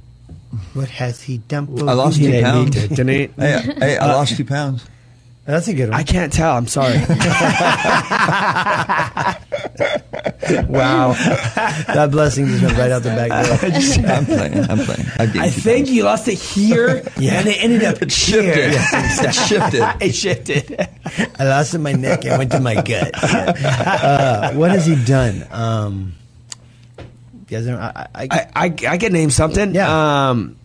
What 0.74 0.88
has 0.88 1.22
He 1.22 1.38
done? 1.38 1.66
For 1.76 1.88
I 1.88 1.92
lost 1.92 2.18
you? 2.18 2.30
two 2.32 2.42
pounds. 2.42 2.76
me. 2.76 2.88
Didn't? 2.96 3.34
Hey, 3.38 3.60
hey, 3.78 3.96
I 3.98 4.06
lost 4.06 4.36
two 4.36 4.44
pounds. 4.44 4.84
That's 5.46 5.68
a 5.68 5.74
good 5.74 5.90
one. 5.90 5.98
I 5.98 6.02
can't 6.04 6.32
tell. 6.32 6.54
I'm 6.56 6.66
sorry. 6.68 6.94
wow. 10.68 11.12
that 11.12 12.08
blessing 12.10 12.46
just 12.46 12.62
went 12.62 12.76
right 12.78 12.90
out 12.90 13.02
the 13.02 13.10
back 13.10 13.30
door. 13.30 14.06
I'm 14.10 14.26
playing. 14.26 14.70
I'm 14.70 14.78
playing. 14.78 15.06
I, 15.18 15.26
gained 15.26 15.38
I 15.40 15.50
two 15.50 15.60
think 15.60 15.86
pounds. 15.86 15.96
you 15.96 16.02
lost 16.04 16.28
it 16.28 16.38
here, 16.38 17.02
yeah. 17.18 17.40
and 17.40 17.48
it 17.48 17.64
ended 17.64 17.84
up 17.84 18.02
it 18.02 18.12
shifted. 18.12 18.70
here. 18.70 18.70
it 18.74 19.34
shifted. 19.34 19.96
it 20.00 20.14
shifted. 20.14 20.88
I 21.38 21.44
lost 21.44 21.72
it 21.74 21.78
in 21.78 21.82
my 21.82 21.92
neck 21.92 22.24
and 22.24 22.38
went 22.38 22.52
to 22.52 22.60
my 22.60 22.74
gut. 22.82 23.10
Uh, 23.22 24.52
what 24.52 24.70
has 24.70 24.86
he 24.86 25.02
done? 25.04 25.46
Um, 25.50 26.12
you 26.14 26.19
guys 27.50 27.66
I, 27.68 28.08
I, 28.14 28.28
I, 28.30 28.48
I, 28.54 28.74
I 28.88 28.98
can 28.98 29.12
name 29.12 29.30
something. 29.30 29.74
Yeah. 29.74 30.28
Um, 30.30 30.56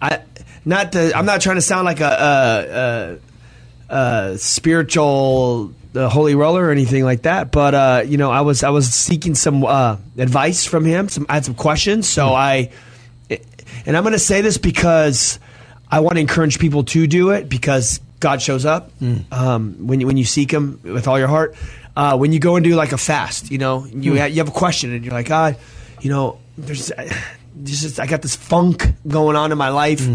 I 0.00 0.22
not 0.64 0.92
to, 0.92 1.16
I'm 1.16 1.26
not 1.26 1.40
trying 1.40 1.56
to 1.56 1.62
sound 1.62 1.84
like 1.84 2.00
a, 2.00 3.18
a, 3.90 3.94
a, 3.94 3.96
a 4.32 4.38
spiritual 4.38 5.74
uh, 5.94 6.08
holy 6.08 6.34
roller 6.34 6.64
or 6.64 6.70
anything 6.70 7.04
like 7.04 7.22
that, 7.22 7.50
but 7.50 7.74
uh, 7.74 8.02
you 8.06 8.16
know, 8.16 8.30
I 8.30 8.42
was 8.42 8.62
I 8.62 8.70
was 8.70 8.92
seeking 8.92 9.34
some 9.34 9.64
uh, 9.64 9.96
advice 10.16 10.64
from 10.64 10.84
him. 10.84 11.08
Some 11.08 11.26
I 11.28 11.34
had 11.34 11.44
some 11.44 11.54
questions, 11.54 12.08
so 12.08 12.28
I 12.28 12.70
and 13.86 13.96
I'm 13.96 14.02
going 14.02 14.12
to 14.12 14.18
say 14.18 14.40
this 14.40 14.58
because 14.58 15.38
I 15.90 16.00
want 16.00 16.16
to 16.16 16.20
encourage 16.20 16.58
people 16.58 16.84
to 16.84 17.06
do 17.06 17.30
it 17.30 17.48
because 17.48 18.00
God 18.20 18.40
shows 18.40 18.64
up 18.64 18.90
um, 19.30 19.86
when 19.86 20.00
you 20.00 20.06
when 20.06 20.16
you 20.16 20.24
seek 20.24 20.50
Him 20.50 20.80
with 20.82 21.08
all 21.08 21.18
your 21.18 21.28
heart. 21.28 21.54
Uh, 21.94 22.16
when 22.16 22.32
you 22.32 22.38
go 22.38 22.56
and 22.56 22.64
do 22.64 22.74
like 22.74 22.92
a 22.92 22.98
fast, 22.98 23.50
you 23.50 23.58
know, 23.58 23.84
you 23.84 24.18
ha- 24.18 24.24
you 24.24 24.36
have 24.36 24.48
a 24.48 24.52
question 24.52 24.94
and 24.94 25.04
you're 25.04 25.12
like, 25.12 25.26
God, 25.26 25.56
you 26.02 26.10
know, 26.10 26.38
there's 26.58 26.92
this 27.54 27.84
is 27.84 27.98
I 27.98 28.06
got 28.06 28.20
this 28.20 28.36
funk 28.36 28.86
going 29.06 29.36
on 29.36 29.52
in 29.52 29.58
my 29.58 29.70
life, 29.70 30.06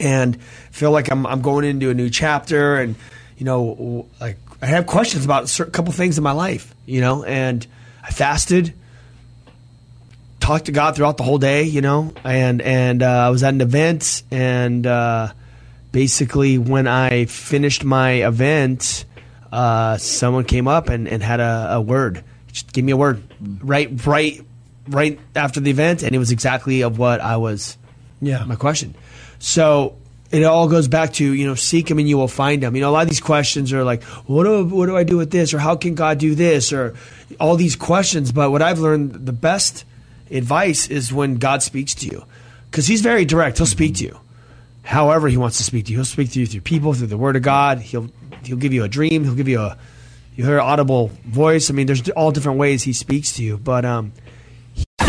and 0.00 0.42
feel 0.70 0.90
like 0.90 1.10
I'm 1.10 1.26
I'm 1.26 1.42
going 1.42 1.64
into 1.64 1.90
a 1.90 1.94
new 1.94 2.08
chapter, 2.08 2.76
and 2.76 2.96
you 3.36 3.44
know, 3.44 4.08
like 4.20 4.38
I 4.62 4.66
have 4.66 4.86
questions 4.86 5.24
about 5.24 5.60
a 5.60 5.66
couple 5.66 5.92
things 5.92 6.16
in 6.16 6.24
my 6.24 6.32
life, 6.32 6.74
you 6.86 7.00
know, 7.00 7.24
and 7.24 7.66
I 8.02 8.10
fasted 8.10 8.74
talked 10.42 10.66
to 10.66 10.72
God 10.72 10.96
throughout 10.96 11.16
the 11.16 11.22
whole 11.22 11.38
day, 11.38 11.62
you 11.62 11.80
know, 11.80 12.12
and 12.24 12.60
and 12.60 13.02
uh, 13.02 13.06
I 13.06 13.30
was 13.30 13.42
at 13.42 13.54
an 13.54 13.60
event, 13.60 14.22
and 14.30 14.86
uh, 14.86 15.32
basically 15.92 16.58
when 16.58 16.86
I 16.88 17.26
finished 17.26 17.84
my 17.84 18.26
event, 18.26 19.04
uh, 19.52 19.96
someone 19.98 20.44
came 20.44 20.68
up 20.68 20.88
and, 20.88 21.08
and 21.08 21.22
had 21.22 21.40
a, 21.40 21.74
a 21.74 21.80
word. 21.80 22.24
Just 22.48 22.72
give 22.72 22.84
me 22.84 22.92
a 22.92 22.96
word, 22.96 23.22
right, 23.62 23.88
right, 24.06 24.42
right 24.88 25.18
after 25.34 25.60
the 25.60 25.70
event, 25.70 26.02
and 26.02 26.14
it 26.14 26.18
was 26.18 26.30
exactly 26.30 26.82
of 26.82 26.98
what 26.98 27.20
I 27.20 27.36
was. 27.36 27.76
Yeah. 28.20 28.44
my 28.44 28.56
question. 28.56 28.94
So. 29.38 29.96
It 30.30 30.44
all 30.44 30.66
goes 30.66 30.88
back 30.88 31.12
to 31.14 31.30
you 31.30 31.46
know 31.46 31.54
seek 31.54 31.90
him 31.90 31.98
and 31.98 32.08
you 32.08 32.16
will 32.16 32.26
find 32.26 32.64
him. 32.64 32.74
You 32.74 32.80
know 32.80 32.88
a 32.88 32.90
lot 32.90 33.02
of 33.02 33.10
these 33.10 33.20
questions 33.20 33.70
are 33.74 33.84
like 33.84 34.02
what 34.02 34.44
do 34.44 34.64
what 34.64 34.86
do 34.86 34.96
I 34.96 35.04
do 35.04 35.18
with 35.18 35.30
this 35.30 35.52
or 35.52 35.58
how 35.58 35.76
can 35.76 35.94
God 35.94 36.16
do 36.16 36.34
this 36.34 36.72
or 36.72 36.94
all 37.38 37.56
these 37.56 37.76
questions. 37.76 38.32
But 38.32 38.50
what 38.50 38.62
I've 38.62 38.78
learned 38.78 39.26
the 39.26 39.34
best 39.34 39.84
advice 40.30 40.88
is 40.88 41.12
when 41.12 41.34
God 41.34 41.62
speaks 41.62 41.94
to 41.96 42.06
you 42.06 42.24
because 42.70 42.86
He's 42.86 43.02
very 43.02 43.26
direct. 43.26 43.58
He'll 43.58 43.66
speak 43.66 43.96
to 43.96 44.04
you 44.04 44.18
however 44.84 45.28
He 45.28 45.36
wants 45.36 45.58
to 45.58 45.62
speak 45.62 45.86
to 45.86 45.92
you. 45.92 45.98
He'll 45.98 46.04
speak 46.04 46.30
to 46.32 46.40
you 46.40 46.46
through 46.46 46.62
people, 46.62 46.94
through 46.94 47.08
the 47.08 47.18
Word 47.18 47.36
of 47.36 47.42
God. 47.42 47.78
He'll 47.80 48.08
He'll 48.42 48.56
give 48.56 48.72
you 48.72 48.84
a 48.84 48.88
dream. 48.88 49.24
He'll 49.24 49.34
give 49.34 49.48
you 49.48 49.60
a 49.60 49.76
you 50.34 50.44
hear 50.44 50.58
an 50.58 50.64
audible 50.64 51.08
voice. 51.26 51.70
I 51.70 51.74
mean, 51.74 51.86
there's 51.86 52.08
all 52.10 52.32
different 52.32 52.58
ways 52.58 52.82
He 52.82 52.92
speaks 52.92 53.34
to 53.36 53.42
you. 53.42 53.58
But 53.58 53.84
um, 53.84 54.12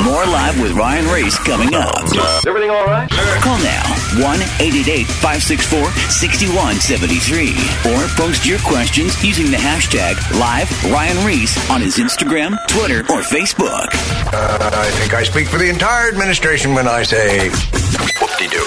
More 0.03 0.25
live 0.25 0.59
with 0.59 0.73
Ryan 0.73 1.05
Ries 1.05 1.37
coming 1.37 1.73
up. 1.73 2.03
Is 2.03 2.45
everything 2.45 2.69
all 2.69 2.85
right? 2.85 3.09
Call 3.39 3.57
now 3.59 3.83
1 4.19 4.41
888 4.59 5.07
564 5.07 5.91
6173 6.11 7.55
or 7.87 8.07
post 8.19 8.45
your 8.45 8.59
questions 8.59 9.15
using 9.23 9.49
the 9.49 9.55
hashtag 9.55 10.19
live 10.37 10.67
Ryan 10.91 11.25
Ries 11.25 11.55
on 11.69 11.79
his 11.79 11.97
Instagram, 11.97 12.57
Twitter, 12.67 12.99
or 13.13 13.23
Facebook. 13.23 13.87
Uh, 14.27 14.69
I 14.73 14.91
think 14.99 15.13
I 15.13 15.23
speak 15.23 15.47
for 15.47 15.57
the 15.57 15.69
entire 15.69 16.09
administration 16.09 16.73
when 16.75 16.87
I 16.87 17.03
say 17.03 17.47
whoop-de-doo. 18.19 18.65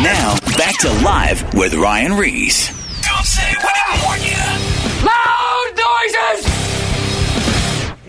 Now, 0.00 0.34
back 0.56 0.78
to 0.80 0.90
live 1.04 1.52
with 1.52 1.74
Ryan 1.74 2.14
Ries. 2.14 2.68
Don't 3.04 3.26
say 3.26 3.52
we 3.60 3.68
didn't 3.68 4.02
warn 4.02 4.22
you. 4.22 4.41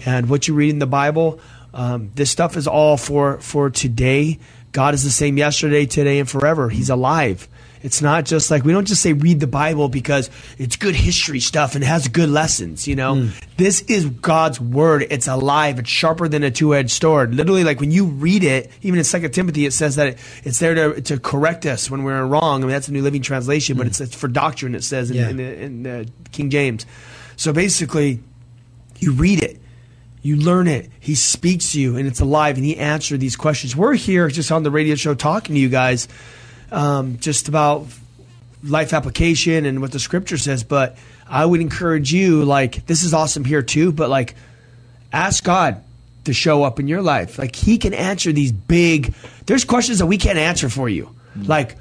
And 0.06 0.30
what 0.30 0.48
you 0.48 0.54
read 0.54 0.70
in 0.70 0.80
the 0.80 0.88
Bible, 0.88 1.40
um, 1.74 2.12
this 2.16 2.30
stuff 2.30 2.58
is 2.58 2.68
all 2.68 2.98
for 2.98 3.40
for 3.40 3.70
today. 3.70 4.40
God 4.72 4.94
is 4.94 5.04
the 5.04 5.12
same 5.12 5.38
yesterday, 5.38 5.86
today, 5.86 6.20
and 6.20 6.30
forever. 6.30 6.70
He's 6.70 6.90
alive. 6.90 7.48
It's 7.84 8.02
not 8.02 8.24
just 8.24 8.50
like 8.50 8.64
we 8.64 8.72
don't 8.72 8.86
just 8.86 9.02
say 9.02 9.12
read 9.12 9.42
the 9.42 9.48
Bible 9.48 9.90
because 9.90 10.30
it's 10.58 10.78
good 10.78 10.96
history 10.96 11.42
stuff 11.42 11.76
and 11.76 11.84
it 11.84 11.88
has 11.88 12.08
good 12.08 12.30
lessons. 12.30 12.88
You 12.88 12.96
know, 12.96 13.30
this 13.58 13.82
is 13.82 14.06
God's 14.06 14.60
word. 14.60 15.06
It's 15.10 15.28
alive. 15.28 15.80
It's 15.80 15.90
sharper 15.90 16.30
than 16.30 16.44
a 16.44 16.50
two-edged 16.50 17.02
sword. 17.02 17.36
Literally, 17.36 17.66
like 17.66 17.82
when 17.82 17.92
you 17.92 18.06
read 18.06 18.46
it, 18.46 18.72
even 18.84 19.00
in 19.00 19.04
Second 19.04 19.34
Timothy, 19.34 19.66
it 19.66 19.74
says 19.74 19.98
that 19.98 20.08
it, 20.08 20.18
it's 20.46 20.60
there 20.60 20.74
to, 20.76 21.02
to 21.02 21.20
correct 21.20 21.66
us 21.66 21.92
when 21.92 22.04
we're 22.06 22.26
wrong. 22.26 22.64
I 22.64 22.66
mean, 22.66 22.72
that's 22.72 22.88
the 22.88 22.94
New 22.94 23.02
Living 23.02 23.22
Translation, 23.22 23.78
but 23.78 23.86
it's, 23.86 24.00
it's 24.00 24.16
for 24.16 24.30
doctrine. 24.30 24.76
It 24.76 24.86
says 24.86 25.12
in, 25.12 25.18
Yeah. 25.18 25.30
in, 25.30 25.40
in 25.42 25.88
uh, 25.88 26.06
King 26.32 26.50
James. 26.50 26.86
So 27.36 27.52
basically, 27.52 28.24
you 29.00 29.12
read 29.12 29.44
it 29.44 29.60
you 30.24 30.38
learn 30.38 30.68
it. 30.68 30.90
He 31.00 31.14
speaks 31.14 31.74
to 31.74 31.80
you 31.80 31.98
and 31.98 32.08
it's 32.08 32.20
alive 32.20 32.56
and 32.56 32.66
he 32.66 32.78
answered 32.78 33.20
these 33.20 33.36
questions. 33.36 33.76
We're 33.76 33.94
here 33.94 34.28
just 34.30 34.52
on 34.52 34.64
the 34.64 34.72
radio 34.72 34.96
show 34.96 35.14
talking 35.14 35.54
to 35.54 35.62
you 35.62 35.70
guys 35.70 36.08
um, 36.72 37.20
just 37.20 37.48
about 37.48 37.86
life 38.64 38.94
application 38.94 39.66
and 39.66 39.82
what 39.82 39.92
the 39.92 40.00
scripture 40.00 40.38
says 40.38 40.64
but 40.64 40.98
i 41.28 41.46
would 41.46 41.60
encourage 41.60 42.14
you 42.14 42.46
like 42.46 42.86
this 42.86 43.04
is 43.04 43.14
awesome 43.14 43.44
here 43.44 43.62
too 43.62 43.92
but 43.92 44.10
like 44.10 44.36
ask 45.12 45.44
god 45.44 45.84
to 46.26 46.34
show 46.34 46.64
up 46.64 46.80
in 46.80 46.88
your 46.88 47.02
life. 47.02 47.38
Like 47.38 47.56
he 47.56 47.78
can 47.78 47.94
answer 47.94 48.32
these 48.32 48.52
big 48.52 49.14
there's 49.46 49.66
questions 49.66 50.00
that 50.00 50.06
we 50.06 50.18
can't 50.18 50.38
answer 50.38 50.70
for 50.70 50.88
you. 50.88 51.14
Like 51.36 51.78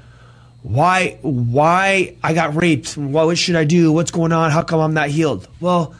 why 0.61 1.17
why 1.21 2.15
i 2.23 2.33
got 2.33 2.55
raped? 2.55 2.97
What 2.97 3.37
should 3.37 3.55
i 3.55 3.63
do? 3.63 3.91
What's 3.91 4.11
going 4.11 4.31
on? 4.31 4.51
How 4.51 4.63
come 4.63 4.79
i'm 4.79 4.93
not 4.93 5.09
healed? 5.09 5.47
Well 5.59 5.95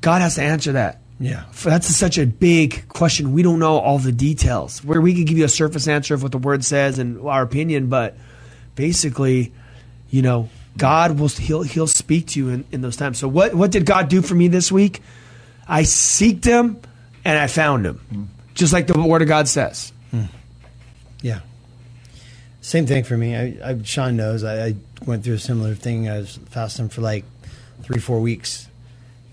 god 0.00 0.22
has 0.22 0.36
to 0.36 0.42
answer 0.42 0.72
that 0.72 1.00
Yeah. 1.18 1.44
that's 1.62 1.86
such 1.86 2.18
a 2.18 2.26
big 2.26 2.88
question. 2.88 3.32
We 3.32 3.42
don't 3.42 3.58
know 3.58 3.78
all 3.78 3.98
the 3.98 4.12
details. 4.12 4.84
Where 4.84 5.00
we 5.00 5.14
could 5.14 5.26
give 5.26 5.38
you 5.38 5.44
a 5.44 5.48
surface 5.48 5.88
answer 5.88 6.14
of 6.14 6.22
what 6.22 6.32
the 6.32 6.38
word 6.38 6.64
says 6.64 6.98
and 6.98 7.20
our 7.26 7.42
opinion, 7.42 7.88
but 7.88 8.16
basically, 8.74 9.52
you 10.10 10.22
know, 10.22 10.50
God 10.76 11.18
will 11.18 11.28
he'll 11.28 11.62
he'll 11.62 11.86
speak 11.86 12.28
to 12.28 12.38
you 12.38 12.48
in, 12.50 12.64
in 12.70 12.80
those 12.82 12.96
times. 12.96 13.18
So 13.18 13.28
what 13.28 13.54
what 13.54 13.70
did 13.70 13.86
God 13.86 14.08
do 14.08 14.20
for 14.20 14.34
me 14.34 14.48
this 14.48 14.70
week? 14.70 15.00
I 15.66 15.82
seeked 15.82 16.44
him 16.44 16.80
and 17.24 17.38
I 17.38 17.46
found 17.46 17.86
him. 17.86 17.98
Hmm. 17.98 18.24
Just 18.54 18.72
like 18.72 18.86
the 18.86 19.00
word 19.00 19.22
of 19.22 19.28
God 19.28 19.48
says. 19.48 19.92
Hmm. 20.10 20.24
Yeah. 21.22 21.40
Same 22.60 22.86
thing 22.86 23.04
for 23.04 23.16
me. 23.16 23.34
I, 23.34 23.70
I 23.70 23.82
Sean 23.84 24.16
knows 24.16 24.44
I, 24.44 24.66
I 24.66 24.76
went 25.06 25.24
through 25.24 25.34
a 25.34 25.38
similar 25.38 25.74
thing. 25.74 26.08
I 26.08 26.18
was 26.18 26.38
fasting 26.50 26.88
for 26.88 27.00
like 27.00 27.24
three, 27.82 28.00
four 28.00 28.20
weeks, 28.20 28.68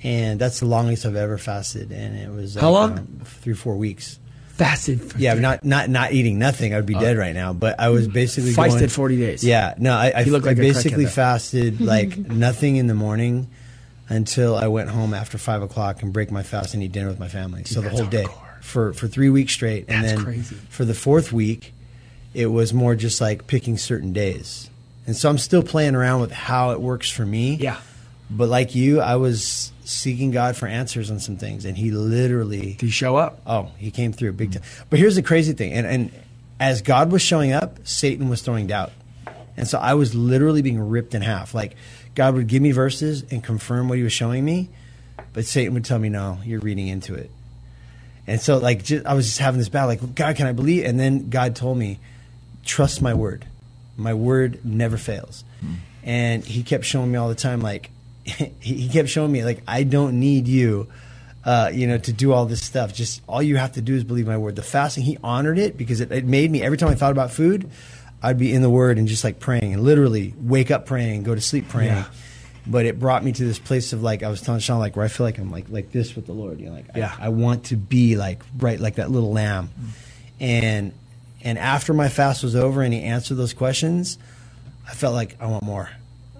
and 0.04 0.40
that's 0.40 0.60
the 0.60 0.66
longest 0.66 1.06
I've 1.06 1.16
ever 1.16 1.38
fasted. 1.38 1.92
And 1.92 2.18
it 2.18 2.30
was 2.30 2.56
How 2.56 2.72
like, 2.72 2.90
long? 2.90 3.00
um, 3.00 3.22
three, 3.26 3.54
four 3.54 3.76
weeks. 3.78 4.20
Fasted 4.50 5.02
for 5.02 5.18
Yeah, 5.18 5.34
three- 5.34 5.42
not 5.42 5.64
not 5.64 5.90
not 5.90 6.12
eating 6.14 6.38
nothing. 6.38 6.74
I 6.74 6.78
would 6.78 6.86
be 6.86 6.94
dead 6.94 7.18
right 7.18 7.34
now. 7.34 7.54
But 7.54 7.80
I 7.80 7.90
was 7.90 8.08
basically 8.08 8.54
going, 8.54 8.88
40 8.88 9.18
days. 9.18 9.44
Yeah, 9.44 9.74
no, 9.80 9.94
I, 9.96 10.10
I, 10.16 10.20
I 10.20 10.24
like 10.26 10.56
basically 10.58 11.08
fasted 11.08 11.82
like 11.96 12.18
nothing 12.18 12.76
in 12.76 12.86
the 12.88 12.94
morning 12.94 13.48
until 14.10 14.56
I 14.56 14.68
went 14.68 14.90
home 14.90 15.14
after 15.16 15.40
five 15.40 15.64
o'clock 15.64 16.04
and 16.04 16.14
break 16.14 16.30
my 16.30 16.44
fast 16.44 16.76
and 16.76 16.84
eat 16.84 16.92
dinner 16.92 17.08
with 17.08 17.20
my 17.20 17.30
family. 17.30 17.64
so 17.64 17.82
the 17.82 17.90
whole 17.90 18.06
day 18.06 18.26
hardcore. 18.26 18.64
for 18.64 18.94
for 18.94 19.08
three 19.08 19.30
weeks 19.32 19.54
straight. 19.54 19.86
And 19.88 20.04
That's 20.04 20.14
then 20.16 20.24
crazy. 20.24 20.56
for 20.70 20.86
the 20.86 20.94
fourth 20.94 21.34
week, 21.34 21.74
it 22.36 22.48
was 22.48 22.74
more 22.76 22.94
just 22.96 23.20
like 23.22 23.48
picking 23.48 23.78
certain 23.80 24.14
days. 24.14 24.70
And 25.08 25.16
so 25.16 25.30
I'm 25.30 25.40
still 25.40 25.64
playing 25.64 25.96
around 25.96 26.22
with 26.22 26.32
how 26.32 26.72
it 26.72 26.80
works 26.80 27.10
for 27.10 27.26
me. 27.26 27.56
Yeah. 27.56 27.78
But 28.30 28.50
like 28.50 28.76
you, 28.76 29.02
I 29.02 29.16
was 29.16 29.72
seeking 29.86 30.32
God 30.32 30.56
for 30.56 30.68
answers 30.68 31.12
on 31.12 31.20
some 31.20 31.38
things, 31.38 31.66
and 31.66 31.78
He 31.78 31.92
literally 31.92 32.74
Did 32.74 32.82
he 32.82 32.90
show 32.90 33.16
up? 33.16 33.42
Oh, 33.46 33.72
he 33.78 33.92
came 33.92 34.14
through 34.14 34.34
big 34.34 34.54
time. 34.54 34.64
But 34.90 35.00
here's 35.00 35.16
the 35.16 35.24
crazy 35.24 35.54
thing, 35.54 35.74
and, 35.74 35.86
and 35.86 36.12
as 36.60 36.82
God 36.82 37.12
was 37.12 37.22
showing 37.22 37.52
up, 37.52 37.80
Satan 37.86 38.30
was 38.30 38.42
throwing 38.42 38.68
doubt, 38.68 38.92
and 39.58 39.68
so 39.68 39.78
I 39.80 39.94
was 39.96 40.16
literally 40.16 40.62
being 40.62 40.80
ripped 40.80 41.14
in 41.14 41.22
half. 41.22 41.54
Like 41.54 41.76
God 42.16 42.36
would 42.36 42.48
give 42.48 42.62
me 42.62 42.72
verses 42.72 43.24
and 43.32 43.44
confirm 43.44 43.90
what 43.90 43.98
He 43.98 44.04
was 44.04 44.14
showing 44.14 44.46
me, 44.46 44.70
but 45.34 45.46
Satan 45.46 45.74
would 45.74 45.86
tell 45.86 46.00
me, 46.00 46.10
"No, 46.10 46.40
you're 46.44 46.60
reading 46.60 46.88
into 46.88 47.16
it." 47.16 47.30
And 48.26 48.40
so, 48.40 48.58
like, 48.58 48.84
just, 48.84 49.06
I 49.06 49.16
was 49.16 49.26
just 49.26 49.40
having 49.40 49.60
this 49.60 49.68
battle. 49.68 49.90
Like, 49.90 50.16
God, 50.16 50.36
can 50.38 50.48
I 50.48 50.54
believe? 50.54 50.86
And 50.86 51.00
then 51.00 51.30
God 51.30 51.56
told 51.56 51.78
me, 51.78 52.00
"Trust 52.64 53.02
my 53.02 53.14
word. 53.14 53.46
My 53.98 54.14
word 54.14 54.64
never 54.64 54.98
fails." 54.98 55.44
Hmm. 55.60 55.74
And 56.04 56.46
He 56.46 56.64
kept 56.64 56.86
showing 56.86 57.12
me 57.12 57.18
all 57.18 57.30
the 57.30 57.36
time, 57.36 57.62
like, 57.62 57.90
he, 58.60 58.90
kept 58.90 59.10
showing 59.10 59.32
me, 59.32 59.44
like, 59.44 59.62
I 59.68 59.84
don't 59.84 60.20
need 60.20 60.48
you 60.48 60.88
uh, 61.46 61.70
you 61.74 61.88
know, 61.88 61.98
to 61.98 62.14
do 62.14 62.32
all 62.32 62.46
this 62.46 62.64
stuff. 62.64 62.94
Just 62.94 63.22
all 63.28 63.44
you 63.44 63.58
have 63.58 63.74
to 63.74 63.82
do 63.82 63.96
is 63.96 64.04
believe 64.04 64.28
my 64.28 64.38
word. 64.38 64.56
The 64.56 64.64
fasting, 64.64 65.04
he 65.04 65.18
honored 65.24 65.58
it 65.58 65.78
because 65.78 66.00
it, 66.00 66.12
it 66.12 66.26
made 66.26 66.50
me 66.50 66.62
every 66.62 66.78
time 66.78 66.90
I 66.90 66.96
thought 66.96 67.12
about 67.12 67.32
food, 67.32 67.70
I'd 68.22 68.38
be 68.38 68.54
in 68.54 68.62
the 68.62 68.70
word 68.70 68.98
and 68.98 69.08
just 69.08 69.24
like 69.24 69.40
praying 69.40 69.74
and 69.74 69.84
literally 69.84 70.34
wake 70.40 70.72
up 70.72 70.86
praying, 70.86 71.24
go 71.24 71.36
to 71.36 71.42
sleep 71.42 71.68
praying. 71.68 71.92
Yeah. 71.92 72.06
But 72.66 72.86
it 72.86 72.98
brought 72.98 73.26
me 73.26 73.34
to 73.34 73.44
this 73.44 73.60
place 73.60 73.92
of 73.92 74.02
like 74.02 74.24
I 74.24 74.30
was 74.30 74.40
telling 74.40 74.62
Sean, 74.62 74.80
like 74.80 74.96
where 74.96 75.04
I 75.04 75.10
feel 75.10 75.26
like 75.26 75.38
I'm 75.38 75.52
like 75.52 75.66
like 75.70 75.92
this 75.92 76.16
with 76.16 76.28
the 76.28 76.32
Lord. 76.32 76.62
You 76.62 76.68
know, 76.68 76.76
like 76.76 76.86
Yeah. 76.96 77.14
I, 77.20 77.26
I 77.26 77.30
want 77.30 77.66
to 77.66 77.76
be 77.76 78.16
like 78.16 78.42
right 78.58 78.80
like 78.80 78.96
that 78.96 79.12
little 79.12 79.34
lamb. 79.34 79.70
And 80.40 80.94
and 81.42 81.58
after 81.58 81.94
my 81.94 82.08
fast 82.08 82.42
was 82.42 82.56
over 82.56 82.82
and 82.82 82.94
he 82.94 83.02
answered 83.02 83.36
those 83.36 83.54
questions, 83.54 84.18
I 84.88 84.94
felt 84.94 85.14
like 85.14 85.36
I 85.42 85.48
want 85.48 85.64
more. 85.66 85.90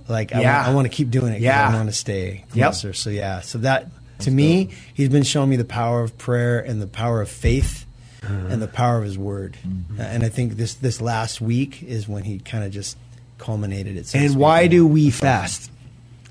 Like 0.08 0.34
I, 0.36 0.42
Yeah. 0.42 0.58
want, 0.58 0.68
I 0.68 0.74
want 0.76 0.86
to 0.86 0.90
keep 0.96 1.10
doing 1.10 1.34
it. 1.34 1.42
Yeah. 1.42 1.70
I 1.70 1.74
want 1.76 1.90
to 1.90 1.94
stay 1.96 2.46
Yep. 2.54 2.66
closer. 2.72 2.94
So 2.94 3.10
yeah, 3.10 3.42
so 3.42 3.58
that 3.60 3.90
to 4.20 4.32
me, 4.32 4.70
he's 4.94 5.10
been 5.10 5.24
showing 5.24 5.50
me 5.50 5.56
the 5.56 5.66
power 5.66 6.02
of 6.02 6.18
prayer 6.18 6.60
and 6.60 6.82
the 6.82 6.88
power 6.88 7.22
of 7.22 7.30
faith 7.30 7.86
and 8.22 8.62
the 8.62 8.68
power 8.70 8.98
of 9.00 9.04
his 9.04 9.18
word. 9.18 9.58
Mm-hmm. 9.68 10.00
Uh, 10.00 10.04
And 10.04 10.24
I 10.24 10.30
think 10.30 10.54
this 10.56 10.76
this 10.76 11.02
last 11.02 11.42
week 11.42 11.84
is 11.84 12.08
when 12.08 12.24
he 12.24 12.40
kind 12.40 12.64
of 12.64 12.72
just 12.72 12.96
culminated 13.38 13.98
it. 13.98 14.08
so 14.08 14.18
And 14.20 14.36
why 14.36 14.68
do 14.68 14.88
we 14.88 15.10
fast? 15.10 15.70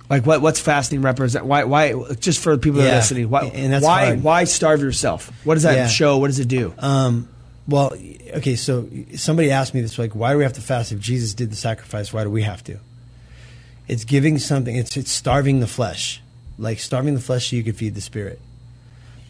Like 0.09 0.25
what? 0.27 0.41
What's 0.43 0.61
fasting 0.61 1.03
represent? 1.03 1.45
Why? 1.47 1.65
Why? 1.65 1.95
Just 2.21 2.41
for 2.41 2.57
people 2.59 2.81
that 2.81 2.93
are 2.93 2.97
listening, 2.97 3.29
why? 3.31 3.45
why? 3.81 4.05
hard. 4.07 4.23
Why 4.23 4.45
starve 4.45 4.81
yourself? 4.83 5.31
What 5.45 5.55
does 5.55 5.63
that 5.65 5.75
Yeah. 5.77 5.87
show? 5.89 6.19
What 6.19 6.27
does 6.29 6.39
it 6.39 6.49
do? 6.49 6.75
Um, 6.79 7.29
well, 7.69 7.95
okay, 8.35 8.57
so 8.57 8.89
somebody 9.17 9.51
asked 9.51 9.73
me 9.73 9.81
this, 9.83 9.99
like, 9.99 10.15
why 10.17 10.33
do 10.33 10.39
we 10.39 10.43
have 10.45 10.53
to 10.55 10.61
fast 10.61 10.91
if 10.93 10.99
Jesus 10.99 11.33
did 11.33 11.51
the 11.51 11.57
sacrifice? 11.57 12.13
Why 12.13 12.25
do 12.25 12.31
we 12.31 12.43
have 12.43 12.63
to? 12.65 12.79
It's 13.93 14.07
giving 14.07 14.39
something. 14.39 14.75
It's 14.75 14.97
it's 14.97 15.13
starving 15.13 15.61
the 15.61 15.67
flesh, 15.67 16.23
like 16.57 16.79
starving 16.79 17.15
the 17.15 17.21
flesh 17.21 17.51
so 17.51 17.57
you 17.57 17.63
can 17.63 17.75
feed 17.75 17.95
the 17.95 18.01
spirit. 18.01 18.41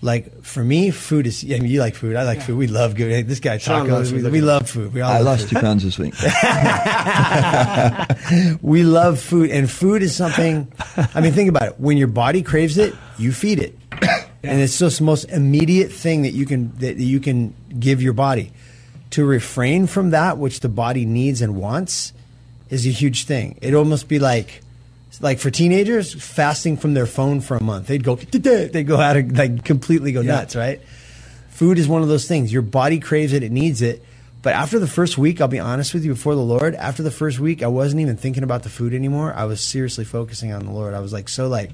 Like 0.01 0.45
for 0.45 0.63
me, 0.63 0.93
food 0.93 1.27
is. 1.27 1.45
I 1.45 1.59
mean, 1.59 1.67
you 1.67 1.81
like 1.81 1.97
food. 1.97 2.15
I 2.15 2.23
like 2.23 2.43
food. 2.43 2.59
We 2.59 2.69
love 2.69 2.95
good. 2.95 3.11
Hey, 3.11 3.23
this 3.23 3.41
guy 3.41 3.59
Sean 3.59 3.89
loves 3.89 4.13
tacos. 4.13 4.15
We, 4.15 4.23
food. 4.23 4.33
we 4.33 4.41
love 4.41 4.71
food. 4.71 4.95
We 4.95 5.01
all 5.01 5.11
I 5.11 5.17
love 5.17 5.41
lost 5.41 5.49
food. 5.49 5.57
two 5.57 5.61
pounds 5.61 5.83
this 5.83 5.99
week. 5.99 6.15
we 8.63 8.85
love 8.85 9.19
food, 9.19 9.51
and 9.51 9.69
food 9.69 10.01
is 10.01 10.15
something. 10.15 10.73
I 11.13 11.21
mean, 11.21 11.33
think 11.33 11.49
about 11.49 11.65
it. 11.65 11.81
When 11.81 11.97
your 11.97 12.07
body 12.07 12.43
craves 12.43 12.79
it, 12.79 12.95
you 13.19 13.33
feed 13.33 13.59
it, 13.59 13.77
and 14.45 14.61
it's 14.61 14.79
just 14.79 14.99
the 14.99 15.05
most 15.05 15.25
immediate 15.25 15.91
thing 15.91 16.23
that 16.23 16.35
you 16.35 16.47
can 16.47 16.73
that 16.79 16.99
you 16.99 17.19
can 17.19 17.53
give 17.81 18.01
your 18.01 18.13
body. 18.13 18.53
To 19.11 19.25
refrain 19.25 19.89
from 19.89 20.11
that 20.11 20.39
which 20.39 20.61
the 20.61 20.69
body 20.69 21.05
needs 21.05 21.43
and 21.43 21.57
wants 21.57 22.13
is 22.73 22.87
a 22.87 22.91
huge 22.91 23.25
thing. 23.27 23.59
It'd 23.61 23.75
almost 23.75 24.09
be 24.09 24.19
like. 24.19 24.63
Like 25.21 25.41
for 25.41 25.51
teenagers, 25.51 26.15
fasting 26.15 26.79
from 26.79 26.95
their 26.95 27.05
phone 27.05 27.43
for 27.43 27.55
a 27.57 27.63
month, 27.63 27.87
they'd 27.87 28.03
go, 28.03 28.15
they'd 28.17 28.87
go 28.87 28.99
out 28.99 29.19
of 29.19 29.31
like 29.37 29.63
completely 29.63 30.11
go 30.11 30.23
nuts, 30.23 30.57
right? 30.57 30.81
Food 31.51 31.79
is 31.79 31.87
one 31.87 32.01
of 32.01 32.09
those 32.09 32.27
things. 32.27 32.51
Your 32.51 32.63
body 32.63 32.99
craves 32.99 33.35
it, 33.35 33.43
it 33.43 33.53
needs 33.53 33.83
it. 33.83 34.03
But 34.41 34.55
after 34.55 34.79
the 34.79 34.89
first 34.89 35.19
week, 35.19 35.41
I'll 35.41 35.49
be 35.49 35.61
honest 35.61 35.93
with 35.93 36.05
you, 36.05 36.15
before 36.15 36.35
the 36.35 36.41
Lord, 36.41 36.75
after 36.75 37.03
the 37.03 37.11
first 37.11 37.39
week, 37.39 37.63
I 37.63 37.67
wasn't 37.67 38.01
even 38.01 38.17
thinking 38.17 38.43
about 38.43 38.63
the 38.63 38.71
food 38.71 38.95
anymore. 38.95 39.35
I 39.35 39.45
was 39.45 39.61
seriously 39.61 40.07
focusing 40.07 40.53
on 40.53 40.65
the 40.65 40.73
Lord. 40.73 40.95
I 40.95 41.01
was 41.01 41.13
like, 41.13 41.29
so 41.29 41.47
like, 41.47 41.73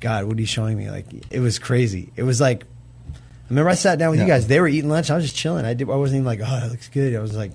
God, 0.00 0.24
what 0.24 0.36
are 0.36 0.40
you 0.40 0.46
showing 0.46 0.76
me? 0.76 0.90
Like, 0.90 1.06
it 1.30 1.38
was 1.38 1.60
crazy. 1.60 2.12
It 2.16 2.24
was 2.24 2.40
like, 2.40 2.64
I 2.64 3.48
remember 3.48 3.70
I 3.70 3.74
sat 3.74 3.98
down 3.98 4.10
with 4.10 4.20
you 4.20 4.26
guys. 4.26 4.48
They 4.48 4.60
were 4.60 4.68
eating 4.68 4.90
lunch. 4.90 5.08
I 5.08 5.14
was 5.14 5.24
just 5.24 5.36
chilling. 5.36 5.64
I 5.64 5.74
did. 5.74 5.88
I 5.88 5.94
wasn't 5.94 6.16
even 6.16 6.26
like, 6.26 6.40
oh, 6.40 6.60
that 6.60 6.70
looks 6.70 6.88
good. 6.88 7.14
I 7.14 7.20
was 7.20 7.36
like, 7.36 7.52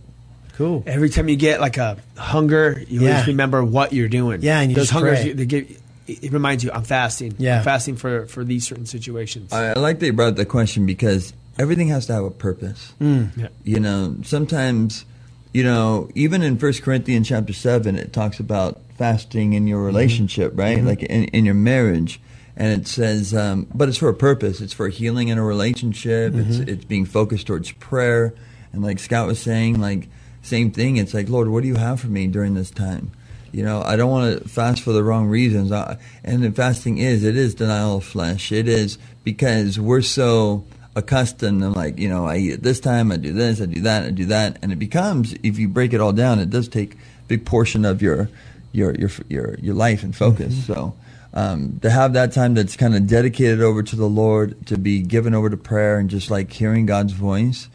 cool. 0.57 0.83
Every 0.85 1.09
time 1.09 1.29
you 1.29 1.35
get 1.35 1.61
like 1.61 1.77
a 1.77 1.97
hunger, 2.17 2.83
you 2.87 3.01
Yeah. 3.01 3.11
always 3.11 3.27
remember 3.27 3.63
what 3.63 3.93
you're 3.93 4.09
doing. 4.09 4.41
Yeah, 4.41 4.59
and 4.59 4.71
you 4.71 4.75
those 4.75 4.85
just 4.85 4.93
hungers, 4.93 5.21
pray. 5.21 5.33
they 5.33 5.45
give. 5.45 5.81
It 6.07 6.31
reminds 6.31 6.63
you, 6.63 6.71
I'm 6.71 6.83
fasting. 6.83 7.35
Yeah. 7.37 7.59
I'm 7.59 7.63
fasting 7.63 7.97
for 7.97 8.25
for 8.27 8.43
these 8.43 8.65
certain 8.65 8.85
situations. 8.85 9.53
I 9.53 9.69
I 9.69 9.73
like 9.73 9.99
that 9.99 10.05
you 10.07 10.13
brought 10.13 10.29
up 10.29 10.35
the 10.35 10.45
question 10.45 10.85
because 10.85 11.33
everything 11.59 11.89
has 11.89 12.07
to 12.07 12.13
have 12.13 12.23
a 12.23 12.31
purpose. 12.31 12.93
Mm. 13.01 13.37
Yeah. 13.37 13.47
You 13.63 13.79
know, 13.79 14.15
sometimes, 14.23 15.05
you 15.53 15.63
know, 15.63 16.09
even 16.15 16.43
in 16.43 16.57
First 16.57 16.81
Corinthians 16.81 17.27
chapter 17.27 17.53
seven, 17.53 17.95
it 17.97 18.13
talks 18.13 18.39
about 18.39 18.81
fasting 18.97 19.53
in 19.53 19.67
your 19.67 19.79
mm-hmm. 19.79 19.87
relationship, 19.87 20.53
right? 20.55 20.77
Mm-hmm. 20.77 20.87
Like 20.87 21.03
in, 21.03 21.25
in 21.25 21.45
your 21.45 21.55
marriage, 21.55 22.19
and 22.55 22.81
it 22.81 22.87
says, 22.87 23.35
um, 23.35 23.67
but 23.73 23.89
it's 23.89 23.97
for 23.97 24.09
a 24.09 24.15
purpose. 24.15 24.61
It's 24.61 24.73
for 24.73 24.87
healing 24.87 25.27
in 25.27 25.37
a 25.37 25.43
relationship. 25.43 26.33
It's 26.33 26.57
mm-hmm. 26.57 26.69
it's 26.69 26.85
being 26.85 27.05
focused 27.05 27.47
towards 27.47 27.71
prayer, 27.73 28.33
and 28.73 28.81
like 28.81 28.99
Scott 28.99 29.27
was 29.27 29.39
saying, 29.39 29.79
like 29.79 30.07
same 30.41 30.71
thing. 30.71 30.97
It's 30.97 31.13
like, 31.13 31.29
Lord, 31.29 31.49
what 31.49 31.61
do 31.61 31.67
you 31.67 31.75
have 31.75 31.99
for 31.99 32.07
me 32.07 32.27
during 32.27 32.53
this 32.53 32.71
time? 32.71 33.11
You 33.51 33.63
know, 33.63 33.81
I 33.81 33.95
don't 33.95 34.11
want 34.11 34.43
to 34.43 34.49
fast 34.49 34.81
for 34.81 34.91
the 34.91 35.03
wrong 35.03 35.27
reasons. 35.27 35.71
I, 35.71 35.97
and 36.23 36.43
the 36.43 36.51
fasting 36.51 36.97
is, 36.97 37.23
it 37.23 37.37
is 37.37 37.55
denial 37.55 37.97
of 37.97 38.03
flesh. 38.03 38.51
It 38.51 38.67
is 38.67 38.97
because 39.23 39.79
we're 39.79 40.01
so 40.01 40.65
accustomed 40.95 41.63
and 41.63 41.75
like, 41.75 41.97
you 41.97 42.09
know, 42.09 42.25
I 42.25 42.37
eat 42.37 42.53
at 42.53 42.63
this 42.63 42.79
time, 42.79 43.11
I 43.11 43.17
do 43.17 43.31
this, 43.31 43.61
I 43.61 43.65
do 43.65 43.81
that, 43.81 44.03
I 44.05 44.09
do 44.11 44.25
that. 44.25 44.57
And 44.61 44.71
it 44.71 44.77
becomes, 44.77 45.33
if 45.43 45.59
you 45.59 45.69
break 45.69 45.93
it 45.93 46.01
all 46.01 46.11
down, 46.11 46.39
it 46.39 46.49
does 46.49 46.67
take 46.67 46.95
a 46.95 46.97
big 47.27 47.45
portion 47.45 47.85
of 47.85 48.01
your, 48.01 48.29
your, 48.71 48.93
your, 48.95 49.09
your, 49.29 49.55
your 49.55 49.75
life 49.75 50.03
and 50.03 50.15
focus. 50.15 50.65
So, 50.65 50.95
um, 51.33 51.79
to 51.81 51.89
have 51.89 52.13
that 52.13 52.31
time 52.31 52.55
that's 52.55 52.75
kind 52.75 52.95
of 52.95 53.05
dedicated 53.05 53.61
over 53.61 53.83
to 53.83 53.95
the 53.95 54.09
Lord, 54.09 54.65
to 54.67 54.77
be 54.77 55.01
given 55.01 55.35
over 55.35 55.49
to 55.49 55.57
prayer 55.57 55.99
and 55.99 56.09
just 56.09 56.31
like 56.31 56.51
hearing 56.51 56.87
God's 56.87 57.13
voice, 57.13 57.69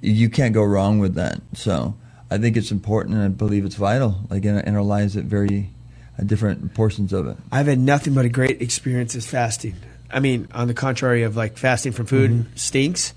you 0.00 0.28
can't 0.30 0.54
go 0.54 0.62
wrong 0.64 0.98
with 0.98 1.14
that. 1.14 1.40
So 1.54 1.94
I 2.30 2.38
think 2.38 2.56
it's 2.56 2.70
important, 2.70 3.14
and 3.16 3.24
I 3.24 3.28
believe 3.28 3.64
it's 3.64 3.74
vital, 3.76 4.16
like 4.30 4.44
in, 4.44 4.58
in 4.58 4.74
our 4.76 4.82
lives 4.82 5.16
at 5.16 5.24
very 5.24 5.70
at 6.18 6.26
different 6.26 6.74
portions 6.74 7.12
of 7.12 7.26
it. 7.26 7.36
I've 7.50 7.66
had 7.66 7.78
nothing 7.78 8.14
but 8.14 8.24
a 8.24 8.28
great 8.28 8.60
experiences 8.62 9.26
fasting. 9.26 9.74
I 10.12 10.20
mean, 10.20 10.48
on 10.52 10.66
the 10.68 10.74
contrary 10.74 11.22
of 11.22 11.36
like 11.36 11.56
fasting 11.58 11.92
from 11.92 12.06
food 12.06 12.30
Mm-hmm. 12.30 12.56
stinks, 12.56 13.14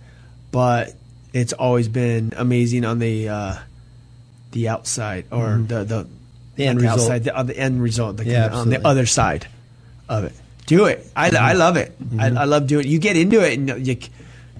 but 0.52 0.94
it's 1.34 1.54
always 1.54 1.88
been 1.88 2.34
amazing 2.38 2.86
on 2.86 3.00
the 3.00 3.30
uh, 3.30 3.56
the 4.52 4.70
outside 4.70 5.26
or 5.32 5.58
the 5.68 5.84
the, 5.84 6.04
Mm-hmm. 6.04 6.10
The 6.56 6.66
not 6.66 6.70
end 6.70 6.80
the 6.80 6.84
result. 6.84 7.00
outside, 7.02 7.24
the, 7.24 7.36
uh, 7.36 7.44
the 7.44 7.58
end 7.58 7.82
result. 7.82 8.18
The, 8.18 8.26
Yeah, 8.26 8.50
on 8.54 8.70
the. 8.70 8.76
Mm-hmm. 8.78 8.86
other 8.86 9.06
side 9.08 9.48
of 10.08 10.24
it. 10.26 10.34
Do 10.68 10.86
it. 10.86 11.04
I, 11.16 11.32
I 11.36 11.54
love 11.54 11.78
it. 11.78 11.92
I, 12.20 12.28
I 12.28 12.44
love 12.46 12.68
doing 12.68 12.86
it. 12.86 12.90
You 12.90 13.00
get 13.00 13.18
into 13.18 13.42
it 13.44 13.58
and 13.58 13.86
you 13.88 13.98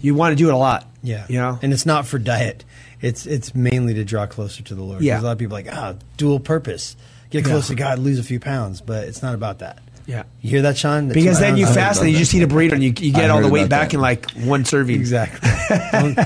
you 0.02 0.16
want 0.16 0.32
to 0.32 0.36
do 0.36 0.50
it 0.50 0.54
a 0.56 0.58
lot. 0.58 0.88
Yeah, 1.04 1.26
you 1.30 1.38
know. 1.38 1.60
and 1.62 1.74
it's 1.74 1.86
not 1.86 2.08
for 2.08 2.18
diet. 2.18 2.64
It's 3.02 3.26
it's 3.26 3.54
mainly 3.54 3.94
to 3.96 4.06
draw 4.06 4.26
closer 4.26 4.64
to 4.64 4.74
the 4.76 4.82
Lord. 4.82 5.02
Yeah. 5.04 5.14
There's 5.16 5.24
a 5.24 5.26
lot 5.28 5.32
of 5.34 5.38
people 5.40 5.54
like 5.56 5.68
ah 5.72 5.96
dual 6.18 6.40
purpose, 6.40 6.96
get 7.30 7.44
Yeah. 7.46 7.52
close 7.52 7.68
to 7.68 7.76
God, 7.76 8.00
lose 8.00 8.20
a 8.20 8.24
few 8.24 8.40
pounds, 8.40 8.80
but 8.82 9.06
it's 9.08 9.22
not 9.22 9.36
about 9.36 9.60
that. 9.60 9.80
yeah. 10.06 10.24
You 10.42 10.50
hear 10.50 10.62
that, 10.64 10.78
Sean? 10.78 11.08
That's 11.10 11.16
Because 11.16 11.40
then 11.40 11.58
you 11.58 11.66
I 11.68 11.74
fast 11.74 12.00
and 12.02 12.10
you 12.10 12.16
that. 12.16 12.20
just 12.20 12.34
eat 12.34 12.44
a 12.44 12.48
burrito 12.48 12.72
and 12.74 12.84
you, 12.84 12.94
you 12.98 13.12
get 13.14 13.30
all 13.30 13.42
the 13.42 13.50
weight 13.50 13.70
back 13.70 13.90
that. 13.90 13.96
in 13.96 14.02
like 14.02 14.32
one 14.32 14.64
serving. 14.66 14.96
exactly. 14.96 15.50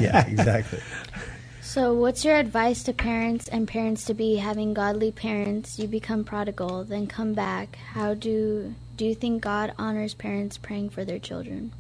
Yeah, 0.01 0.25
exactly. 0.27 0.79
So, 1.61 1.93
what's 1.93 2.23
your 2.25 2.35
advice 2.35 2.81
to 2.83 2.93
parents 2.93 3.47
and 3.49 3.67
parents 3.67 4.05
to 4.05 4.13
be 4.15 4.37
having 4.37 4.73
godly 4.73 5.11
parents? 5.11 5.77
You 5.77 5.87
become 5.87 6.23
prodigal, 6.23 6.83
then 6.85 7.05
come 7.07 7.33
back. 7.33 7.75
How 7.93 8.13
do 8.15 8.73
do 8.95 9.05
you 9.05 9.13
think 9.13 9.43
God 9.43 9.73
honors 9.77 10.13
parents 10.15 10.57
praying 10.57 10.89
for 10.89 11.05
their 11.05 11.19
children? 11.19 11.71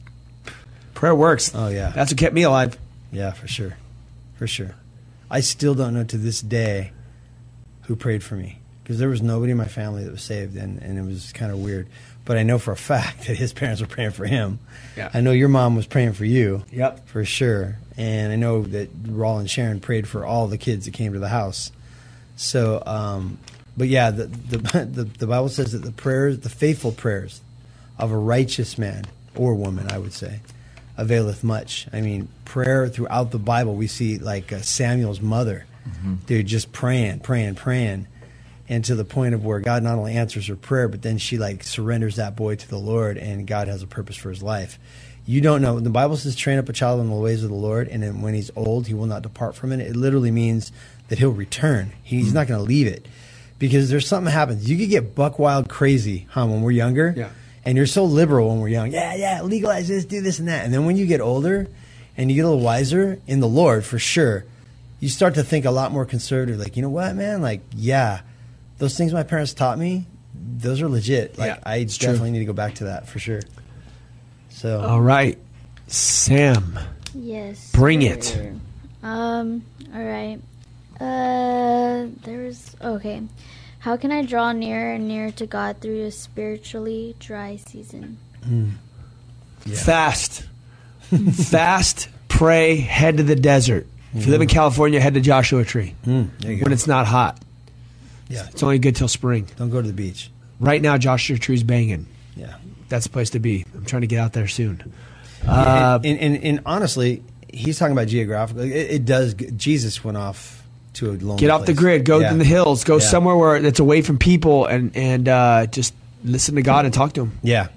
Prayer 0.93 1.15
works. 1.15 1.51
Oh, 1.55 1.67
yeah. 1.69 1.91
That's 1.95 2.11
what 2.11 2.17
kept 2.19 2.33
me 2.35 2.43
alive. 2.43 2.77
Yeah, 3.11 3.31
for 3.31 3.47
sure, 3.47 3.77
for 4.35 4.47
sure. 4.47 4.75
I 5.29 5.41
still 5.41 5.75
don't 5.75 5.93
know 5.93 6.03
to 6.05 6.17
this 6.17 6.41
day 6.41 6.91
who 7.83 7.95
prayed 7.95 8.23
for 8.23 8.35
me 8.35 8.59
because 8.83 8.99
there 8.99 9.09
was 9.09 9.21
nobody 9.21 9.51
in 9.51 9.57
my 9.57 9.67
family 9.67 10.03
that 10.03 10.11
was 10.11 10.23
saved, 10.23 10.55
and, 10.55 10.81
and 10.81 10.97
it 10.97 11.05
was 11.05 11.33
kind 11.33 11.51
of 11.51 11.59
weird. 11.59 11.87
But 12.23 12.37
I 12.37 12.43
know 12.43 12.57
for 12.59 12.71
a 12.71 12.77
fact 12.77 13.27
that 13.27 13.37
his 13.37 13.53
parents 13.53 13.81
were 13.81 13.87
praying 13.87 14.11
for 14.11 14.25
him. 14.25 14.59
Yeah. 14.95 15.09
I 15.13 15.21
know 15.21 15.31
your 15.31 15.49
mom 15.49 15.75
was 15.75 15.87
praying 15.87 16.13
for 16.13 16.25
you. 16.25 16.63
Yep. 16.71 17.07
for 17.07 17.25
sure. 17.25 17.77
And 17.97 18.31
I 18.31 18.35
know 18.35 18.61
that 18.63 18.95
Raul 19.03 19.39
and 19.39 19.49
Sharon 19.49 19.79
prayed 19.79 20.07
for 20.07 20.25
all 20.25 20.47
the 20.47 20.57
kids 20.57 20.85
that 20.85 20.93
came 20.93 21.13
to 21.13 21.19
the 21.19 21.29
house. 21.29 21.71
So, 22.35 22.83
um, 22.85 23.39
but 23.75 23.87
yeah, 23.87 24.11
the, 24.11 24.25
the 24.25 24.57
the 24.85 25.03
the 25.03 25.27
Bible 25.27 25.49
says 25.49 25.71
that 25.71 25.83
the 25.83 25.91
prayers, 25.91 26.39
the 26.39 26.49
faithful 26.49 26.91
prayers 26.91 27.41
of 27.97 28.11
a 28.11 28.17
righteous 28.17 28.77
man 28.77 29.05
or 29.35 29.55
woman, 29.55 29.91
I 29.91 29.97
would 29.97 30.13
say, 30.13 30.39
availeth 30.97 31.43
much. 31.43 31.87
I 31.93 32.01
mean, 32.01 32.27
prayer 32.45 32.87
throughout 32.89 33.31
the 33.31 33.39
Bible, 33.39 33.75
we 33.75 33.87
see 33.87 34.17
like 34.17 34.51
uh, 34.51 34.61
Samuel's 34.61 35.21
mother, 35.21 35.65
they're 36.25 36.43
just 36.43 36.73
praying, 36.73 37.19
praying, 37.21 37.55
praying, 37.55 38.07
and 38.67 38.83
to 38.85 38.95
the 38.95 39.05
point 39.05 39.33
of 39.33 39.45
where 39.45 39.59
God 39.61 39.83
not 39.83 39.97
only 39.97 40.15
answers 40.15 40.47
her 40.47 40.55
prayer, 40.57 40.89
but 40.89 41.01
then 41.01 41.17
she 41.17 41.37
like 41.37 41.63
surrenders 41.63 42.17
that 42.17 42.35
boy 42.35 42.55
to 42.55 42.67
the 42.67 42.77
Lord, 42.77 43.17
and 43.17 43.47
God 43.47 43.67
has 43.69 43.81
a 43.83 43.87
purpose 43.87 44.17
for 44.17 44.29
his 44.29 44.43
life. 44.43 44.77
You 45.25 45.39
don't 45.41 45.61
know. 45.61 45.79
The 45.79 45.89
Bible 45.89 46.17
says, 46.17 46.35
"Train 46.35 46.57
up 46.57 46.67
a 46.69 46.73
child 46.73 46.99
in 47.01 47.09
the 47.09 47.15
ways 47.15 47.43
of 47.43 47.49
the 47.49 47.55
Lord, 47.55 47.87
and 47.89 48.03
then 48.03 48.21
when 48.21 48.33
he's 48.33 48.51
old, 48.55 48.87
he 48.87 48.93
will 48.93 49.05
not 49.07 49.21
depart 49.23 49.55
from 49.55 49.71
it." 49.71 49.79
It 49.79 49.95
literally 49.95 50.31
means 50.31 50.71
that 51.09 51.19
he'll 51.19 51.31
return. 51.31 51.91
He's 52.03 52.33
not 52.33 52.47
going 52.47 52.59
to 52.59 52.65
leave 52.65 52.87
it 52.87 53.05
because 53.59 53.89
there's 53.89 54.07
something 54.07 54.31
happens. 54.31 54.69
You 54.69 54.77
could 54.77 54.89
get 54.89 55.15
buck 55.15 55.39
wild 55.39 55.69
crazy, 55.69 56.27
huh? 56.31 56.45
When 56.45 56.61
we're 56.61 56.71
younger, 56.71 57.13
Yeah. 57.15 57.29
And 57.67 57.75
you're 57.75 57.85
so 57.85 58.05
liberal 58.05 58.47
when 58.47 58.61
we're 58.61 58.69
young. 58.69 58.93
Yeah, 58.93 59.13
yeah, 59.15 59.41
legalize 59.41 59.89
this, 59.89 60.05
do 60.05 60.21
this 60.21 60.39
and 60.39 60.47
that. 60.47 60.63
And 60.63 60.73
then 60.73 60.85
when 60.85 60.95
you 60.95 61.05
get 61.05 61.19
older 61.19 61.67
and 62.15 62.31
you 62.31 62.35
get 62.37 62.45
a 62.45 62.47
little 62.47 62.63
wiser 62.63 63.19
in 63.27 63.41
the 63.41 63.47
Lord, 63.47 63.83
for 63.83 63.99
sure, 63.99 64.45
you 65.01 65.09
start 65.09 65.33
to 65.35 65.43
think 65.43 65.65
a 65.65 65.71
lot 65.71 65.91
more 65.91 66.05
conservative. 66.05 66.57
Like, 66.59 66.77
you 66.77 66.81
know 66.81 66.89
what, 66.89 67.13
man? 67.13 67.41
Like, 67.41 67.59
yeah, 67.75 68.21
those 68.77 68.97
things 68.97 69.11
my 69.11 69.23
parents 69.23 69.53
taught 69.53 69.77
me, 69.77 70.05
those 70.33 70.81
are 70.81 70.87
legit. 70.87 71.37
Like, 71.37 71.55
Yeah, 71.57 71.59
I 71.65 71.75
it's 71.77 71.97
true. 71.97 72.07
definitely 72.07 72.31
need 72.31 72.39
to 72.39 72.45
go 72.45 72.53
back 72.53 72.75
to 72.75 72.85
that 72.85 73.09
for 73.09 73.19
sure. 73.19 73.41
So, 74.49 74.79
All 74.79 75.01
right, 75.01 75.37
Sam. 75.87 76.79
Yes. 77.13 77.71
Bring 77.73 78.01
it. 78.01 78.37
Um. 79.03 79.63
All 79.93 80.01
right. 80.03 80.39
Uh. 81.01 82.07
There's 82.23 82.75
okay. 82.81 83.23
How 83.79 83.95
can 83.97 84.11
I 84.11 84.23
draw 84.25 84.51
nearer 84.51 84.91
and 84.93 85.07
nearer 85.07 85.31
to 85.31 85.45
God 85.45 85.77
through 85.81 86.03
a 86.05 86.11
spiritually 86.11 87.15
dry 87.19 87.57
season? 87.57 88.17
Fast. 89.65 90.45
Fast, 91.33 92.09
pray, 92.27 92.75
head 92.77 93.17
to 93.17 93.23
the 93.23 93.35
desert. 93.35 93.87
If 94.13 94.25
you 94.25 94.31
live 94.31 94.41
in 94.41 94.47
California, 94.47 94.99
head 94.99 95.13
to 95.13 95.21
Joshua 95.21 95.63
Tree 95.63 95.93
Mm, 96.05 96.63
when 96.63 96.71
it's 96.73 96.87
not 96.87 97.05
hot. 97.07 97.39
yeah, 98.29 98.47
It's 98.49 98.63
only 98.63 98.79
good 98.79 98.95
till 98.95 99.07
spring. 99.07 99.47
don't 99.57 99.69
go 99.69 99.81
to 99.81 99.87
the 99.87 99.93
beach. 99.93 100.31
Right 100.59 100.81
now, 100.81 100.97
Joshua 100.97 101.37
Tree's 101.37 101.63
banging. 101.63 102.07
Yeah. 102.35 102.55
That's 102.89 103.05
the 103.05 103.11
place 103.11 103.29
to 103.31 103.39
be. 103.39 103.65
I'm 103.75 103.85
trying 103.85 104.01
to 104.01 104.07
get 104.07 104.19
out 104.19 104.33
there 104.33 104.47
soon. 104.47 104.91
Uh, 105.47 105.99
and, 106.03 106.19
and, 106.19 106.43
and 106.43 106.59
honestly, 106.65 107.21
he's 107.53 107.77
talking 107.77 107.91
about 107.91 108.07
geographical. 108.07 108.63
It, 108.63 108.71
it 108.71 109.05
does. 109.05 109.33
Jesus 109.33 110.03
went 110.03 110.17
off 110.17 110.63
to 110.97 111.09
a 111.09 111.13
lonely 111.13 111.39
get 111.39 111.49
off 111.49 111.65
the 111.65 111.73
grid. 111.73 112.05
Go 112.05 112.19
Yeah. 112.19 112.31
in 112.31 112.37
the 112.37 112.45
hills. 112.45 112.83
Go 112.83 112.95
Yeah. 112.99 113.05
somewhere 113.07 113.35
where 113.35 113.59
that's 113.61 113.79
away 113.79 114.01
from 114.01 114.17
people 114.17 114.65
and 114.65 114.91
and 114.95 115.27
uh, 115.27 115.65
just 115.67 115.93
listen 116.23 116.55
to 116.55 116.61
God 116.61 116.85
and 116.85 116.93
talk 116.93 117.13
to 117.13 117.21
Him. 117.21 117.39
Yeah. 117.43 117.67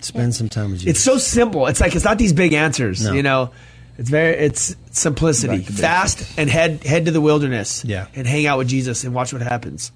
Spend 0.00 0.34
some 0.34 0.48
time 0.48 0.70
with 0.72 0.80
Jesus. 0.80 0.96
It's 0.96 1.00
so 1.04 1.16
simple. 1.18 1.66
It's 1.68 1.80
like 1.80 1.94
it's 1.94 2.04
not 2.04 2.18
these 2.18 2.32
big 2.32 2.52
answers. 2.54 3.04
No. 3.04 3.12
You 3.12 3.22
know, 3.22 3.50
it's 3.98 4.10
very 4.10 4.36
it's 4.36 4.74
simplicity. 4.90 5.58
Back 5.58 5.66
Fast 5.68 6.38
and 6.38 6.50
head 6.50 6.82
head 6.84 7.04
to 7.04 7.10
the 7.12 7.20
wilderness. 7.20 7.84
Yeah. 7.84 8.06
and 8.14 8.26
hang 8.26 8.46
out 8.46 8.58
with 8.58 8.68
Jesus 8.68 9.04
and 9.04 9.14
watch 9.14 9.32
what 9.32 9.42
happens. 9.42 9.92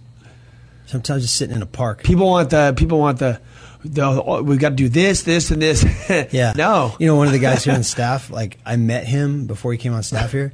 Sometimes 0.87 1.22
just 1.22 1.34
sitting 1.34 1.57
in 1.57 1.62
a 1.62 1.66
park. 1.66 2.05
People 2.05 2.28
want 2.28 2.51
the 2.51 2.72
people 2.76 3.01
want 3.01 3.18
the 3.18 3.41
the 3.84 4.05
oh, 4.05 4.43
we 4.43 4.57
got 4.57 4.70
to 4.70 4.74
do 4.76 4.89
this 4.89 5.22
this 5.22 5.51
and 5.51 5.61
this. 5.61 5.84
Yeah. 6.32 6.53
no. 6.57 6.95
You 7.01 7.09
know, 7.09 7.16
one 7.16 7.26
of 7.26 7.32
the 7.32 7.41
guys 7.41 7.64
here 7.64 7.74
on 7.74 7.82
staff, 7.82 8.30
like 8.30 8.59
I 8.64 8.76
met 8.76 9.07
him 9.07 9.47
before 9.47 9.72
he 9.72 9.78
came 9.78 9.93
on 9.93 10.05
staff 10.05 10.30
here, 10.30 10.53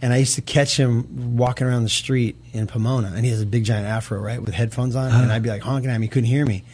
and 0.00 0.12
I 0.12 0.18
used 0.18 0.36
to 0.36 0.42
catch 0.42 0.76
him 0.76 1.36
walking 1.36 1.66
around 1.66 1.82
the 1.82 1.88
street 1.88 2.36
in 2.52 2.66
Pomona, 2.66 3.12
and 3.14 3.24
he 3.24 3.30
has 3.30 3.40
a 3.42 3.46
big 3.46 3.64
giant 3.64 3.86
afro, 3.86 4.20
right, 4.20 4.40
with 4.40 4.54
headphones 4.54 4.94
on, 4.94 5.06
and 5.06 5.14
uh-huh. 5.14 5.32
I'd 5.32 5.42
be 5.42 5.48
like 5.48 5.62
honking 5.62 5.90
at 5.90 5.96
him, 5.96 6.02
he 6.02 6.08
couldn't 6.08 6.28
hear 6.28 6.46
me. 6.46 6.64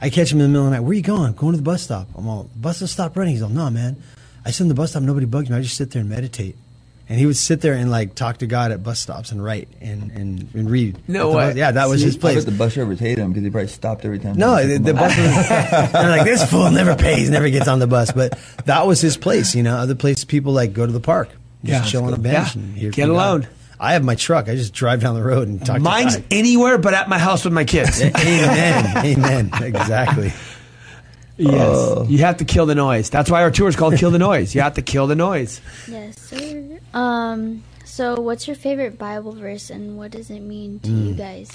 I 0.00 0.10
catch 0.10 0.30
him 0.30 0.38
in 0.38 0.44
the 0.44 0.48
middle 0.48 0.66
of 0.66 0.70
the 0.70 0.76
night. 0.76 0.82
Where 0.82 0.90
are 0.90 0.94
you 0.94 1.02
going? 1.02 1.32
Going 1.32 1.52
to 1.52 1.56
the 1.56 1.62
bus 1.62 1.82
stop. 1.82 2.08
I'm 2.14 2.28
all, 2.28 2.48
bus 2.54 2.76
stop 2.76 2.88
stopped 2.88 3.16
running. 3.16 3.32
He's 3.34 3.42
all, 3.42 3.48
no, 3.48 3.68
man. 3.70 4.00
I 4.44 4.50
sit 4.50 4.62
in 4.62 4.68
the 4.68 4.74
bus 4.74 4.90
stop. 4.90 5.02
Nobody 5.02 5.26
bugs 5.26 5.50
me. 5.50 5.56
I 5.56 5.62
just 5.62 5.76
sit 5.76 5.90
there 5.90 6.00
and 6.00 6.08
meditate. 6.08 6.56
And 7.10 7.18
he 7.18 7.24
would 7.24 7.36
sit 7.36 7.62
there 7.62 7.72
and 7.72 7.90
like 7.90 8.14
talk 8.14 8.38
to 8.38 8.46
God 8.46 8.70
at 8.70 8.82
bus 8.82 9.00
stops 9.00 9.32
and 9.32 9.42
write 9.42 9.68
and, 9.80 10.10
and, 10.12 10.48
and 10.54 10.70
read. 10.70 10.98
No 11.08 11.30
way. 11.30 11.48
bus- 11.48 11.56
Yeah, 11.56 11.70
that 11.72 11.88
was 11.88 12.00
See, 12.00 12.06
his 12.06 12.16
I 12.16 12.20
place. 12.20 12.36
bet 12.36 12.44
the 12.44 12.58
bus 12.58 12.74
drivers 12.74 13.00
hate 13.00 13.18
him 13.18 13.30
because 13.30 13.44
he 13.44 13.50
probably 13.50 13.68
stopped 13.68 14.04
every 14.04 14.18
time. 14.18 14.36
No, 14.36 14.64
the, 14.64 14.78
the 14.78 14.92
bus. 14.92 15.12
up. 15.18 15.92
they're 15.92 16.10
like 16.10 16.24
this 16.24 16.48
fool 16.48 16.70
never 16.70 16.94
pays, 16.94 17.30
never 17.30 17.48
gets 17.48 17.66
on 17.66 17.78
the 17.78 17.86
bus. 17.86 18.12
But 18.12 18.38
that 18.66 18.86
was 18.86 19.00
his 19.00 19.16
place. 19.16 19.54
You 19.54 19.62
know, 19.62 19.76
other 19.76 19.94
places 19.94 20.26
people 20.26 20.52
like 20.52 20.74
go 20.74 20.84
to 20.84 20.92
the 20.92 21.00
park, 21.00 21.30
just 21.30 21.38
Yeah. 21.62 21.82
chill 21.82 22.04
on 22.04 22.14
a 22.14 22.18
bench, 22.18 22.54
Yeah. 22.56 22.62
and 22.62 22.76
hear 22.76 22.90
Get 22.90 23.06
from 23.06 23.14
God. 23.14 23.30
alone. 23.30 23.48
I 23.80 23.92
have 23.92 24.02
my 24.04 24.14
truck. 24.16 24.48
I 24.48 24.56
just 24.56 24.72
drive 24.74 25.00
down 25.02 25.14
the 25.14 25.22
road 25.22 25.46
and 25.48 25.64
talk. 25.64 25.80
Mine's 25.80 26.16
to 26.16 26.22
anywhere 26.32 26.78
but 26.78 26.94
at 26.94 27.08
my 27.08 27.18
house 27.18 27.44
with 27.44 27.52
my 27.54 27.64
kids. 27.64 28.00
Amen. 28.02 28.96
Amen. 29.06 29.50
Exactly. 29.62 30.32
yes, 31.36 32.08
you 32.10 32.18
have 32.18 32.38
to 32.38 32.44
kill 32.44 32.66
the 32.66 32.74
noise. 32.74 33.10
That's 33.10 33.30
why 33.30 33.42
our 33.42 33.50
tour 33.50 33.68
is 33.68 33.76
called 33.76 33.96
"Kill 33.96 34.10
the 34.10 34.18
Noise." 34.18 34.54
You 34.54 34.60
have 34.62 34.74
to 34.74 34.82
kill 34.82 35.06
the 35.06 35.14
noise. 35.16 35.60
Yes, 35.88 36.20
sir. 36.20 36.78
Um. 36.94 37.62
So, 37.84 38.20
what's 38.20 38.46
your 38.46 38.56
favorite 38.56 38.98
Bible 38.98 39.32
verse, 39.32 39.70
and 39.70 39.96
what 39.96 40.10
does 40.12 40.30
it 40.30 40.40
mean 40.40 40.78
to 40.80 40.88
Mm. 40.90 41.06
you 41.06 41.14
guys? 41.14 41.50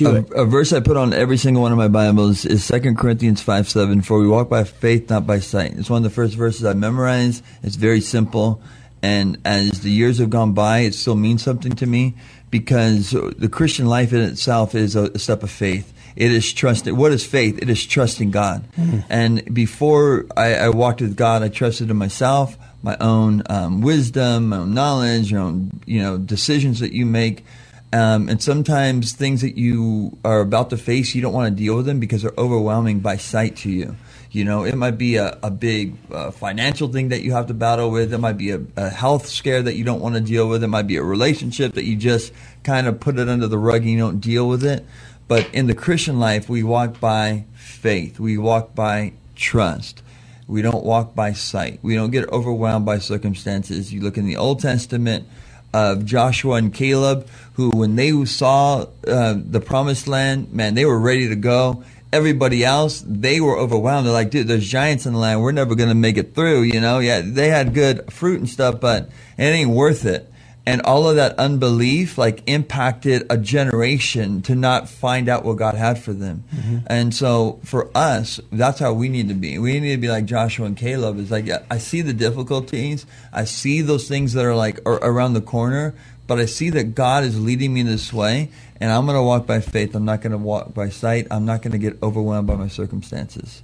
A, 0.00 0.24
a 0.42 0.44
verse 0.44 0.72
I 0.72 0.80
put 0.80 0.96
on 0.96 1.12
every 1.12 1.36
single 1.36 1.62
one 1.62 1.70
of 1.70 1.78
my 1.78 1.86
Bibles 1.86 2.44
is 2.44 2.66
2 2.66 2.94
Corinthians 2.96 3.40
5 3.40 3.68
7. 3.68 4.00
For 4.02 4.18
we 4.18 4.26
walk 4.26 4.48
by 4.48 4.64
faith, 4.64 5.08
not 5.10 5.24
by 5.26 5.38
sight. 5.38 5.74
It's 5.78 5.88
one 5.88 5.98
of 5.98 6.02
the 6.02 6.10
first 6.14 6.34
verses 6.34 6.64
I 6.64 6.72
memorized. 6.72 7.44
It's 7.62 7.76
very 7.76 8.00
simple. 8.00 8.60
And 9.04 9.36
as 9.44 9.82
the 9.82 9.90
years 9.90 10.16
have 10.16 10.30
gone 10.30 10.54
by, 10.54 10.78
it 10.78 10.94
still 10.94 11.14
means 11.14 11.42
something 11.42 11.72
to 11.72 11.86
me 11.86 12.14
because 12.48 13.10
the 13.10 13.50
Christian 13.52 13.84
life 13.84 14.14
in 14.14 14.22
itself 14.22 14.74
is 14.74 14.96
a, 14.96 15.18
step 15.18 15.42
of 15.42 15.50
faith. 15.50 15.92
It 16.16 16.32
is 16.32 16.50
trusting. 16.50 16.96
What 16.96 17.12
is 17.12 17.22
faith? 17.22 17.58
It 17.60 17.68
is 17.68 17.84
trusting 17.84 18.30
God. 18.30 18.64
And 19.10 19.54
before 19.54 20.24
I, 20.34 20.54
I 20.54 20.68
walked 20.70 21.02
with 21.02 21.16
God, 21.16 21.42
I 21.42 21.48
trusted 21.48 21.90
in 21.90 21.98
myself, 21.98 22.56
my 22.82 22.96
own 22.98 23.42
um, 23.50 23.82
wisdom, 23.82 24.48
my 24.48 24.56
own 24.56 24.72
knowledge, 24.72 25.30
your 25.30 25.40
own 25.42 25.82
you 25.84 26.00
know 26.00 26.16
decisions 26.16 26.80
that 26.80 26.92
you 26.92 27.04
make. 27.04 27.44
Um, 27.92 28.30
and 28.30 28.42
sometimes 28.42 29.12
things 29.12 29.42
that 29.42 29.58
you 29.58 30.16
are 30.24 30.40
about 30.40 30.70
to 30.70 30.78
face, 30.78 31.14
you 31.14 31.20
don't 31.20 31.34
want 31.34 31.54
to 31.54 31.62
deal 31.62 31.76
with 31.76 31.84
them 31.84 32.00
because 32.00 32.22
they're 32.22 32.32
overwhelming 32.38 33.00
by 33.00 33.18
sight 33.18 33.56
to 33.58 33.70
you. 33.70 33.96
You 34.34 34.44
know, 34.44 34.64
it 34.64 34.74
might 34.74 34.98
be 34.98 35.16
a, 35.16 35.38
a 35.44 35.50
big 35.50 35.96
uh, 36.10 36.32
financial 36.32 36.88
thing 36.88 37.10
that 37.10 37.22
you 37.22 37.32
have 37.32 37.46
to 37.46 37.54
battle 37.54 37.90
with. 37.90 38.12
It 38.12 38.18
might 38.18 38.36
be 38.36 38.50
a, 38.50 38.60
a 38.76 38.88
health 38.88 39.28
scare 39.28 39.62
that 39.62 39.76
you 39.76 39.84
don't 39.84 40.00
want 40.00 40.16
to 40.16 40.20
deal 40.20 40.48
with. 40.48 40.64
It 40.64 40.68
might 40.68 40.88
be 40.88 40.96
a 40.96 41.04
relationship 41.04 41.74
that 41.74 41.84
you 41.84 41.94
just 41.94 42.32
kind 42.64 42.88
of 42.88 42.98
put 42.98 43.18
it 43.18 43.28
under 43.28 43.46
the 43.46 43.58
rug 43.58 43.82
and 43.82 43.90
you 43.90 43.98
don't 43.98 44.18
deal 44.20 44.48
with 44.48 44.64
it. 44.64 44.84
But 45.28 45.48
in 45.54 45.68
the 45.68 45.74
Christian 45.74 46.18
life, 46.18 46.48
we 46.48 46.64
walk 46.64 46.98
by 46.98 47.44
faith. 47.54 48.18
We 48.18 48.36
walk 48.36 48.74
by 48.74 49.12
trust. 49.36 50.02
We 50.48 50.62
don't 50.62 50.84
walk 50.84 51.14
by 51.14 51.32
sight. 51.32 51.78
We 51.82 51.94
don't 51.94 52.10
get 52.10 52.28
overwhelmed 52.30 52.84
by 52.84 52.98
circumstances. 52.98 53.92
You 53.92 54.02
look 54.02 54.18
in 54.18 54.26
the 54.26 54.36
Old 54.36 54.60
Testament 54.60 55.28
of 55.72 56.04
Joshua 56.04 56.56
and 56.56 56.74
Caleb, 56.74 57.28
who, 57.54 57.70
when 57.70 57.96
they 57.96 58.24
saw 58.24 58.86
uh, 59.06 59.34
the 59.36 59.60
promised 59.60 60.06
land, 60.06 60.52
man, 60.52 60.74
they 60.74 60.84
were 60.84 60.98
ready 60.98 61.28
to 61.28 61.36
go. 61.36 61.84
Everybody 62.14 62.64
else, 62.64 63.02
they 63.04 63.40
were 63.40 63.58
overwhelmed. 63.58 64.06
They're 64.06 64.12
like, 64.14 64.30
dude, 64.30 64.46
there's 64.46 64.68
giants 64.68 65.04
in 65.04 65.14
the 65.14 65.18
land. 65.18 65.42
We're 65.42 65.50
never 65.50 65.74
going 65.74 65.88
to 65.88 65.96
make 65.96 66.16
it 66.16 66.32
through. 66.32 66.62
You 66.62 66.80
know, 66.80 67.00
yeah, 67.00 67.20
they 67.24 67.48
had 67.48 67.74
good 67.74 68.12
fruit 68.12 68.38
and 68.38 68.48
stuff, 68.48 68.80
but 68.80 69.10
it 69.36 69.42
ain't 69.42 69.70
worth 69.70 70.04
it. 70.06 70.30
And 70.64 70.80
all 70.82 71.08
of 71.08 71.16
that 71.16 71.36
unbelief, 71.38 72.16
like, 72.16 72.42
impacted 72.46 73.26
a 73.28 73.36
generation 73.36 74.42
to 74.42 74.54
not 74.54 74.88
find 74.88 75.28
out 75.28 75.44
what 75.44 75.58
God 75.58 75.74
had 75.74 75.98
for 75.98 76.12
them. 76.14 76.44
Mm-hmm. 76.54 76.78
And 76.86 77.12
so, 77.12 77.58
for 77.64 77.90
us, 77.94 78.40
that's 78.50 78.78
how 78.78 78.92
we 78.94 79.08
need 79.08 79.28
to 79.28 79.34
be. 79.34 79.58
We 79.58 79.78
need 79.80 79.96
to 79.96 80.00
be 80.00 80.08
like 80.08 80.24
Joshua 80.24 80.66
and 80.66 80.76
Caleb. 80.76 81.18
Is 81.18 81.30
like, 81.30 81.48
I 81.70 81.78
see 81.78 82.00
the 82.00 82.14
difficulties, 82.14 83.04
I 83.32 83.44
see 83.44 83.82
those 83.82 84.08
things 84.08 84.32
that 84.34 84.44
are 84.44 84.54
like 84.54 84.78
ar- 84.86 85.00
around 85.02 85.34
the 85.34 85.42
corner, 85.42 85.94
but 86.26 86.38
I 86.38 86.46
see 86.46 86.70
that 86.70 86.94
God 86.94 87.24
is 87.24 87.38
leading 87.38 87.74
me 87.74 87.82
this 87.82 88.10
way, 88.10 88.48
and 88.80 88.90
I'm 88.90 89.06
going 89.06 89.16
to 89.16 89.22
walk 89.22 89.46
by 89.46 89.60
faith. 89.60 89.94
I'm 89.94 90.04
not 90.04 90.20
going 90.20 90.32
to 90.32 90.38
walk 90.38 90.74
by 90.74 90.88
sight. 90.88 91.26
I'm 91.30 91.44
not 91.44 91.62
going 91.62 91.72
to 91.72 91.78
get 91.78 92.02
overwhelmed 92.02 92.46
by 92.46 92.56
my 92.56 92.68
circumstances. 92.68 93.62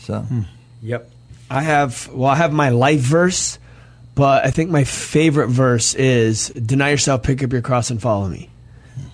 So, 0.00 0.20
hmm. 0.20 0.42
Yep. 0.82 1.10
I 1.50 1.62
have 1.62 2.08
well, 2.12 2.30
I 2.30 2.36
have 2.36 2.52
my 2.52 2.70
life 2.70 3.00
verse, 3.00 3.58
but 4.14 4.44
I 4.44 4.50
think 4.50 4.70
my 4.70 4.84
favorite 4.84 5.48
verse 5.48 5.94
is 5.94 6.48
"Deny 6.48 6.90
yourself, 6.90 7.22
pick 7.22 7.42
up 7.42 7.52
your 7.52 7.62
cross, 7.62 7.90
and 7.90 8.00
follow 8.00 8.28
me." 8.28 8.50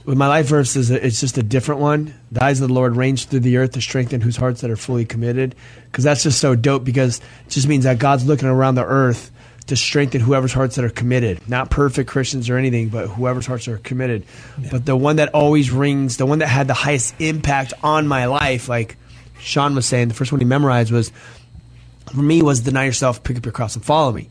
With 0.05 0.19
my 0.19 0.29
life 0.29 0.47
verse 0.47 0.75
is 0.75 0.91
a, 0.91 1.05
it's 1.05 1.21
just 1.21 1.39
a 1.39 1.43
different 1.43 1.81
one. 1.81 2.15
The 2.31 2.43
eyes 2.43 2.61
of 2.61 2.69
the 2.69 2.75
Lord 2.75 2.97
range 2.97 3.27
through 3.27 3.41
the 3.41 3.59
earth 3.59 3.73
to 3.73 3.81
strengthen 3.81 4.21
whose 4.21 4.37
hearts 4.37 4.61
that 4.63 4.71
are 4.71 4.77
fully 4.77 5.05
committed. 5.05 5.55
Because 5.87 6.05
that's 6.05 6.23
just 6.23 6.41
so 6.41 6.55
dope. 6.55 6.85
Because 6.85 7.19
it 7.47 7.51
just 7.51 7.69
means 7.69 7.85
that 7.85 7.99
God's 7.99 8.25
looking 8.25 8.49
around 8.49 8.75
the 8.75 8.85
earth 8.85 9.31
to 9.67 9.77
strengthen 9.77 10.21
whoever's 10.21 10.53
hearts 10.53 10.77
that 10.77 10.85
are 10.85 10.91
committed. 10.91 11.49
Not 11.49 11.71
perfect 11.71 12.09
Christians 12.09 12.51
or 12.51 12.57
anything, 12.57 12.89
but 12.89 13.07
whoever's 13.07 13.47
hearts 13.47 13.69
are 13.69 13.79
committed. 13.79 14.25
But 14.71 14.85
the 14.85 14.97
one 14.97 15.17
that 15.17 15.31
always 15.31 15.71
rings, 15.71 16.17
the 16.17 16.27
one 16.27 16.41
that 16.41 16.49
had 16.49 16.67
the 16.69 16.75
highest 16.75 17.15
impact 17.21 17.73
on 17.83 18.09
my 18.09 18.27
life, 18.27 18.69
like 18.69 18.97
Sean 19.39 19.75
was 19.75 19.87
saying, 19.87 20.09
the 20.09 20.15
first 20.15 20.33
one 20.33 20.41
he 20.41 20.45
memorized 20.45 20.91
was 20.93 21.13
for 22.13 22.23
me 22.23 22.43
was 22.43 22.61
deny 22.61 22.85
yourself, 22.85 23.23
pick 23.23 23.37
up 23.37 23.45
your 23.45 23.53
cross, 23.53 23.75
and 23.75 23.85
follow 23.85 24.13
me, 24.13 24.29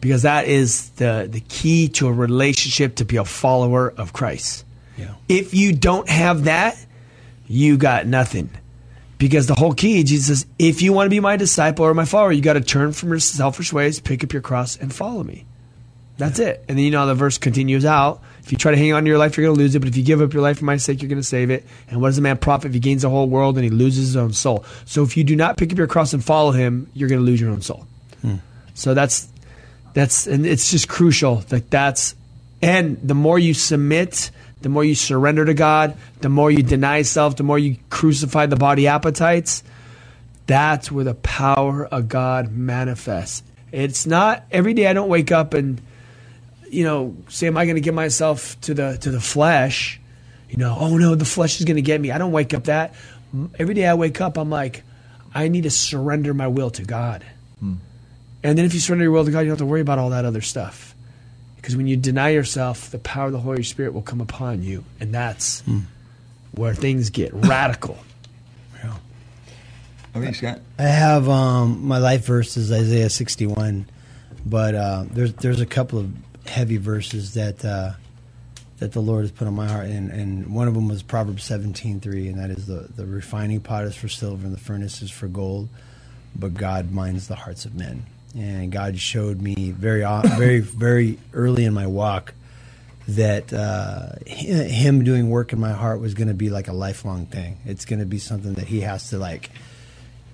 because 0.00 0.22
that 0.22 0.46
is 0.46 0.90
the 0.90 1.28
the 1.30 1.40
key 1.40 1.88
to 1.88 2.08
a 2.08 2.12
relationship 2.12 2.96
to 2.96 3.04
be 3.04 3.16
a 3.16 3.24
follower 3.24 3.92
of 3.96 4.12
Christ. 4.12 4.64
Yeah. 4.96 5.14
If 5.28 5.54
you 5.54 5.72
don't 5.72 6.08
have 6.08 6.44
that, 6.44 6.76
you 7.46 7.76
got 7.76 8.06
nothing. 8.06 8.50
Because 9.18 9.48
the 9.48 9.54
whole 9.54 9.74
key, 9.74 10.04
Jesus 10.04 10.26
says, 10.26 10.46
if 10.58 10.80
you 10.80 10.92
want 10.92 11.06
to 11.06 11.10
be 11.10 11.20
my 11.20 11.36
disciple 11.36 11.84
or 11.84 11.92
my 11.92 12.04
follower, 12.04 12.32
you 12.32 12.40
got 12.40 12.52
to 12.52 12.60
turn 12.60 12.92
from 12.92 13.10
your 13.10 13.18
selfish 13.18 13.72
ways, 13.72 13.98
pick 14.00 14.22
up 14.22 14.32
your 14.32 14.42
cross, 14.42 14.76
and 14.76 14.94
follow 14.94 15.24
me. 15.24 15.44
That's 16.18 16.38
it. 16.38 16.64
And 16.68 16.78
then 16.78 16.84
you 16.84 16.90
know 16.90 17.06
the 17.06 17.14
verse 17.14 17.38
continues 17.38 17.84
out. 17.84 18.22
If 18.42 18.50
you 18.50 18.58
try 18.58 18.72
to 18.72 18.76
hang 18.76 18.92
on 18.92 19.04
to 19.04 19.08
your 19.08 19.18
life, 19.18 19.36
you're 19.36 19.46
going 19.46 19.56
to 19.56 19.62
lose 19.62 19.74
it. 19.74 19.80
But 19.80 19.88
if 19.88 19.96
you 19.96 20.02
give 20.02 20.20
up 20.20 20.32
your 20.32 20.42
life 20.42 20.58
for 20.58 20.64
my 20.64 20.76
sake, 20.76 21.00
you're 21.02 21.08
going 21.08 21.20
to 21.20 21.26
save 21.26 21.50
it. 21.50 21.64
And 21.88 22.00
what 22.00 22.08
does 22.08 22.18
a 22.18 22.22
man 22.22 22.38
profit 22.38 22.66
if 22.66 22.74
he 22.74 22.80
gains 22.80 23.02
the 23.02 23.10
whole 23.10 23.28
world 23.28 23.56
and 23.56 23.64
he 23.64 23.70
loses 23.70 24.08
his 24.08 24.16
own 24.16 24.32
soul? 24.32 24.64
So 24.84 25.02
if 25.02 25.16
you 25.16 25.24
do 25.24 25.36
not 25.36 25.56
pick 25.56 25.72
up 25.72 25.78
your 25.78 25.86
cross 25.86 26.12
and 26.12 26.24
follow 26.24 26.50
him, 26.50 26.90
you're 26.94 27.08
going 27.08 27.20
to 27.20 27.24
lose 27.24 27.40
your 27.40 27.50
own 27.50 27.60
soul. 27.60 27.86
Hmm. 28.22 28.36
So 28.74 28.94
that's 28.94 29.28
that's 29.94 30.26
and 30.26 30.46
it's 30.46 30.70
just 30.70 30.88
crucial 30.88 31.36
that 31.48 31.70
that's 31.70 32.14
and 32.60 32.98
the 33.02 33.14
more 33.14 33.38
you 33.38 33.54
submit, 33.54 34.30
the 34.62 34.68
more 34.68 34.84
you 34.84 34.94
surrender 34.94 35.44
to 35.44 35.54
God, 35.54 35.96
the 36.20 36.28
more 36.28 36.50
you 36.50 36.62
deny 36.62 37.02
self, 37.02 37.36
the 37.36 37.42
more 37.42 37.58
you 37.58 37.76
crucify 37.90 38.46
the 38.46 38.56
body 38.56 38.86
appetites. 38.86 39.62
That's 40.46 40.90
where 40.90 41.04
the 41.04 41.14
power 41.14 41.86
of 41.86 42.08
God 42.08 42.50
manifests. 42.50 43.42
It's 43.70 44.06
not 44.06 44.44
every 44.50 44.74
day 44.74 44.86
I 44.86 44.94
don't 44.94 45.08
wake 45.08 45.30
up 45.30 45.54
and 45.54 45.80
you 46.70 46.84
know, 46.84 47.16
say, 47.28 47.46
am 47.46 47.56
I 47.56 47.64
going 47.64 47.76
to 47.76 47.80
give 47.80 47.94
myself 47.94 48.60
to 48.62 48.74
the 48.74 48.98
to 48.98 49.10
the 49.10 49.20
flesh? 49.20 50.00
You 50.50 50.58
know, 50.58 50.76
oh 50.78 50.96
no, 50.96 51.14
the 51.14 51.24
flesh 51.24 51.60
is 51.60 51.66
going 51.66 51.76
to 51.76 51.82
get 51.82 52.00
me. 52.00 52.10
I 52.10 52.18
don't 52.18 52.32
wake 52.32 52.54
up 52.54 52.64
that. 52.64 52.94
Every 53.58 53.74
day 53.74 53.86
I 53.86 53.94
wake 53.94 54.20
up, 54.20 54.38
I'm 54.38 54.50
like, 54.50 54.82
I 55.34 55.48
need 55.48 55.64
to 55.64 55.70
surrender 55.70 56.32
my 56.32 56.46
will 56.46 56.70
to 56.70 56.84
God. 56.84 57.24
Hmm. 57.60 57.74
And 58.42 58.56
then 58.56 58.64
if 58.64 58.72
you 58.72 58.80
surrender 58.80 59.04
your 59.04 59.12
will 59.12 59.24
to 59.24 59.30
God, 59.30 59.40
you 59.40 59.46
don't 59.46 59.52
have 59.52 59.58
to 59.58 59.66
worry 59.66 59.82
about 59.82 59.98
all 59.98 60.10
that 60.10 60.24
other 60.24 60.40
stuff. 60.40 60.94
Because 61.60 61.76
when 61.76 61.86
you 61.88 61.96
deny 61.96 62.30
yourself, 62.30 62.90
the 62.90 62.98
power 63.00 63.26
of 63.26 63.32
the 63.32 63.40
Holy 63.40 63.64
Spirit 63.64 63.92
will 63.92 64.02
come 64.02 64.20
upon 64.20 64.62
you, 64.62 64.84
and 65.00 65.12
that's 65.12 65.62
where 66.52 66.72
things 66.72 67.10
get 67.10 67.32
radical. 67.34 67.98
okay, 70.16 70.32
Scott. 70.32 70.60
I 70.78 70.84
have 70.84 71.28
um, 71.28 71.86
my 71.86 71.98
life 71.98 72.24
verse 72.24 72.56
is 72.56 72.70
Isaiah 72.70 73.10
61, 73.10 73.86
but 74.46 74.74
uh, 74.74 75.04
there's 75.10 75.34
there's 75.34 75.60
a 75.60 75.66
couple 75.66 75.98
of 75.98 76.12
heavy 76.46 76.76
verses 76.76 77.34
that 77.34 77.64
uh, 77.64 77.92
that 78.78 78.92
the 78.92 79.00
Lord 79.00 79.22
has 79.22 79.32
put 79.32 79.48
on 79.48 79.54
my 79.54 79.66
heart, 79.66 79.86
and, 79.86 80.10
and 80.10 80.54
one 80.54 80.68
of 80.68 80.74
them 80.74 80.88
was 80.88 81.02
Proverbs 81.02 81.48
17:3, 81.48 82.30
and 82.30 82.38
that 82.38 82.50
is 82.50 82.66
the 82.66 82.88
the 82.94 83.04
refining 83.04 83.60
pot 83.60 83.84
is 83.84 83.96
for 83.96 84.08
silver 84.08 84.46
and 84.46 84.54
the 84.54 84.60
furnace 84.60 85.02
is 85.02 85.10
for 85.10 85.26
gold, 85.26 85.68
but 86.36 86.54
God 86.54 86.92
minds 86.92 87.26
the 87.26 87.34
hearts 87.34 87.64
of 87.64 87.74
men. 87.74 88.06
And 88.36 88.70
God 88.70 88.98
showed 88.98 89.40
me 89.40 89.72
very 89.72 90.04
o- 90.04 90.22
very 90.36 90.60
very 90.60 91.18
early 91.32 91.64
in 91.64 91.74
my 91.74 91.86
walk 91.86 92.34
that 93.08 93.52
uh, 93.52 94.10
Him 94.26 95.02
doing 95.02 95.30
work 95.30 95.52
in 95.52 95.58
my 95.58 95.72
heart 95.72 96.00
was 96.00 96.14
going 96.14 96.28
to 96.28 96.34
be 96.34 96.50
like 96.50 96.68
a 96.68 96.74
lifelong 96.74 97.26
thing. 97.26 97.58
It's 97.64 97.86
going 97.86 98.00
to 98.00 98.06
be 98.06 98.18
something 98.18 98.54
that 98.54 98.66
He 98.68 98.80
has 98.82 99.10
to 99.10 99.18
like 99.18 99.50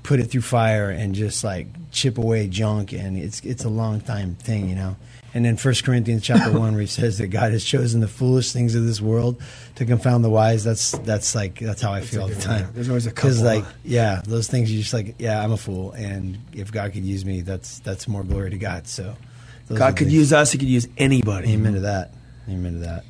put 0.03 0.21
it 0.21 0.25
through 0.25 0.43
fire 0.43 0.91
and 0.91 1.15
just 1.15 1.43
like 1.45 1.67
chip 1.91 2.19
away 2.19 2.47
junk 2.47 2.93
and 2.93 3.17
it's 3.17 3.41
it's 3.41 3.65
a 3.65 3.71
long 3.71 4.01
time 4.03 4.35
thing 4.35 4.69
you 4.69 4.75
know 4.75 4.97
and 5.35 5.45
then 5.45 5.57
First 5.57 5.85
corinthians 5.85 6.23
chapter 6.23 6.51
1 6.59 6.73
where 6.73 6.81
he 6.81 6.87
says 6.87 7.19
that 7.19 7.27
god 7.29 7.53
has 7.53 7.65
chosen 7.65 8.01
the 8.01 8.09
foolish 8.09 8.53
things 8.53 8.75
of 8.75 8.87
this 8.87 9.01
world 9.01 9.43
to 9.75 9.85
confound 9.85 10.25
the 10.25 10.31
wise. 10.31 10.65
That's 10.65 10.93
that's 10.99 11.35
like 11.35 11.59
that's 11.59 11.83
how 11.83 11.93
i 11.93 12.01
feel 12.01 12.23
all 12.23 12.29
the 12.29 12.37
time. 12.41 12.71
There's 12.73 12.89
always 12.89 13.07
a 13.07 13.11
because 13.11 13.39
couple, 13.39 13.57
like 13.61 13.65
yeah 13.85 14.23
those 14.27 14.49
things 14.49 14.71
you 14.73 14.79
just 14.81 14.95
like 14.95 15.17
yeah 15.19 15.43
i'm 15.43 15.53
a 15.53 15.57
fool. 15.57 15.93
And 15.93 16.39
if 16.53 16.73
god 16.73 16.93
could 16.93 17.05
use 17.05 17.25
me 17.25 17.41
that's 17.43 17.81
that's 17.81 18.07
more 18.09 18.23
glory 18.23 18.51
to 18.51 18.59
god. 18.59 18.87
So 18.87 19.15
those 19.67 19.79
God 19.79 19.97
could 19.97 20.09
things. 20.09 20.15
use 20.15 20.33
us; 20.33 20.53
He 20.53 20.59
could 20.59 20.69
use 20.69 20.87
anybody. 20.99 21.53
amen 21.53 21.73
to 21.75 21.81
that. 21.81 22.13
Amen 22.49 22.75
to 22.75 22.79
that. 22.81 23.05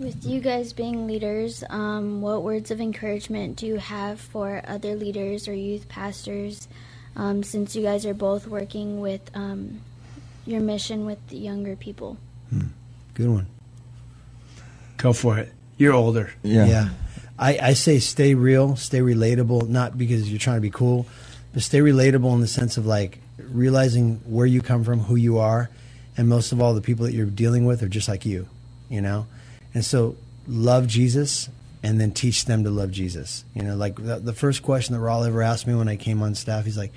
With 0.00 0.24
you 0.26 0.40
guys 0.40 0.72
being 0.72 1.06
leaders, 1.06 1.62
um, 1.70 2.20
what 2.22 2.42
words 2.42 2.72
of 2.72 2.80
encouragement 2.80 3.54
do 3.56 3.66
you 3.68 3.76
have 3.76 4.20
for 4.20 4.60
other 4.66 4.96
leaders 4.96 5.46
or 5.46 5.54
youth 5.54 5.88
pastors 5.88 6.66
um, 7.14 7.44
since 7.44 7.76
you 7.76 7.82
guys 7.82 8.04
are 8.04 8.14
both 8.14 8.48
working 8.48 9.00
with 9.00 9.30
um, 9.34 9.80
your 10.46 10.60
mission 10.60 11.06
with 11.06 11.26
the 11.28 11.36
younger 11.36 11.76
people? 11.76 12.16
Hmm. 12.50 12.68
good 13.14 13.28
one 13.28 13.46
Go 15.02 15.12
for 15.12 15.36
it. 15.38 15.52
You're 15.78 15.94
older. 15.94 16.32
Yeah. 16.44 16.90
I, 17.36 17.58
I 17.60 17.72
say 17.72 17.98
stay 17.98 18.34
real, 18.34 18.76
stay 18.76 19.00
relatable, 19.00 19.68
not 19.68 19.98
because 19.98 20.30
you're 20.30 20.38
trying 20.38 20.58
to 20.58 20.60
be 20.60 20.70
cool, 20.70 21.06
but 21.52 21.62
stay 21.64 21.80
relatable 21.80 22.32
in 22.34 22.40
the 22.40 22.46
sense 22.46 22.76
of 22.76 22.86
like 22.86 23.18
realizing 23.38 24.20
where 24.24 24.46
you 24.46 24.62
come 24.62 24.84
from, 24.84 25.00
who 25.00 25.16
you 25.16 25.38
are, 25.38 25.70
and 26.16 26.28
most 26.28 26.52
of 26.52 26.62
all, 26.62 26.72
the 26.74 26.80
people 26.80 27.04
that 27.06 27.14
you're 27.14 27.26
dealing 27.26 27.64
with 27.64 27.82
are 27.82 27.88
just 27.88 28.06
like 28.06 28.24
you, 28.24 28.48
you 28.88 29.00
know? 29.00 29.26
And 29.74 29.84
so 29.84 30.14
love 30.46 30.86
Jesus 30.86 31.48
and 31.82 32.00
then 32.00 32.12
teach 32.12 32.44
them 32.44 32.62
to 32.62 32.70
love 32.70 32.92
Jesus. 32.92 33.44
You 33.54 33.62
know, 33.62 33.74
like 33.74 33.96
the, 33.96 34.20
the 34.20 34.32
first 34.32 34.62
question 34.62 34.94
that 34.94 35.00
Raul 35.00 35.26
ever 35.26 35.42
asked 35.42 35.66
me 35.66 35.74
when 35.74 35.88
I 35.88 35.96
came 35.96 36.22
on 36.22 36.36
staff, 36.36 36.64
he's 36.64 36.78
like, 36.78 36.92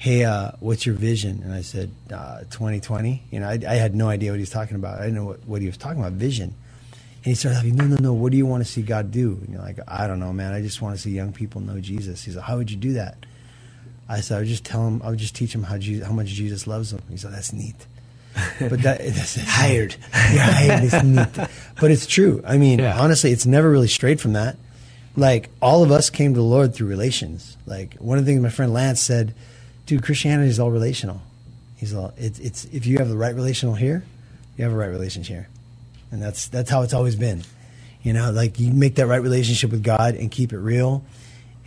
hey, 0.00 0.24
uh, 0.24 0.50
what's 0.60 0.86
your 0.86 0.94
vision? 0.94 1.42
And 1.44 1.52
I 1.52 1.60
said, 1.60 1.90
uh, 2.10 2.40
2020. 2.50 3.22
You 3.30 3.40
know, 3.40 3.46
I, 3.46 3.58
I 3.68 3.74
had 3.74 3.94
no 3.94 4.08
idea 4.08 4.30
what 4.30 4.36
he 4.36 4.40
was 4.40 4.48
talking 4.50 4.74
about. 4.76 4.98
I 4.98 5.02
didn't 5.02 5.16
know 5.16 5.26
what, 5.26 5.44
what 5.46 5.60
he 5.60 5.66
was 5.66 5.76
talking 5.76 6.00
about, 6.00 6.12
vision. 6.14 6.54
And 7.22 7.24
he 7.26 7.34
started 7.34 7.62
like, 7.62 7.74
no, 7.74 7.84
no, 7.84 7.96
no. 8.00 8.12
What 8.14 8.32
do 8.32 8.38
you 8.38 8.46
want 8.46 8.64
to 8.64 8.70
see 8.72 8.80
God 8.80 9.10
do? 9.10 9.32
And 9.42 9.50
you're 9.50 9.60
like, 9.60 9.78
I 9.86 10.06
don't 10.06 10.18
know, 10.18 10.32
man. 10.32 10.54
I 10.54 10.62
just 10.62 10.80
want 10.80 10.96
to 10.96 11.02
see 11.02 11.10
young 11.10 11.34
people 11.34 11.60
know 11.60 11.80
Jesus. 11.80 12.24
He's 12.24 12.34
like, 12.34 12.46
how 12.46 12.56
would 12.56 12.70
you 12.70 12.78
do 12.78 12.94
that? 12.94 13.18
I 14.08 14.22
said, 14.22 14.36
I 14.36 14.40
would 14.40 14.48
just 14.48 14.64
tell 14.64 14.86
him, 14.88 15.02
I 15.04 15.10
would 15.10 15.18
just 15.18 15.34
teach 15.36 15.54
him 15.54 15.64
how 15.64 15.76
Jesus, 15.76 16.06
how 16.06 16.14
much 16.14 16.28
Jesus 16.28 16.66
loves 16.66 16.94
him. 16.94 17.02
He's 17.10 17.22
like, 17.26 17.34
that's 17.34 17.52
neat. 17.52 17.76
But 18.58 18.80
that 18.82 18.98
that's, 19.04 19.36
Hired. 19.36 19.96
yeah, 20.12 20.50
hired. 20.50 20.84
It's 20.84 21.02
neat. 21.04 21.48
But 21.78 21.90
it's 21.90 22.06
true. 22.06 22.42
I 22.46 22.56
mean, 22.56 22.78
Yeah. 22.78 22.98
honestly, 22.98 23.32
it's 23.32 23.44
never 23.44 23.70
really 23.70 23.86
strayed 23.88 24.18
from 24.18 24.32
that. 24.32 24.56
Like 25.14 25.50
all 25.60 25.82
of 25.82 25.90
us 25.90 26.08
came 26.08 26.32
to 26.32 26.40
the 26.40 26.44
Lord 26.46 26.74
through 26.74 26.88
relations. 26.88 27.58
Like 27.66 27.96
one 27.96 28.16
of 28.16 28.24
the 28.24 28.32
things 28.32 28.40
my 28.42 28.48
friend 28.48 28.72
Lance 28.72 29.00
said, 29.02 29.34
dude, 29.90 30.04
Christianity 30.04 30.48
is 30.48 30.60
all 30.60 30.70
relational. 30.70 31.20
He's 31.76 31.92
all 31.92 32.14
it's 32.16 32.38
it's 32.38 32.64
if 32.66 32.86
you 32.86 32.98
have 32.98 33.08
the 33.08 33.16
right 33.16 33.34
relational 33.34 33.74
here, 33.74 34.04
you 34.56 34.62
have 34.62 34.72
a 34.72 34.76
right 34.76 34.86
relationship 34.86 35.34
here, 35.34 35.48
and 36.12 36.22
that's 36.22 36.46
that's 36.46 36.70
how 36.70 36.82
it's 36.82 36.94
always 36.94 37.16
been. 37.16 37.42
You 38.02 38.12
know, 38.12 38.30
like 38.30 38.60
you 38.60 38.72
make 38.72 38.94
that 38.94 39.08
right 39.08 39.20
relationship 39.20 39.72
with 39.72 39.82
God 39.82 40.14
and 40.14 40.30
keep 40.30 40.52
it 40.52 40.58
real, 40.58 41.02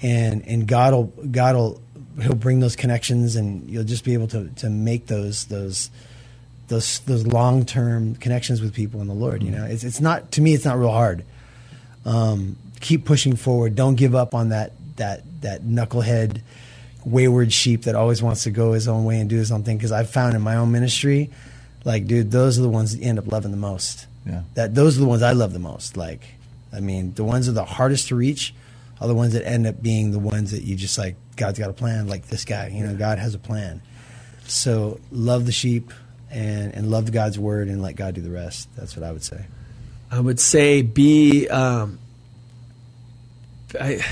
and 0.02 0.48
and 0.48 0.66
God 0.66 0.94
will 0.94 1.04
God 1.32 1.56
will 1.56 1.82
he'll 2.22 2.36
bring 2.36 2.62
those 2.62 2.78
connections, 2.78 3.36
and 3.36 3.70
you'll 3.70 3.84
just 3.84 4.06
be 4.06 4.14
able 4.14 4.28
to 4.30 4.48
to 4.56 4.70
make 4.70 5.08
those 5.08 5.46
those 5.46 5.92
those 6.70 7.00
those 7.00 7.28
long 7.28 7.66
term 7.66 8.16
connections 8.16 8.62
with 8.62 8.74
people 8.74 9.02
in 9.02 9.08
the 9.10 9.14
Lord. 9.14 9.44
You 9.44 9.52
know, 9.52 9.66
it's 9.66 9.84
it's 9.84 10.00
not 10.00 10.32
to 10.32 10.42
me, 10.42 10.54
it's 10.54 10.64
not 10.64 10.80
real 10.80 10.92
hard. 10.92 11.26
Um, 12.06 12.56
keep 12.80 13.04
pushing 13.04 13.36
forward. 13.36 13.76
Don't 13.76 13.96
give 13.96 14.16
up 14.16 14.34
on 14.34 14.48
that 14.50 14.72
that 14.96 15.24
that 15.42 15.64
knucklehead 15.64 16.40
wayward 17.06 17.52
sheep 17.52 17.84
that 17.84 17.96
always 17.96 18.22
wants 18.22 18.44
to 18.44 18.52
go 18.52 18.74
his 18.74 18.88
own 18.88 19.06
way 19.06 19.20
and 19.20 19.30
do 19.30 19.38
his 19.38 19.52
own 19.52 19.64
thing. 19.64 19.78
Because 19.78 19.92
I've 19.92 20.10
found 20.10 20.36
in 20.36 20.42
my 20.42 20.56
own 20.56 20.72
ministry, 20.72 21.30
like, 21.86 22.08
dude, 22.08 22.32
those 22.32 22.58
are 22.58 22.62
the 22.62 22.70
ones 22.70 22.94
that 22.94 23.04
you 23.04 23.10
end 23.10 23.20
up 23.20 23.32
loving 23.32 23.52
the 23.52 23.58
most. 23.58 24.08
Yeah. 24.26 24.44
That 24.54 24.76
those 24.76 24.98
are 24.98 25.02
the 25.02 25.08
ones 25.08 25.22
I 25.22 25.34
love 25.34 25.54
the 25.54 25.60
most. 25.60 25.98
Like, 25.98 26.22
I 26.72 26.80
mean, 26.80 27.14
the 27.14 27.24
ones 27.24 27.46
that 27.48 27.52
are 27.54 27.56
the 27.56 27.66
hardest 27.66 28.08
to 28.08 28.16
reach 28.16 28.54
are 29.02 29.08
the 29.08 29.16
ones 29.16 29.34
that 29.34 29.46
end 29.46 29.68
up 29.68 29.82
being 29.82 30.12
the 30.12 30.20
ones 30.20 30.52
that 30.52 30.64
you 30.64 30.76
just 30.76 30.98
like. 30.98 31.16
God's 31.36 31.58
got 31.58 31.70
a 31.70 31.74
plan. 31.74 32.08
Like 32.08 32.28
this 32.28 32.46
guy, 32.46 32.68
you 32.68 32.86
know, 32.86 32.96
God 32.96 33.18
has 33.18 33.34
a 33.34 33.40
plan. 33.40 33.82
So 34.46 35.00
love 35.12 35.46
the 35.46 35.52
sheep 35.52 35.92
and 36.30 36.74
and 36.74 36.90
love 36.92 37.12
God's 37.12 37.40
word 37.40 37.68
and 37.68 37.82
let 37.82 37.96
God 37.96 38.16
do 38.16 38.22
the 38.22 38.30
rest. 38.30 38.70
That's 38.76 38.96
what 38.96 39.04
I 39.04 39.12
would 39.12 39.24
say. 39.24 39.46
I 40.12 40.20
would 40.20 40.40
say 40.40 40.82
be. 40.84 41.48
Um, 41.50 42.00
I, 43.80 44.06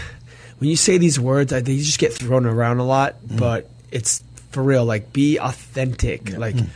when 0.61 0.69
you 0.69 0.75
say 0.75 0.99
these 0.99 1.19
words, 1.19 1.51
I, 1.51 1.61
they 1.61 1.77
just 1.77 1.97
get 1.97 2.13
thrown 2.13 2.45
around 2.45 2.77
a 2.77 2.85
lot, 2.85 3.15
mm. 3.25 3.39
but 3.39 3.67
it's 3.89 4.23
for 4.51 4.61
real. 4.61 4.85
Like 4.85 5.11
be 5.11 5.39
authentic. 5.39 6.37
Like 6.37 6.53
mm. 6.53 6.69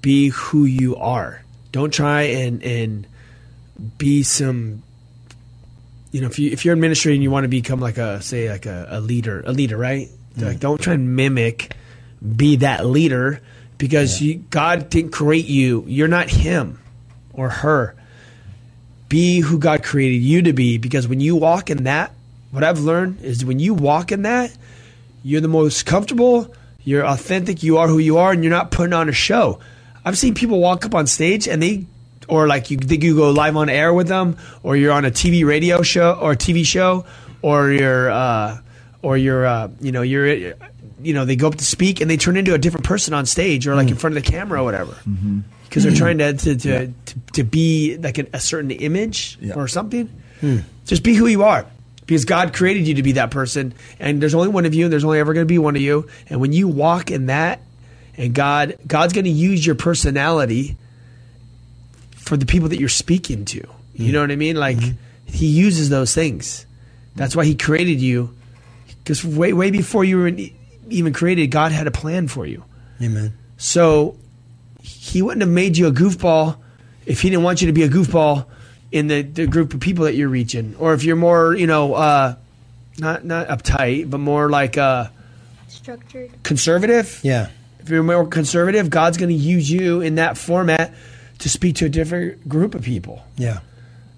be 0.00 0.28
who 0.30 0.64
you 0.64 0.96
are. 0.96 1.42
Don't 1.70 1.92
try 1.92 2.22
and 2.22 2.62
and 2.62 3.06
be 3.98 4.22
some. 4.22 4.82
You 6.12 6.22
know, 6.22 6.28
if 6.28 6.38
you 6.38 6.50
if 6.50 6.64
you're 6.64 6.72
in 6.72 6.80
ministry 6.80 7.12
and 7.12 7.22
you 7.22 7.30
want 7.30 7.44
to 7.44 7.48
become 7.48 7.78
like 7.78 7.98
a 7.98 8.22
say 8.22 8.50
like 8.50 8.64
a, 8.64 8.86
a 8.88 9.00
leader, 9.00 9.42
a 9.44 9.52
leader, 9.52 9.76
right? 9.76 10.08
Mm. 10.38 10.46
Like 10.46 10.58
don't 10.58 10.80
try 10.80 10.94
and 10.94 11.14
mimic, 11.14 11.74
be 12.36 12.56
that 12.56 12.86
leader 12.86 13.42
because 13.76 14.22
you, 14.22 14.36
God 14.48 14.88
didn't 14.88 15.12
create 15.12 15.44
you. 15.44 15.84
You're 15.86 16.08
not 16.08 16.30
him 16.30 16.80
or 17.34 17.50
her 17.50 17.94
be 19.10 19.40
who 19.40 19.58
God 19.58 19.82
created 19.82 20.22
you 20.22 20.42
to 20.42 20.54
be 20.54 20.78
because 20.78 21.06
when 21.06 21.20
you 21.20 21.36
walk 21.36 21.68
in 21.68 21.84
that, 21.84 22.12
what 22.50 22.64
I've 22.64 22.80
learned 22.80 23.22
is 23.22 23.44
when 23.44 23.58
you 23.58 23.74
walk 23.74 24.12
in 24.12 24.22
that, 24.22 24.52
you're 25.22 25.40
the 25.40 25.48
most 25.48 25.86
comfortable, 25.86 26.52
you're 26.82 27.04
authentic, 27.06 27.62
you 27.62 27.78
are 27.78 27.88
who 27.88 27.98
you 27.98 28.18
are, 28.18 28.32
and 28.32 28.42
you're 28.42 28.50
not 28.50 28.70
putting 28.70 28.92
on 28.92 29.08
a 29.08 29.12
show. 29.12 29.60
I've 30.04 30.16
seen 30.18 30.34
people 30.34 30.58
walk 30.60 30.84
up 30.84 30.94
on 30.94 31.06
stage 31.06 31.46
and 31.46 31.62
they, 31.62 31.84
or 32.26 32.46
like 32.46 32.70
you 32.70 32.78
think 32.78 33.02
you 33.04 33.14
go 33.16 33.30
live 33.30 33.56
on 33.56 33.68
air 33.68 33.92
with 33.92 34.08
them, 34.08 34.36
or 34.62 34.76
you're 34.76 34.92
on 34.92 35.04
a 35.04 35.10
TV 35.10 35.44
radio 35.44 35.82
show 35.82 36.12
or 36.14 36.32
a 36.32 36.36
TV 36.36 36.64
show, 36.64 37.04
or 37.42 37.70
you're, 37.70 38.10
uh, 38.10 38.58
or 39.02 39.16
you're, 39.16 39.46
uh, 39.46 39.68
you 39.80 39.92
know, 39.92 40.02
you're, 40.02 40.26
you 41.02 41.14
know, 41.14 41.24
they 41.24 41.36
go 41.36 41.48
up 41.48 41.54
to 41.56 41.64
speak 41.64 42.00
and 42.00 42.10
they 42.10 42.16
turn 42.16 42.36
into 42.36 42.54
a 42.54 42.58
different 42.58 42.84
person 42.84 43.14
on 43.14 43.26
stage 43.26 43.66
or 43.66 43.74
like 43.74 43.88
in 43.88 43.96
front 43.96 44.16
of 44.16 44.22
the 44.24 44.30
camera 44.30 44.60
or 44.60 44.64
whatever 44.64 44.94
because 45.64 45.82
they're 45.84 45.94
trying 45.94 46.18
to 46.18 46.34
to, 46.34 46.56
to, 46.56 46.86
to 47.06 47.14
to 47.34 47.44
be 47.44 47.96
like 47.96 48.18
a, 48.18 48.26
a 48.34 48.40
certain 48.40 48.70
image 48.70 49.38
Yeah. 49.40 49.54
or 49.54 49.66
something. 49.68 50.10
Just 50.84 51.02
be 51.02 51.14
who 51.14 51.26
you 51.26 51.42
are 51.44 51.64
because 52.10 52.24
God 52.24 52.52
created 52.52 52.88
you 52.88 52.94
to 52.94 53.04
be 53.04 53.12
that 53.12 53.30
person, 53.30 53.72
and 54.00 54.20
there's 54.20 54.34
only 54.34 54.48
one 54.48 54.66
of 54.66 54.74
you, 54.74 54.86
and 54.86 54.92
there's 54.92 55.04
only 55.04 55.20
ever 55.20 55.32
going 55.32 55.46
to 55.46 55.48
be 55.48 55.58
one 55.58 55.76
of 55.76 55.80
you. 55.80 56.08
And 56.28 56.40
when 56.40 56.52
you 56.52 56.66
walk 56.66 57.12
in 57.12 57.26
that, 57.26 57.60
and 58.16 58.34
God 58.34 58.76
God's 58.84 59.12
going 59.12 59.26
to 59.26 59.30
use 59.30 59.64
your 59.64 59.76
personality 59.76 60.76
for 62.16 62.36
the 62.36 62.46
people 62.46 62.70
that 62.70 62.80
you're 62.80 62.88
speaking 62.88 63.44
to. 63.44 63.58
You 63.58 63.62
mm-hmm. 63.62 64.12
know 64.12 64.20
what 64.22 64.32
I 64.32 64.34
mean? 64.34 64.56
Like 64.56 64.78
mm-hmm. 64.78 64.96
He 65.24 65.46
uses 65.46 65.88
those 65.88 66.12
things. 66.12 66.66
That's 67.14 67.36
why 67.36 67.44
He 67.44 67.54
created 67.54 68.00
you. 68.00 68.34
Because 69.04 69.24
way 69.24 69.52
way 69.52 69.70
before 69.70 70.02
you 70.02 70.16
were 70.16 70.26
in- 70.26 70.52
even 70.88 71.12
created, 71.12 71.46
God 71.52 71.70
had 71.70 71.86
a 71.86 71.92
plan 71.92 72.26
for 72.26 72.44
you. 72.44 72.64
Amen. 73.00 73.34
So 73.56 74.16
he 74.82 75.22
wouldn't 75.22 75.42
have 75.42 75.48
made 75.48 75.76
you 75.76 75.86
a 75.86 75.92
goofball 75.92 76.56
if 77.06 77.20
he 77.20 77.30
didn't 77.30 77.44
want 77.44 77.60
you 77.60 77.68
to 77.68 77.72
be 77.72 77.84
a 77.84 77.88
goofball 77.88 78.46
in 78.92 79.06
the, 79.06 79.22
the 79.22 79.46
group 79.46 79.72
of 79.74 79.80
people 79.80 80.04
that 80.04 80.14
you're 80.14 80.28
reaching. 80.28 80.74
Or 80.78 80.94
if 80.94 81.04
you're 81.04 81.16
more, 81.16 81.54
you 81.54 81.66
know, 81.66 81.94
uh, 81.94 82.36
not 82.98 83.24
not 83.24 83.48
uptight, 83.48 84.10
but 84.10 84.18
more 84.18 84.50
like 84.50 84.76
uh, 84.78 85.08
Structured. 85.68 86.30
conservative. 86.42 87.20
Yeah. 87.22 87.48
If 87.80 87.88
you're 87.88 88.02
more 88.02 88.26
conservative, 88.26 88.90
God's 88.90 89.16
going 89.16 89.30
to 89.30 89.34
use 89.34 89.70
you 89.70 90.00
in 90.00 90.16
that 90.16 90.36
format 90.36 90.92
to 91.38 91.48
speak 91.48 91.76
to 91.76 91.86
a 91.86 91.88
different 91.88 92.46
group 92.48 92.74
of 92.74 92.82
people. 92.82 93.22
Yeah. 93.36 93.60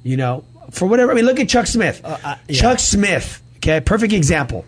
You 0.03 0.16
know, 0.16 0.45
for 0.73 0.87
whatever. 0.89 1.12
I 1.12 1.14
mean, 1.14 1.27
look 1.27 1.39
at 1.39 1.49
Chuck 1.49 1.66
Smith. 1.66 2.01
Uh, 2.05 2.18
I- 2.25 2.39
yeah. 2.49 2.61
Chuck 2.61 2.79
Smith. 2.81 3.41
Okay, 3.59 3.81
perfect 3.81 4.12
example. 4.12 4.64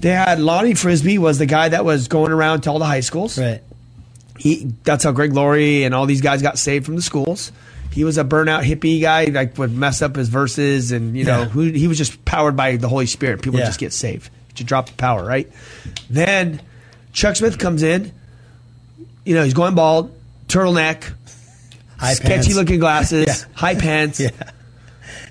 They 0.00 0.10
had 0.10 0.38
Lonnie 0.38 0.74
Frisbee 0.74 1.16
was 1.16 1.38
the 1.38 1.46
guy 1.46 1.70
that 1.70 1.84
was 1.84 2.08
going 2.08 2.30
around 2.30 2.60
to 2.62 2.70
all 2.70 2.78
the 2.78 2.84
high 2.84 3.00
schools. 3.00 3.38
Right. 3.38 3.62
he 4.38 4.70
that's 4.84 5.02
how 5.04 5.12
Greg 5.12 5.32
Laurie 5.32 5.84
and 5.84 5.94
all 5.94 6.04
these 6.04 6.20
guys 6.20 6.42
got 6.42 6.58
saved 6.58 6.84
from 6.84 6.94
the 6.96 7.02
schools. 7.02 7.50
He 7.90 8.04
was 8.04 8.18
a 8.18 8.24
burnout 8.24 8.62
hippie 8.64 9.00
guy, 9.00 9.24
like 9.24 9.56
would 9.58 9.72
mess 9.76 10.02
up 10.02 10.16
his 10.16 10.28
verses, 10.28 10.92
and 10.92 11.16
you 11.16 11.24
know, 11.24 11.40
Yeah. 11.42 11.48
who, 11.48 11.62
he 11.62 11.88
was 11.88 11.98
just 11.98 12.24
powered 12.24 12.56
by 12.56 12.76
the 12.76 12.88
Holy 12.88 13.06
Spirit. 13.06 13.42
People 13.42 13.58
Yeah. 13.60 13.66
just 13.66 13.80
get 13.80 13.92
saved. 13.92 14.30
To 14.56 14.64
drop 14.64 14.86
the 14.88 14.94
power, 14.94 15.24
right? 15.24 15.50
Then 16.10 16.60
Chuck 17.12 17.36
Smith 17.36 17.58
comes 17.58 17.82
in. 17.82 18.12
You 19.24 19.34
know, 19.34 19.44
he's 19.44 19.54
going 19.54 19.74
bald, 19.74 20.12
turtleneck, 20.48 21.04
High 21.96 22.14
sketchy 22.14 22.28
pants. 22.28 22.54
looking 22.54 22.80
glasses, 22.80 23.26
Yeah. 23.28 23.34
high 23.54 23.74
pants, 23.76 24.18
Yeah. 24.20 24.30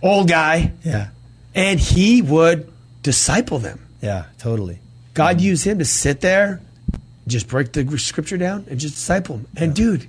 old 0.02 0.28
guy, 0.30 0.72
Yeah. 0.84 1.08
and 1.56 1.80
he 1.80 2.22
would 2.22 2.70
disciple 3.04 3.60
them. 3.60 3.80
Yeah. 4.02 4.26
Totally. 4.40 4.80
God 5.14 5.42
used 5.42 5.66
him 5.66 5.80
to 5.80 5.86
sit 5.86 6.22
there, 6.22 6.62
just 7.28 7.48
break 7.48 7.72
the 7.74 7.98
scripture 7.98 8.38
down, 8.38 8.66
and 8.70 8.80
just 8.80 8.96
disciple 8.96 9.38
them. 9.38 9.48
And 9.58 9.74
dude, 9.74 10.08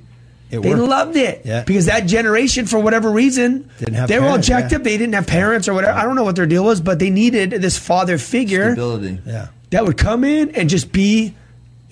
It 0.50 0.60
they 0.60 0.70
worked. 0.74 0.82
loved 0.88 1.16
it 1.16 1.42
Yeah. 1.44 1.62
because 1.64 1.86
that 1.86 2.06
generation, 2.06 2.66
for 2.66 2.78
whatever 2.78 3.10
reason, 3.10 3.68
Didn't 3.78 3.94
have 3.94 4.08
they 4.08 4.18
were 4.18 4.28
all 4.28 4.38
jacked 4.38 4.72
yeah. 4.72 4.78
up. 4.78 4.84
They 4.84 4.96
didn't 4.96 5.14
have 5.14 5.26
parents 5.26 5.68
or 5.68 5.74
whatever. 5.74 5.98
I 5.98 6.04
don't 6.04 6.14
know 6.16 6.24
what 6.24 6.36
their 6.36 6.46
deal 6.46 6.64
was, 6.64 6.80
but 6.80 6.98
they 6.98 7.10
needed 7.10 7.50
this 7.50 7.76
father 7.76 8.16
figure 8.18 8.72
Stability. 8.72 9.20
Yeah. 9.26 9.48
that 9.70 9.84
would 9.84 9.98
come 9.98 10.24
in 10.24 10.50
and 10.52 10.70
just 10.70 10.90
be 10.92 11.34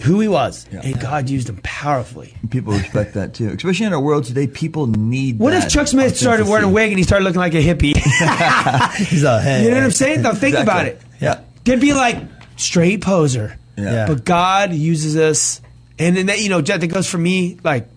who 0.01 0.21
he 0.21 0.29
was. 0.29 0.67
Yeah. 0.73 0.81
And 0.85 1.01
God 1.01 1.29
used 1.31 1.49
him 1.49 1.59
powerfully. 1.63 2.35
People 2.51 2.73
respect 2.75 3.15
that 3.15 3.35
too, 3.35 3.49
especially 3.49 3.87
in 3.87 3.93
our 3.93 4.01
world 4.01 4.25
today. 4.25 4.47
People 4.47 4.87
need. 4.87 5.39
What 5.39 5.51
that 5.53 5.67
if 5.67 5.73
Chuck 5.73 5.87
Smith 5.87 6.17
started 6.17 6.47
wearing 6.47 6.65
a 6.65 6.69
wig 6.71 6.91
and 6.91 6.99
he 6.99 7.03
started 7.05 7.25
looking 7.25 7.41
like 7.41 7.55
a 7.55 7.63
hippie? 7.63 7.97
He's 9.07 9.23
a 9.23 9.41
hey. 9.41 9.65
you 9.65 9.71
know 9.71 9.77
what 9.77 9.85
I'm 9.85 9.91
saying? 9.91 10.23
Now 10.23 10.31
think 10.33 10.55
Exactly. 10.57 10.63
about 10.63 10.87
it. 10.87 11.01
Yeah. 11.21 11.41
They'd 11.65 11.81
be 11.81 11.93
like 11.95 12.19
straight 12.57 13.01
poser. 13.03 13.59
Yeah. 13.77 13.85
Yeah. 13.93 14.07
But 14.07 14.25
God 14.25 14.73
uses 14.73 15.17
us, 15.17 15.61
and 15.99 16.17
then 16.17 16.27
that 16.27 16.41
you 16.41 16.49
know, 16.49 16.63
Jet, 16.63 16.81
that 16.81 16.87
goes 16.89 17.09
for 17.09 17.19
me. 17.19 17.59
Like 17.63 17.89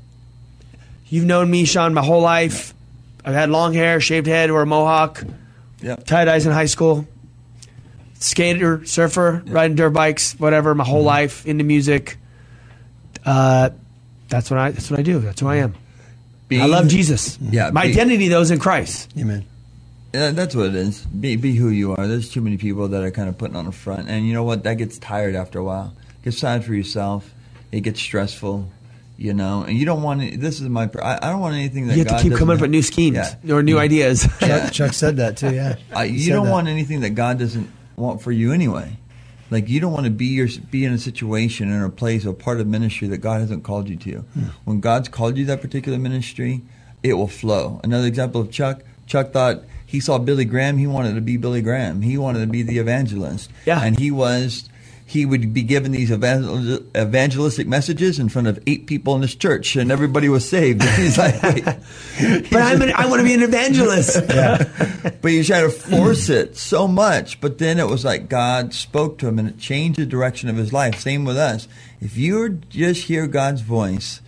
you've 1.09 1.25
known 1.25 1.49
me, 1.49 1.65
Sean, 1.65 1.93
my 1.93 2.03
whole 2.03 2.21
life. 2.21 2.73
I've 3.25 3.33
had 3.33 3.49
long 3.49 3.73
hair, 3.73 3.99
shaved 3.99 4.27
head, 4.27 4.49
or 4.49 4.61
a 4.61 4.65
mohawk, 4.65 5.23
Yeah. 5.81 5.95
tie 5.97 6.25
dyes 6.25 6.45
in 6.45 6.51
high 6.53 6.65
school. 6.67 7.05
Skater, 8.19 8.85
surfer, 8.85 9.43
riding 9.47 9.75
dirt 9.75 9.91
bikes, 9.91 10.33
whatever. 10.39 10.75
My 10.75 10.83
Mm-hmm. 10.83 10.91
whole 10.91 11.03
life 11.03 11.45
into 11.45 11.63
music. 11.63 12.17
Uh, 13.25 13.69
that's 14.29 14.49
what 14.51 14.59
I. 14.59 14.71
That's 14.71 14.89
what 14.91 14.99
I 14.99 15.03
do. 15.03 15.19
That's 15.19 15.39
who 15.39 15.47
I 15.47 15.57
am. 15.57 15.75
I 16.51 16.65
love 16.65 16.87
Jesus. 16.87 17.37
Yeah, 17.41 17.69
my 17.71 17.83
be- 17.85 17.91
identity 17.91 18.27
though 18.27 18.41
is 18.41 18.51
in 18.51 18.59
Christ. 18.59 19.11
Amen. 19.17 19.45
Yeah, 20.13 20.31
that's 20.31 20.55
what 20.55 20.67
it 20.67 20.75
is. 20.75 21.01
Be 21.05 21.35
be 21.35 21.53
who 21.55 21.69
you 21.69 21.93
are. 21.95 22.07
There's 22.07 22.29
too 22.29 22.41
many 22.41 22.57
people 22.57 22.87
that 22.89 23.03
are 23.03 23.11
kind 23.11 23.29
of 23.29 23.37
putting 23.37 23.55
on 23.55 23.65
the 23.65 23.71
front, 23.71 24.09
and 24.09 24.25
you 24.27 24.33
know 24.33 24.43
what? 24.43 24.63
That 24.63 24.75
gets 24.75 24.97
tired 24.97 25.35
after 25.35 25.59
a 25.59 25.63
while. 25.63 25.93
It 26.21 26.25
gets 26.25 26.39
tired 26.39 26.63
for 26.65 26.73
yourself. 26.73 27.31
It 27.71 27.81
gets 27.81 27.99
stressful, 28.01 28.67
you 29.19 29.33
know. 29.33 29.63
And 29.63 29.77
you 29.77 29.85
don't 29.85 30.01
want. 30.01 30.21
Any, 30.21 30.35
this 30.37 30.61
is 30.61 30.69
my. 30.69 30.89
I, 31.01 31.19
I 31.21 31.29
don't 31.31 31.41
want 31.41 31.55
anything 31.55 31.87
that 31.87 31.93
You 31.93 31.99
have 31.99 32.07
God 32.07 32.17
to 32.17 32.23
keep 32.23 32.31
doesn't 32.31 32.39
coming 32.39 32.55
up 32.55 32.61
with 32.61 32.71
new 32.71 32.81
schemes 32.81 33.17
Yeah. 33.43 33.53
or 33.53 33.61
new 33.61 33.77
ideas. 33.77 34.27
Chuck, 34.39 34.71
Chuck 34.71 34.93
said 34.93 35.17
that 35.17 35.37
too. 35.37 35.53
Yeah. 35.53 35.75
I, 35.95 36.05
you 36.05 36.31
don't 36.31 36.45
that. 36.45 36.51
want 36.51 36.67
anything 36.67 37.01
that 37.01 37.11
God 37.11 37.37
doesn't 37.37 37.69
want 37.95 38.21
for 38.21 38.31
you 38.31 38.53
anyway. 38.53 38.97
Like 39.51 39.67
you 39.67 39.79
don't 39.79 39.91
want 39.91 40.05
to 40.05 40.11
be 40.11 40.27
your 40.27 40.47
be 40.69 40.85
in 40.85 40.93
a 40.93 40.97
situation 40.97 41.71
in 41.71 41.81
a 41.81 41.89
place 41.89 42.25
or 42.25 42.33
part 42.33 42.59
of 42.59 42.67
ministry 42.67 43.07
that 43.09 43.17
God 43.17 43.41
hasn't 43.41 43.63
called 43.63 43.89
you 43.89 43.95
to. 43.97 44.19
Hmm. 44.19 44.43
When 44.65 44.79
God's 44.79 45.09
called 45.09 45.37
you 45.37 45.45
that 45.45 45.61
particular 45.61 45.97
ministry, 45.97 46.61
it 47.03 47.13
will 47.13 47.27
flow. 47.27 47.81
Another 47.83 48.07
example 48.07 48.41
of 48.41 48.51
Chuck. 48.51 48.83
Chuck 49.07 49.31
thought 49.33 49.63
he 49.85 49.99
saw 49.99 50.19
Billy 50.19 50.45
Graham. 50.45 50.77
He 50.77 50.85
wanted 50.85 51.15
to 51.15 51.21
be 51.21 51.35
Billy 51.35 51.63
Graham. 51.63 52.03
He 52.03 52.15
wanted 52.15 52.41
to 52.41 52.47
be 52.47 52.61
the 52.61 52.77
evangelist. 52.77 53.49
Yeah. 53.65 53.81
And 53.83 53.97
he 53.99 54.11
was. 54.11 54.68
He 55.09 55.25
would 55.25 55.55
be 55.55 55.63
given 55.63 55.91
these 55.91 56.11
evangel- 56.11 56.81
evangelistic 56.95 57.65
messages 57.67 58.19
in 58.19 58.29
front 58.29 58.47
of 58.47 58.59
eight 58.67 58.85
people 58.85 59.15
in 59.15 59.23
his 59.23 59.33
church, 59.33 59.75
and 59.75 59.91
everybody 59.91 60.29
was 60.29 60.47
saved. 60.47 60.83
And 60.83 60.89
he's 61.01 61.17
like, 61.17 61.41
Wait. 61.41 61.63
But 62.51 62.61
I'm 62.61 62.79
an, 62.83 62.91
I 62.93 63.07
want 63.07 63.19
to 63.21 63.23
be 63.23 63.33
an 63.33 63.41
evangelist. 63.41 64.27
but 64.27 65.31
he 65.31 65.43
tried 65.43 65.61
to 65.61 65.71
force 65.71 66.29
it 66.29 66.57
so 66.57 66.87
much. 66.87 67.41
But 67.41 67.57
then 67.57 67.79
it 67.79 67.87
was 67.87 68.05
like 68.05 68.29
God 68.29 68.71
spoke 68.75 69.17
to 69.17 69.27
him, 69.27 69.39
and 69.39 69.49
it 69.49 69.57
changed 69.57 69.97
the 69.97 70.05
direction 70.05 70.47
of 70.47 70.57
his 70.57 70.71
life. 70.71 70.99
Same 70.99 71.25
with 71.25 71.37
us. 71.37 71.67
If 71.99 72.15
you 72.15 72.61
just 72.69 73.05
hear 73.05 73.25
God's 73.25 73.61
voice 73.61 74.21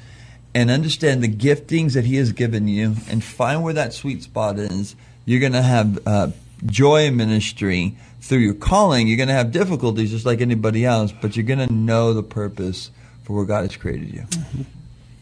and 0.55 0.71
understand 0.71 1.21
the 1.21 1.29
giftings 1.29 1.93
that 1.93 2.05
He 2.05 2.15
has 2.15 2.31
given 2.31 2.67
you, 2.67 2.95
and 3.07 3.23
find 3.23 3.61
where 3.61 3.73
that 3.73 3.93
sweet 3.93 4.23
spot 4.23 4.57
is, 4.57 4.95
you're 5.25 5.39
going 5.39 5.53
to 5.53 5.61
have 5.61 6.07
uh, 6.07 6.31
joy 6.65 7.05
in 7.05 7.17
ministry 7.17 7.95
through 8.21 8.39
your 8.39 8.53
calling. 8.53 9.07
You're 9.07 9.17
going 9.17 9.27
to 9.27 9.33
have 9.33 9.51
difficulties 9.51 10.11
just 10.11 10.25
like 10.25 10.41
anybody 10.41 10.85
else, 10.85 11.11
but 11.11 11.35
you're 11.35 11.45
going 11.45 11.67
to 11.67 11.73
know 11.73 12.13
the 12.13 12.23
purpose 12.23 12.91
for 13.23 13.35
where 13.35 13.45
God 13.45 13.63
has 13.63 13.75
created 13.75 14.13
you. 14.13 14.21
Mm-hmm. 14.21 14.61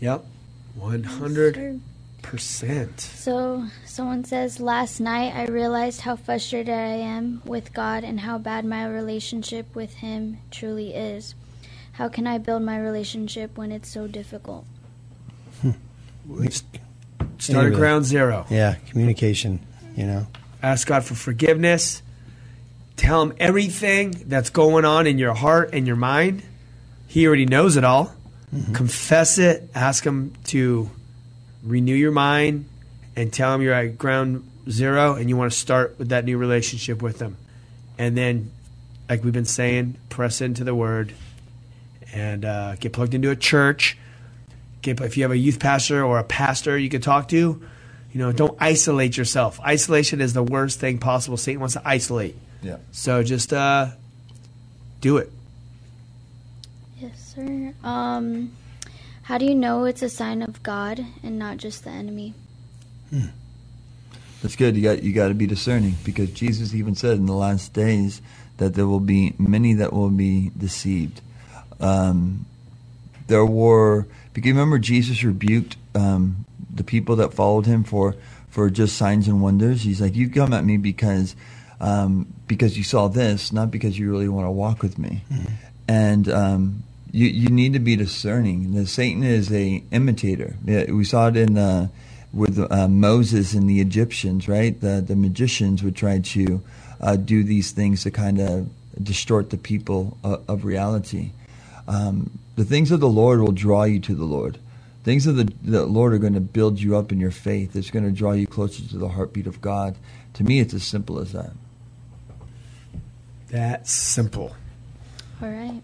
Yep. 0.01 0.25
100%. 0.79 2.99
So, 2.99 3.65
someone 3.85 4.23
says, 4.23 4.59
Last 4.59 4.99
night 4.99 5.33
I 5.33 5.45
realized 5.45 6.01
how 6.01 6.15
frustrated 6.15 6.73
I 6.73 6.97
am 6.97 7.41
with 7.43 7.73
God 7.73 8.03
and 8.03 8.19
how 8.19 8.37
bad 8.37 8.65
my 8.65 8.85
relationship 8.85 9.73
with 9.73 9.95
Him 9.95 10.37
truly 10.51 10.93
is. 10.93 11.33
How 11.93 12.07
can 12.07 12.27
I 12.27 12.37
build 12.37 12.61
my 12.61 12.77
relationship 12.77 13.57
when 13.57 13.71
it's 13.71 13.89
so 13.89 14.07
difficult? 14.07 14.65
Hmm. 15.61 15.71
Start 17.39 17.67
at 17.67 17.73
ground 17.73 18.05
zero. 18.05 18.45
Yeah, 18.49 18.75
communication. 18.89 19.59
You 19.95 20.05
know, 20.05 20.27
Ask 20.61 20.87
God 20.87 21.05
for 21.05 21.15
forgiveness. 21.15 22.01
Tell 22.99 23.21
Him 23.21 23.33
everything 23.39 24.11
that's 24.25 24.49
going 24.49 24.83
on 24.83 25.07
in 25.07 25.17
your 25.17 25.33
heart 25.33 25.69
and 25.71 25.87
your 25.87 25.95
mind. 25.95 26.43
He 27.07 27.25
already 27.25 27.45
knows 27.45 27.77
it 27.77 27.85
all. 27.85 28.13
Confess 28.73 29.37
it. 29.37 29.69
Ask 29.73 30.03
Him 30.03 30.33
to 30.47 30.89
renew 31.63 31.95
your 31.95 32.11
mind 32.11 32.65
and 33.15 33.31
tell 33.31 33.55
Him 33.55 33.61
you're 33.61 33.73
at 33.73 33.97
ground 33.97 34.45
zero 34.69 35.15
and 35.15 35.29
you 35.29 35.37
want 35.37 35.49
to 35.49 35.57
start 35.57 35.97
with 35.97 36.09
that 36.09 36.25
new 36.25 36.37
relationship 36.37 37.01
with 37.01 37.21
Him. 37.21 37.37
And 37.97 38.17
then, 38.17 38.51
like 39.07 39.23
we've 39.23 39.31
been 39.31 39.45
saying, 39.45 39.95
press 40.09 40.41
into 40.41 40.65
the 40.65 40.75
Word 40.75 41.13
and 42.13 42.43
uh, 42.43 42.75
get 42.75 42.91
plugged 42.91 43.13
into 43.13 43.31
a 43.31 43.35
church. 43.37 43.97
Get, 44.81 44.99
if 44.99 45.15
you 45.15 45.23
have 45.23 45.31
a 45.31 45.37
youth 45.37 45.61
pastor 45.61 46.03
or 46.03 46.19
a 46.19 46.25
pastor 46.25 46.77
you 46.77 46.89
can 46.89 46.99
talk 46.99 47.29
to, 47.29 47.37
you 47.37 48.19
know, 48.19 48.33
don't 48.33 48.57
isolate 48.59 49.15
yourself. 49.15 49.57
Isolation 49.61 50.19
is 50.19 50.33
the 50.33 50.43
worst 50.43 50.81
thing 50.81 50.97
possible. 50.97 51.37
Satan 51.37 51.61
wants 51.61 51.75
to 51.75 51.81
isolate. 51.87 52.35
Yeah. 52.61 52.77
So 52.91 53.23
just 53.23 53.53
uh, 53.53 53.89
do 55.01 55.17
it. 55.17 55.31
Yes, 56.99 57.33
sir. 57.35 57.73
Um, 57.83 58.51
how 59.23 59.37
do 59.37 59.45
you 59.45 59.55
know 59.55 59.85
it's 59.85 60.01
a 60.01 60.09
sign 60.09 60.41
of 60.41 60.61
God 60.63 61.05
and 61.23 61.39
not 61.39 61.57
just 61.57 61.83
the 61.83 61.91
enemy? 61.91 62.33
That's 64.41 64.55
good. 64.55 64.75
You 64.75 64.83
got 64.83 65.03
you 65.03 65.13
got 65.13 65.29
to 65.29 65.33
be 65.33 65.47
discerning 65.47 65.95
because 66.03 66.31
Jesus 66.31 66.73
even 66.73 66.95
said 66.95 67.17
in 67.17 67.25
the 67.25 67.33
last 67.33 67.73
days 67.73 68.21
that 68.57 68.73
there 68.73 68.87
will 68.87 68.99
be 69.01 69.33
many 69.37 69.73
that 69.73 69.91
will 69.93 70.09
be 70.09 70.51
deceived. 70.57 71.21
Um, 71.79 72.45
there 73.27 73.45
were 73.45 74.07
because 74.33 74.47
you 74.47 74.53
remember 74.53 74.79
Jesus 74.79 75.23
rebuked 75.23 75.75
um, 75.93 76.45
the 76.73 76.83
people 76.83 77.15
that 77.17 77.33
followed 77.33 77.65
him 77.65 77.83
for 77.83 78.15
for 78.49 78.69
just 78.69 78.97
signs 78.97 79.27
and 79.27 79.41
wonders. 79.41 79.81
He's 79.81 80.01
like, 80.01 80.15
"You 80.15 80.29
come 80.29 80.53
at 80.53 80.63
me 80.63 80.77
because 80.77 81.35
um, 81.81 82.33
because 82.49 82.77
you 82.77 82.83
saw 82.83 83.07
this, 83.07 83.53
not 83.53 83.71
because 83.71 83.97
you 83.97 84.11
really 84.11 84.27
want 84.27 84.45
to 84.45 84.51
walk 84.51 84.83
with 84.83 84.99
me." 84.99 85.21
And 85.87 86.27
um, 86.27 86.83
you 87.11 87.27
you 87.27 87.47
need 87.47 87.71
to 87.73 87.79
be 87.79 87.95
discerning. 87.95 88.73
The 88.73 88.85
Satan 88.85 89.23
is 89.23 89.49
a 89.53 89.81
imitator. 89.91 90.55
We 90.65 91.05
saw 91.05 91.29
it 91.29 91.37
in. 91.37 91.57
Uh, 91.57 91.87
with 92.31 92.59
uh, 92.71 92.87
Moses 92.87 93.55
and 93.55 93.67
the 93.67 93.81
Egyptians, 93.81 94.47
right? 94.47 94.79
The 94.79 95.01
the 95.01 95.15
magicians 95.15 95.81
would 95.81 95.95
try 95.95 96.19
to 96.19 96.61
uh, 97.01 97.15
do 97.15 97.43
these 97.43 97.71
things 97.71 98.03
to 98.03 98.11
kind 98.11 98.39
of 98.39 98.69
distort 99.01 99.49
the 99.49 99.57
people 99.57 100.17
of, 100.23 100.47
of 100.47 100.65
reality. 100.65 101.31
Um, 101.87 102.37
the 102.55 102.65
things 102.65 102.91
of 102.91 102.99
the 102.99 103.09
Lord 103.09 103.39
will 103.39 103.51
draw 103.51 103.85
you 103.85 103.99
to 104.01 104.13
the 104.13 104.25
Lord. 104.25 104.59
Things 105.03 105.25
of 105.25 105.37
the, 105.37 105.51
the 105.63 105.85
Lord 105.85 106.13
are 106.13 106.17
going 106.19 106.33
to 106.33 106.41
build 106.41 106.79
you 106.79 106.97
up 106.97 107.11
in 107.11 107.19
your 107.19 107.31
faith. 107.31 107.75
It's 107.75 107.89
going 107.89 108.05
to 108.05 108.11
draw 108.11 108.33
you 108.33 108.45
closer 108.45 108.83
to 108.83 108.97
the 108.97 109.07
heartbeat 109.07 109.47
of 109.47 109.61
God. 109.61 109.95
To 110.33 110.43
me, 110.43 110.59
it's 110.59 110.73
as 110.73 110.83
simple 110.83 111.19
as 111.19 111.31
that. 111.31 111.51
That's 113.49 113.91
simple. 113.91 114.55
All 115.41 115.49
right. 115.49 115.81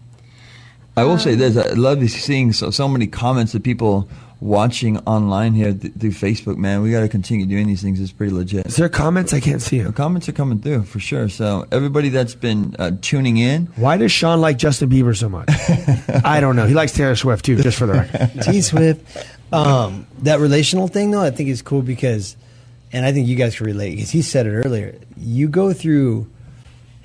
I 0.96 1.04
will 1.04 1.18
say 1.18 1.34
this: 1.34 1.56
I 1.56 1.70
love 1.74 2.08
seeing 2.10 2.52
so, 2.52 2.70
so 2.70 2.88
many 2.88 3.06
comments 3.06 3.54
of 3.54 3.62
people 3.62 4.08
watching 4.40 4.98
online 5.00 5.54
here 5.54 5.72
th- 5.72 5.94
through 5.94 6.10
Facebook. 6.10 6.56
Man, 6.56 6.82
we 6.82 6.90
got 6.90 7.00
to 7.00 7.08
continue 7.08 7.44
doing 7.46 7.66
these 7.66 7.82
things. 7.82 8.00
It's 8.00 8.12
pretty 8.12 8.32
legit. 8.32 8.66
Is 8.66 8.76
there 8.76 8.88
comments? 8.88 9.32
I 9.34 9.40
can't 9.40 9.60
see 9.60 9.78
The 9.78 9.84
them. 9.84 9.92
comments 9.94 10.28
are 10.28 10.32
coming 10.32 10.58
through 10.60 10.84
for 10.84 11.00
sure. 11.00 11.28
So 11.28 11.66
everybody 11.72 12.08
that's 12.10 12.34
been 12.34 12.76
uh, 12.78 12.92
tuning 13.02 13.36
in, 13.38 13.66
Why 13.76 13.96
does 13.96 14.12
Sean 14.12 14.40
like 14.40 14.56
Justin 14.58 14.88
Bieber 14.90 15.16
so 15.16 15.28
much? 15.28 15.48
I 16.24 16.40
don't 16.40 16.56
know. 16.56 16.66
He 16.66 16.74
likes 16.74 16.92
Taylor 16.92 17.16
Swift 17.16 17.44
too, 17.44 17.56
just 17.56 17.78
for 17.78 17.86
the 17.86 17.92
record. 17.94 18.42
T 18.42 18.60
Swift. 18.62 19.26
Um, 19.52 20.06
that 20.20 20.40
relational 20.40 20.88
thing, 20.88 21.10
though, 21.10 21.22
I 21.22 21.30
think 21.30 21.48
is 21.50 21.62
cool 21.62 21.82
because, 21.82 22.36
and 22.92 23.04
I 23.04 23.12
think 23.12 23.28
you 23.28 23.36
guys 23.36 23.56
can 23.56 23.66
relate 23.66 23.96
because 23.96 24.10
he 24.10 24.22
said 24.22 24.46
it 24.46 24.50
earlier. 24.52 24.94
You 25.16 25.48
go 25.48 25.72
through 25.72 26.26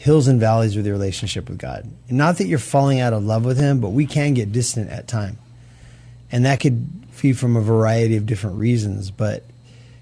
hills 0.02 0.28
and 0.28 0.39
valleys 0.39 0.76
with 0.76 0.84
your 0.84 0.95
relationship 0.95 1.47
with 1.47 1.60
God. 1.60 1.88
And 2.10 2.18
not 2.18 2.39
that 2.39 2.47
you're 2.47 2.58
falling 2.58 2.99
out 2.99 3.14
of 3.14 3.24
love 3.24 3.45
with 3.45 3.60
Him, 3.60 3.80
but 3.80 3.89
we 3.89 4.08
can 4.08 4.34
get 4.34 4.52
distant 4.52 4.89
at 4.89 5.08
time, 5.08 5.38
and 6.32 6.45
that 6.45 6.60
could 6.60 7.12
be 7.22 7.34
from 7.34 7.56
a 7.56 7.62
variety 7.62 8.18
of 8.18 8.26
different 8.26 8.58
reasons. 8.58 9.12
But 9.12 9.43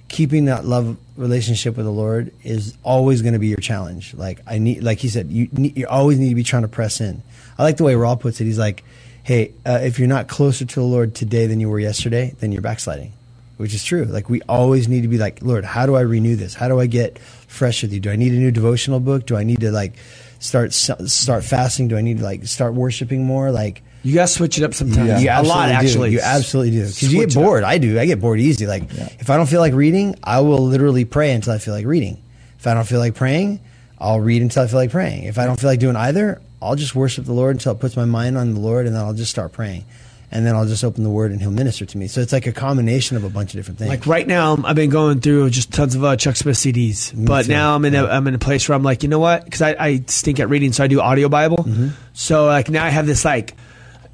keeping 0.08 0.46
that 0.46 0.64
love 0.64 0.96
relationship 1.18 1.76
with 1.76 1.86
the 1.86 1.92
Lord 1.92 2.32
is 2.44 2.78
always 2.82 3.22
going 3.22 3.34
to 3.34 3.40
be 3.40 3.48
your 3.48 3.58
challenge. 3.58 4.14
Like 4.14 4.40
I 4.48 4.58
need, 4.58 4.84
like 4.84 5.00
he 5.00 5.10
said, 5.10 5.30
you 5.32 5.50
need, 5.52 5.78
you 5.78 5.86
always 5.86 6.18
need 6.18 6.30
to 6.30 6.36
be 6.36 6.44
trying 6.44 6.62
to 6.62 6.70
press 6.70 7.02
in. 7.02 7.22
I 7.58 7.64
like 7.64 7.76
the 7.76 7.84
way 7.84 7.94
Raul 7.94 8.18
puts 8.18 8.40
it. 8.40 8.46
He's 8.46 8.58
like, 8.58 8.86
"Hey, 9.24 9.52
uh, 9.66 9.80
if 9.82 10.00
you're 10.00 10.08
not 10.08 10.30
closer 10.30 10.64
to 10.64 10.76
the 10.76 10.86
Lord 10.86 11.14
today 11.14 11.46
than 11.46 11.60
you 11.60 11.70
were 11.70 11.80
yesterday, 11.80 12.36
then 12.40 12.54
you're 12.54 12.62
backsliding," 12.62 13.12
which 13.60 13.74
is 13.74 13.84
true. 13.84 14.06
Like 14.06 14.30
we 14.30 14.42
always 14.44 14.88
need 14.88 15.02
to 15.02 15.10
be 15.10 15.18
like, 15.18 15.42
"Lord, 15.42 15.66
how 15.66 15.86
do 15.86 15.98
I 15.98 16.02
renew 16.02 16.38
this? 16.38 16.54
How 16.54 16.70
do 16.70 16.80
I 16.80 16.86
get 16.86 17.20
fresh 17.20 17.82
with 17.82 17.92
you? 17.92 18.00
Do 18.00 18.10
I 18.10 18.16
need 18.16 18.32
a 18.32 18.38
new 18.38 18.52
devotional 18.52 19.02
book? 19.02 19.26
Do 19.26 19.36
I 19.36 19.44
need 19.44 19.60
to 19.60 19.70
like 19.70 19.96
start 20.40 20.72
start 20.72 21.44
fasting? 21.44 21.90
Do 21.90 21.98
I 21.98 22.02
need 22.02 22.20
to 22.20 22.24
like 22.24 22.46
start 22.46 22.74
worshiping 22.74 23.26
more? 23.26 23.52
Like." 23.52 23.84
You 24.02 24.14
gotta 24.14 24.30
switch 24.30 24.58
it 24.58 24.64
up 24.64 24.74
sometimes. 24.74 25.22
Yeah, 25.22 25.42
a 25.42 25.44
lot, 25.44 25.68
absolutely 25.68 25.72
do. 25.72 25.76
actually. 25.76 26.12
You 26.12 26.20
absolutely 26.22 26.72
do. 26.72 26.88
Because 26.88 27.14
you 27.14 27.26
get 27.26 27.34
bored. 27.36 27.66
I 27.66 27.80
do. 27.80 28.00
I 28.00 28.06
get 28.06 28.22
bored 28.22 28.40
easy. 28.40 28.66
Like 28.66 28.84
if 28.94 29.30
I 29.30 29.36
don't 29.36 29.50
feel 29.50 29.60
like 29.60 29.74
reading, 29.74 30.16
I 30.24 30.40
will 30.40 30.66
literally 30.66 31.04
pray 31.04 31.34
until 31.34 31.52
I 31.52 31.58
feel 31.58 31.74
like 31.74 31.86
reading. 31.86 32.24
If 32.58 32.66
I 32.66 32.74
don't 32.76 32.88
feel 32.88 33.00
like 33.00 33.16
praying, 33.16 33.60
I'll 34.00 34.22
read 34.22 34.42
until 34.42 34.64
I 34.64 34.68
feel 34.68 34.80
like 34.80 34.92
praying. 34.92 35.24
If 35.24 35.38
I 35.38 35.46
don't 35.46 35.60
feel 35.60 35.70
like 35.70 35.82
doing 35.82 35.98
either, 35.98 36.42
I'll 36.62 36.78
just 36.78 36.96
worship 36.96 37.26
the 37.26 37.34
Lord 37.34 37.58
until 37.58 37.74
it 37.74 37.82
puts 37.82 37.98
my 37.98 38.06
mind 38.06 38.38
on 38.38 38.54
the 38.54 38.62
Lord, 38.62 38.86
and 38.86 38.96
then 38.96 39.04
I'll 39.04 39.14
just 39.14 39.32
start 39.32 39.52
praying. 39.52 39.84
And 40.32 40.46
then 40.46 40.56
I'll 40.56 40.66
just 40.66 40.84
open 40.84 41.04
the 41.04 41.10
Word, 41.10 41.32
and 41.32 41.42
He'll 41.42 41.50
minister 41.50 41.86
to 41.86 41.98
me. 41.98 42.08
So 42.08 42.22
it's 42.22 42.32
like 42.32 42.46
a 42.46 42.52
combination 42.52 43.18
of 43.18 43.24
a 43.24 43.30
bunch 43.30 43.54
of 43.54 43.60
different 43.60 43.80
things. 43.80 43.90
Like 43.90 44.06
right 44.06 44.28
now, 44.28 44.58
I've 44.64 44.76
been 44.76 44.92
going 44.92 45.22
through 45.22 45.50
just 45.50 45.74
tons 45.74 45.96
of 45.96 46.04
uh, 46.04 46.16
Chuck 46.18 46.36
Smith 46.36 46.56
CDs. 46.56 47.14
But 47.16 47.46
too. 47.46 47.52
now 47.52 47.76
I'm 47.76 47.84
in 47.86 47.96
a 47.96 48.06
I'm 48.06 48.28
in 48.28 48.36
a 48.36 48.40
place 48.40 48.70
where 48.70 48.76
I'm 48.76 48.84
like, 48.84 49.02
you 49.02 49.10
know 49.10 49.20
what? 49.20 49.44
Because 49.44 49.62
I, 49.62 49.76
I 49.80 50.04
stink 50.06 50.40
at 50.40 50.50
reading, 50.50 50.72
so 50.72 50.84
I 50.84 50.88
do 50.88 51.02
audio 51.02 51.30
Bible. 51.30 51.58
Mm-hmm. 51.58 51.90
So 52.14 52.46
like 52.46 52.70
now 52.70 52.86
I 52.86 52.90
have 52.90 53.08
this 53.08 53.26
like. 53.26 53.56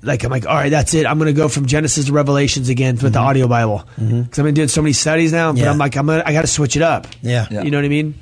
Like 0.01 0.23
I'm 0.23 0.29
like, 0.29 0.45
all 0.45 0.53
right, 0.53 0.69
that's 0.69 0.93
it. 0.93 1.07
I'm 1.07 1.17
going 1.17 1.33
to 1.33 1.41
go 1.41 1.47
from 1.47 1.65
Genesis 1.65 2.05
to 2.05 2.13
Revelations 2.13 2.69
again 2.69 2.95
with 3.01 3.13
the 3.13 3.19
audio 3.19 3.47
Bible 3.47 3.87
because 3.95 4.37
I've 4.37 4.45
been 4.45 4.53
doing 4.53 4.67
so 4.67 4.83
many 4.83 4.93
studies 4.93 5.33
now. 5.33 5.51
But 5.51 5.55
Mm-hmm. 5.55 5.65
Yeah. 5.65 5.71
I'm 5.71 5.77
like, 5.79 5.97
I'm 5.97 6.05
gonna, 6.05 6.21
I 6.23 6.31
got 6.31 6.41
to 6.41 6.47
switch 6.47 6.75
it 6.75 6.83
up. 6.83 7.07
Yeah. 7.23 7.47
Yeah. 7.49 7.63
you 7.63 7.71
know 7.71 7.79
what 7.79 7.85
I 7.85 7.89
mean. 7.89 8.13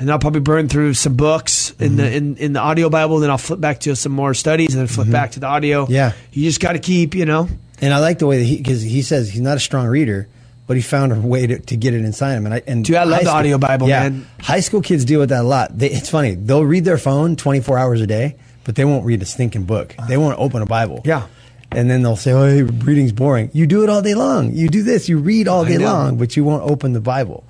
And 0.00 0.10
I'll 0.10 0.18
probably 0.18 0.40
burn 0.40 0.68
through 0.68 0.94
some 0.94 1.14
books 1.14 1.70
in 1.78 1.90
Mm-hmm. 1.92 1.96
the 1.96 2.16
in, 2.16 2.36
in 2.38 2.52
the 2.54 2.60
audio 2.60 2.88
Bible. 2.90 3.20
Then 3.20 3.30
I'll 3.30 3.38
flip 3.38 3.60
back 3.60 3.80
to 3.80 3.94
some 3.94 4.12
more 4.12 4.34
studies, 4.34 4.72
and 4.74 4.80
then 4.80 4.86
flip 4.88 5.10
back 5.10 5.32
to 5.32 5.40
the 5.40 5.46
audio. 5.46 5.84
Mm-hmm. 5.84 5.92
Yeah. 5.92 6.12
you 6.32 6.44
just 6.44 6.58
got 6.60 6.72
to 6.72 6.78
keep, 6.78 7.14
you 7.14 7.26
know. 7.26 7.48
And 7.82 7.94
I 7.94 7.98
like 7.98 8.18
the 8.18 8.26
way 8.26 8.38
that 8.38 8.44
he 8.44 8.56
because 8.56 8.82
he 8.82 9.02
says 9.02 9.30
he's 9.30 9.40
not 9.42 9.56
a 9.56 9.60
strong 9.60 9.86
reader, 9.86 10.26
but 10.66 10.76
he 10.76 10.82
found 10.82 11.12
a 11.12 11.20
way 11.20 11.46
to, 11.46 11.58
to 11.58 11.76
get 11.76 11.94
it 11.94 12.04
inside 12.04 12.34
him. 12.34 12.46
And 12.46 12.54
I 12.54 12.62
and 12.66 12.84
Dude, 12.84 12.96
I 12.96 13.04
love 13.04 13.22
the 13.24 13.30
audio 13.30 13.58
Bible, 13.58 13.88
yeah, 13.88 14.08
man. 14.08 14.26
High 14.40 14.60
school 14.60 14.80
kids 14.82 15.04
deal 15.04 15.20
with 15.20 15.28
that 15.28 15.42
a 15.42 15.48
lot. 15.48 15.76
They, 15.78 15.90
it's 15.90 16.08
funny; 16.10 16.34
they'll 16.34 16.64
read 16.64 16.84
their 16.84 16.98
phone 16.98 17.36
twenty 17.36 17.60
four 17.60 17.78
hours 17.78 18.00
a 18.00 18.06
day, 18.06 18.36
but 18.64 18.74
they 18.76 18.84
won't 18.86 19.04
read 19.04 19.20
a 19.22 19.26
stinking 19.26 19.64
book. 19.64 19.94
They 20.08 20.16
won't 20.16 20.38
open 20.38 20.62
a 20.62 20.66
Bible. 20.66 21.02
Yeah. 21.04 21.26
And 21.72 21.88
then 21.88 22.02
they'll 22.02 22.16
say, 22.16 22.32
"Oh, 22.32 22.46
hey, 22.48 22.62
reading's 22.62 23.12
boring." 23.12 23.50
You 23.52 23.66
do 23.66 23.84
it 23.84 23.88
all 23.90 24.02
day 24.02 24.14
long. 24.14 24.52
You 24.52 24.68
do 24.68 24.82
this. 24.82 25.08
You 25.08 25.18
read 25.18 25.46
all 25.46 25.64
day 25.64 25.78
long, 25.78 26.16
but 26.16 26.36
you 26.36 26.42
won't 26.42 26.68
open 26.68 26.94
the 26.94 27.00
Bible. 27.00 27.44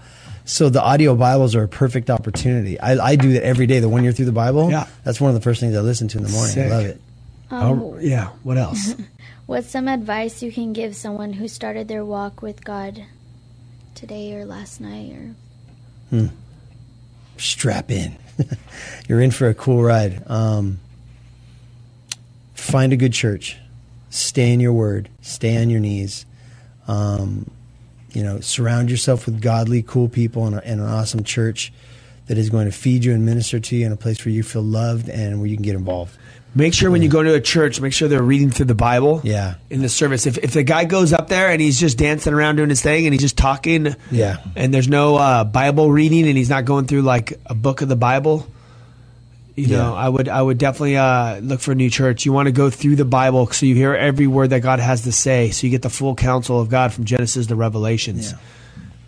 So 0.50 0.68
the 0.68 0.82
audio 0.82 1.14
Bibles 1.14 1.54
are 1.54 1.62
a 1.62 1.68
perfect 1.68 2.10
opportunity. 2.10 2.78
I, 2.80 2.98
I 2.98 3.14
do 3.14 3.34
that 3.34 3.44
every 3.44 3.68
day. 3.68 3.78
The 3.78 3.88
one 3.88 4.02
year 4.02 4.10
through 4.10 4.24
the 4.24 4.32
Bible. 4.32 4.68
Yeah. 4.68 4.88
That's 5.04 5.20
one 5.20 5.28
of 5.28 5.36
the 5.36 5.40
first 5.40 5.60
things 5.60 5.76
I 5.76 5.80
listen 5.80 6.08
to 6.08 6.18
in 6.18 6.24
the 6.24 6.30
morning. 6.30 6.54
Sick. 6.54 6.66
I 6.66 6.76
love 6.76 6.86
it. 6.86 7.00
Oh, 7.52 7.98
yeah. 8.00 8.30
What 8.42 8.58
else? 8.58 8.96
What's 9.46 9.68
some 9.68 9.86
advice 9.86 10.42
you 10.42 10.50
can 10.50 10.72
give 10.72 10.96
someone 10.96 11.34
who 11.34 11.46
started 11.46 11.86
their 11.86 12.04
walk 12.04 12.42
with 12.42 12.64
God 12.64 13.04
today 13.94 14.34
or 14.34 14.44
last 14.44 14.80
night 14.80 15.36
or 16.10 16.30
strap 17.36 17.92
in. 17.92 18.16
You're 19.08 19.20
in 19.20 19.30
for 19.30 19.48
a 19.48 19.54
cool 19.54 19.84
ride. 19.84 20.28
Um, 20.28 20.80
find 22.54 22.92
a 22.92 22.96
good 22.96 23.12
church. 23.12 23.56
Stay 24.10 24.52
in 24.52 24.58
your 24.58 24.72
word. 24.72 25.10
Stay 25.20 25.62
on 25.62 25.70
your 25.70 25.80
knees. 25.80 26.26
Um, 26.88 27.48
you 28.12 28.22
know, 28.22 28.40
surround 28.40 28.90
yourself 28.90 29.26
with 29.26 29.40
godly, 29.40 29.82
cool 29.82 30.08
people 30.08 30.46
and, 30.46 30.56
a, 30.56 30.64
and 30.66 30.80
an 30.80 30.86
awesome 30.86 31.24
church 31.24 31.72
that 32.26 32.38
is 32.38 32.48
going 32.50 32.66
to 32.66 32.72
feed 32.72 33.04
you 33.04 33.12
and 33.12 33.24
minister 33.26 33.58
to 33.58 33.76
you 33.76 33.84
in 33.86 33.92
a 33.92 33.96
place 33.96 34.24
where 34.24 34.32
you 34.32 34.42
feel 34.42 34.62
loved 34.62 35.08
and 35.08 35.38
where 35.40 35.46
you 35.48 35.56
can 35.56 35.64
get 35.64 35.74
involved. 35.74 36.16
Make 36.54 36.74
sure 36.74 36.90
when 36.90 37.00
you 37.02 37.08
go 37.08 37.22
to 37.22 37.34
a 37.34 37.40
church, 37.40 37.80
make 37.80 37.92
sure 37.92 38.08
they're 38.08 38.22
reading 38.22 38.50
through 38.50 38.66
the 38.66 38.74
Bible. 38.74 39.20
Yeah. 39.22 39.54
In 39.68 39.82
the 39.82 39.88
service, 39.88 40.26
if 40.26 40.36
if 40.38 40.52
the 40.52 40.64
guy 40.64 40.84
goes 40.84 41.12
up 41.12 41.28
there 41.28 41.48
and 41.50 41.60
he's 41.60 41.78
just 41.78 41.96
dancing 41.96 42.32
around 42.34 42.56
doing 42.56 42.68
his 42.70 42.82
thing 42.82 43.06
and 43.06 43.14
he's 43.14 43.20
just 43.22 43.36
talking, 43.38 43.94
Yeah. 44.10 44.38
and 44.56 44.74
there's 44.74 44.88
no 44.88 45.14
uh, 45.16 45.44
Bible 45.44 45.92
reading 45.92 46.26
and 46.26 46.36
he's 46.36 46.50
not 46.50 46.64
going 46.64 46.86
through 46.86 47.02
like 47.02 47.38
a 47.46 47.54
book 47.54 47.82
of 47.82 47.88
the 47.88 47.94
Bible, 47.96 48.48
you 49.60 49.68
Yeah. 49.68 49.78
know, 49.78 49.94
I 49.94 50.08
would 50.08 50.28
I 50.28 50.40
would 50.42 50.58
definitely 50.58 50.96
uh, 50.96 51.38
look 51.40 51.60
for 51.60 51.72
a 51.72 51.74
new 51.74 51.90
church. 51.90 52.24
You 52.26 52.32
want 52.32 52.46
to 52.46 52.52
go 52.52 52.70
through 52.70 52.96
the 52.96 53.04
Bible 53.04 53.46
so 53.48 53.66
you 53.66 53.74
hear 53.74 53.94
every 53.94 54.26
word 54.26 54.50
that 54.50 54.60
God 54.60 54.80
has 54.80 55.02
to 55.02 55.12
say, 55.12 55.50
so 55.50 55.66
you 55.66 55.70
get 55.70 55.82
the 55.82 55.90
full 55.90 56.14
counsel 56.14 56.60
of 56.60 56.68
God 56.68 56.92
from 56.92 57.04
Genesis 57.04 57.46
to 57.48 57.56
Revelations. 57.56 58.32
Yeah. 58.32 58.38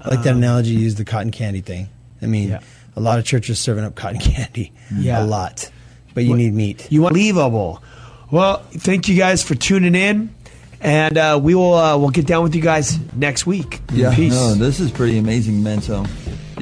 I 0.01 0.09
like 0.15 0.25
that 0.25 0.35
analogy 0.35 0.71
you 0.71 0.81
used, 0.81 0.97
the 0.97 1.05
cotton 1.05 1.31
candy 1.31 1.61
thing. 1.61 1.89
I 2.21 2.27
mean, 2.27 2.49
Yeah. 2.51 2.61
a 2.97 3.01
lot 3.01 3.19
of 3.19 3.25
churches 3.25 3.59
serving 3.59 3.85
up 3.85 3.95
cotton 3.95 4.21
candy. 4.21 4.73
Yeah. 4.97 5.23
A 5.23 5.27
lot. 5.27 5.71
But 6.15 6.25
you 6.25 6.31
What- 6.31 6.39
need 6.39 6.53
meat. 6.55 6.87
You 6.91 7.03
want 7.03 7.15
believable. 7.15 7.83
Well, 8.31 8.63
thank 8.73 9.09
you 9.09 9.17
guys 9.17 9.43
for 9.43 9.55
tuning 9.55 9.95
in, 9.95 10.35
and 10.81 11.17
uh, 11.19 11.39
we 11.43 11.55
will 11.55 11.75
uh, 11.75 11.97
we'll 11.99 12.11
get 12.11 12.27
down 12.27 12.43
with 12.43 12.55
you 12.55 12.63
guys 12.63 12.99
next 13.15 13.47
week. 13.47 13.81
Yeah, 13.93 14.15
Peace. 14.15 14.33
no, 14.33 14.55
this 14.55 14.81
is 14.81 14.91
pretty 14.91 15.19
amazing, 15.19 15.63
man. 15.63 15.81
So, 15.83 15.97
you 15.99 16.03
lo- 16.03 16.07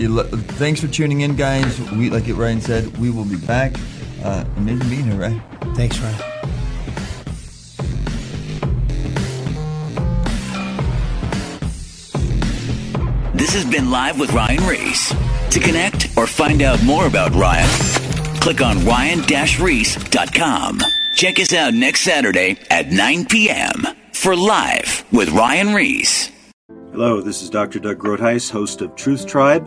thanks 0.09 0.81
for 0.81 0.89
tuning 0.89 1.23
in, 1.23 1.37
guys. 1.37 1.81
We, 1.93 2.11
like 2.11 2.29
it 2.29 2.35
Ryan 2.35 2.61
said, 2.61 2.97
we 2.99 3.11
will 3.11 3.25
be 3.25 3.37
back. 3.37 3.75
Uh, 4.23 4.45
amazing 4.57 4.89
being 4.89 5.05
here, 5.05 5.15
right? 5.15 5.41
Thanks, 5.75 5.99
Ryan. 5.99 6.31
This 13.35 13.55
has 13.55 13.65
been 13.65 13.91
Live 13.91 14.21
with 14.21 14.33
Ryan 14.33 14.67
Ries. 14.67 15.15
To 15.51 15.61
connect 15.61 16.17
or 16.17 16.27
find 16.27 16.61
out 16.63 16.83
more 16.85 17.07
about 17.07 17.35
Ryan, 17.35 17.69
click 18.41 18.61
on 18.61 18.85
ryan-reese.com. 18.85 20.81
Check 21.15 21.41
us 21.41 21.53
out 21.53 21.75
next 21.75 22.03
Saturday 22.03 22.59
at 22.71 22.89
9 22.89 23.25
p.m. 23.27 23.87
for 24.13 24.37
Live 24.37 25.05
with 25.11 25.31
Ryan 25.31 25.75
Ries. 25.75 26.31
Hello, 26.93 27.21
this 27.21 27.41
is 27.41 27.49
Dr. 27.49 27.79
Doug 27.79 27.99
Groothuis, 27.99 28.51
host 28.51 28.83
of 28.83 28.95
Truth 28.95 29.27
Tribe, 29.27 29.67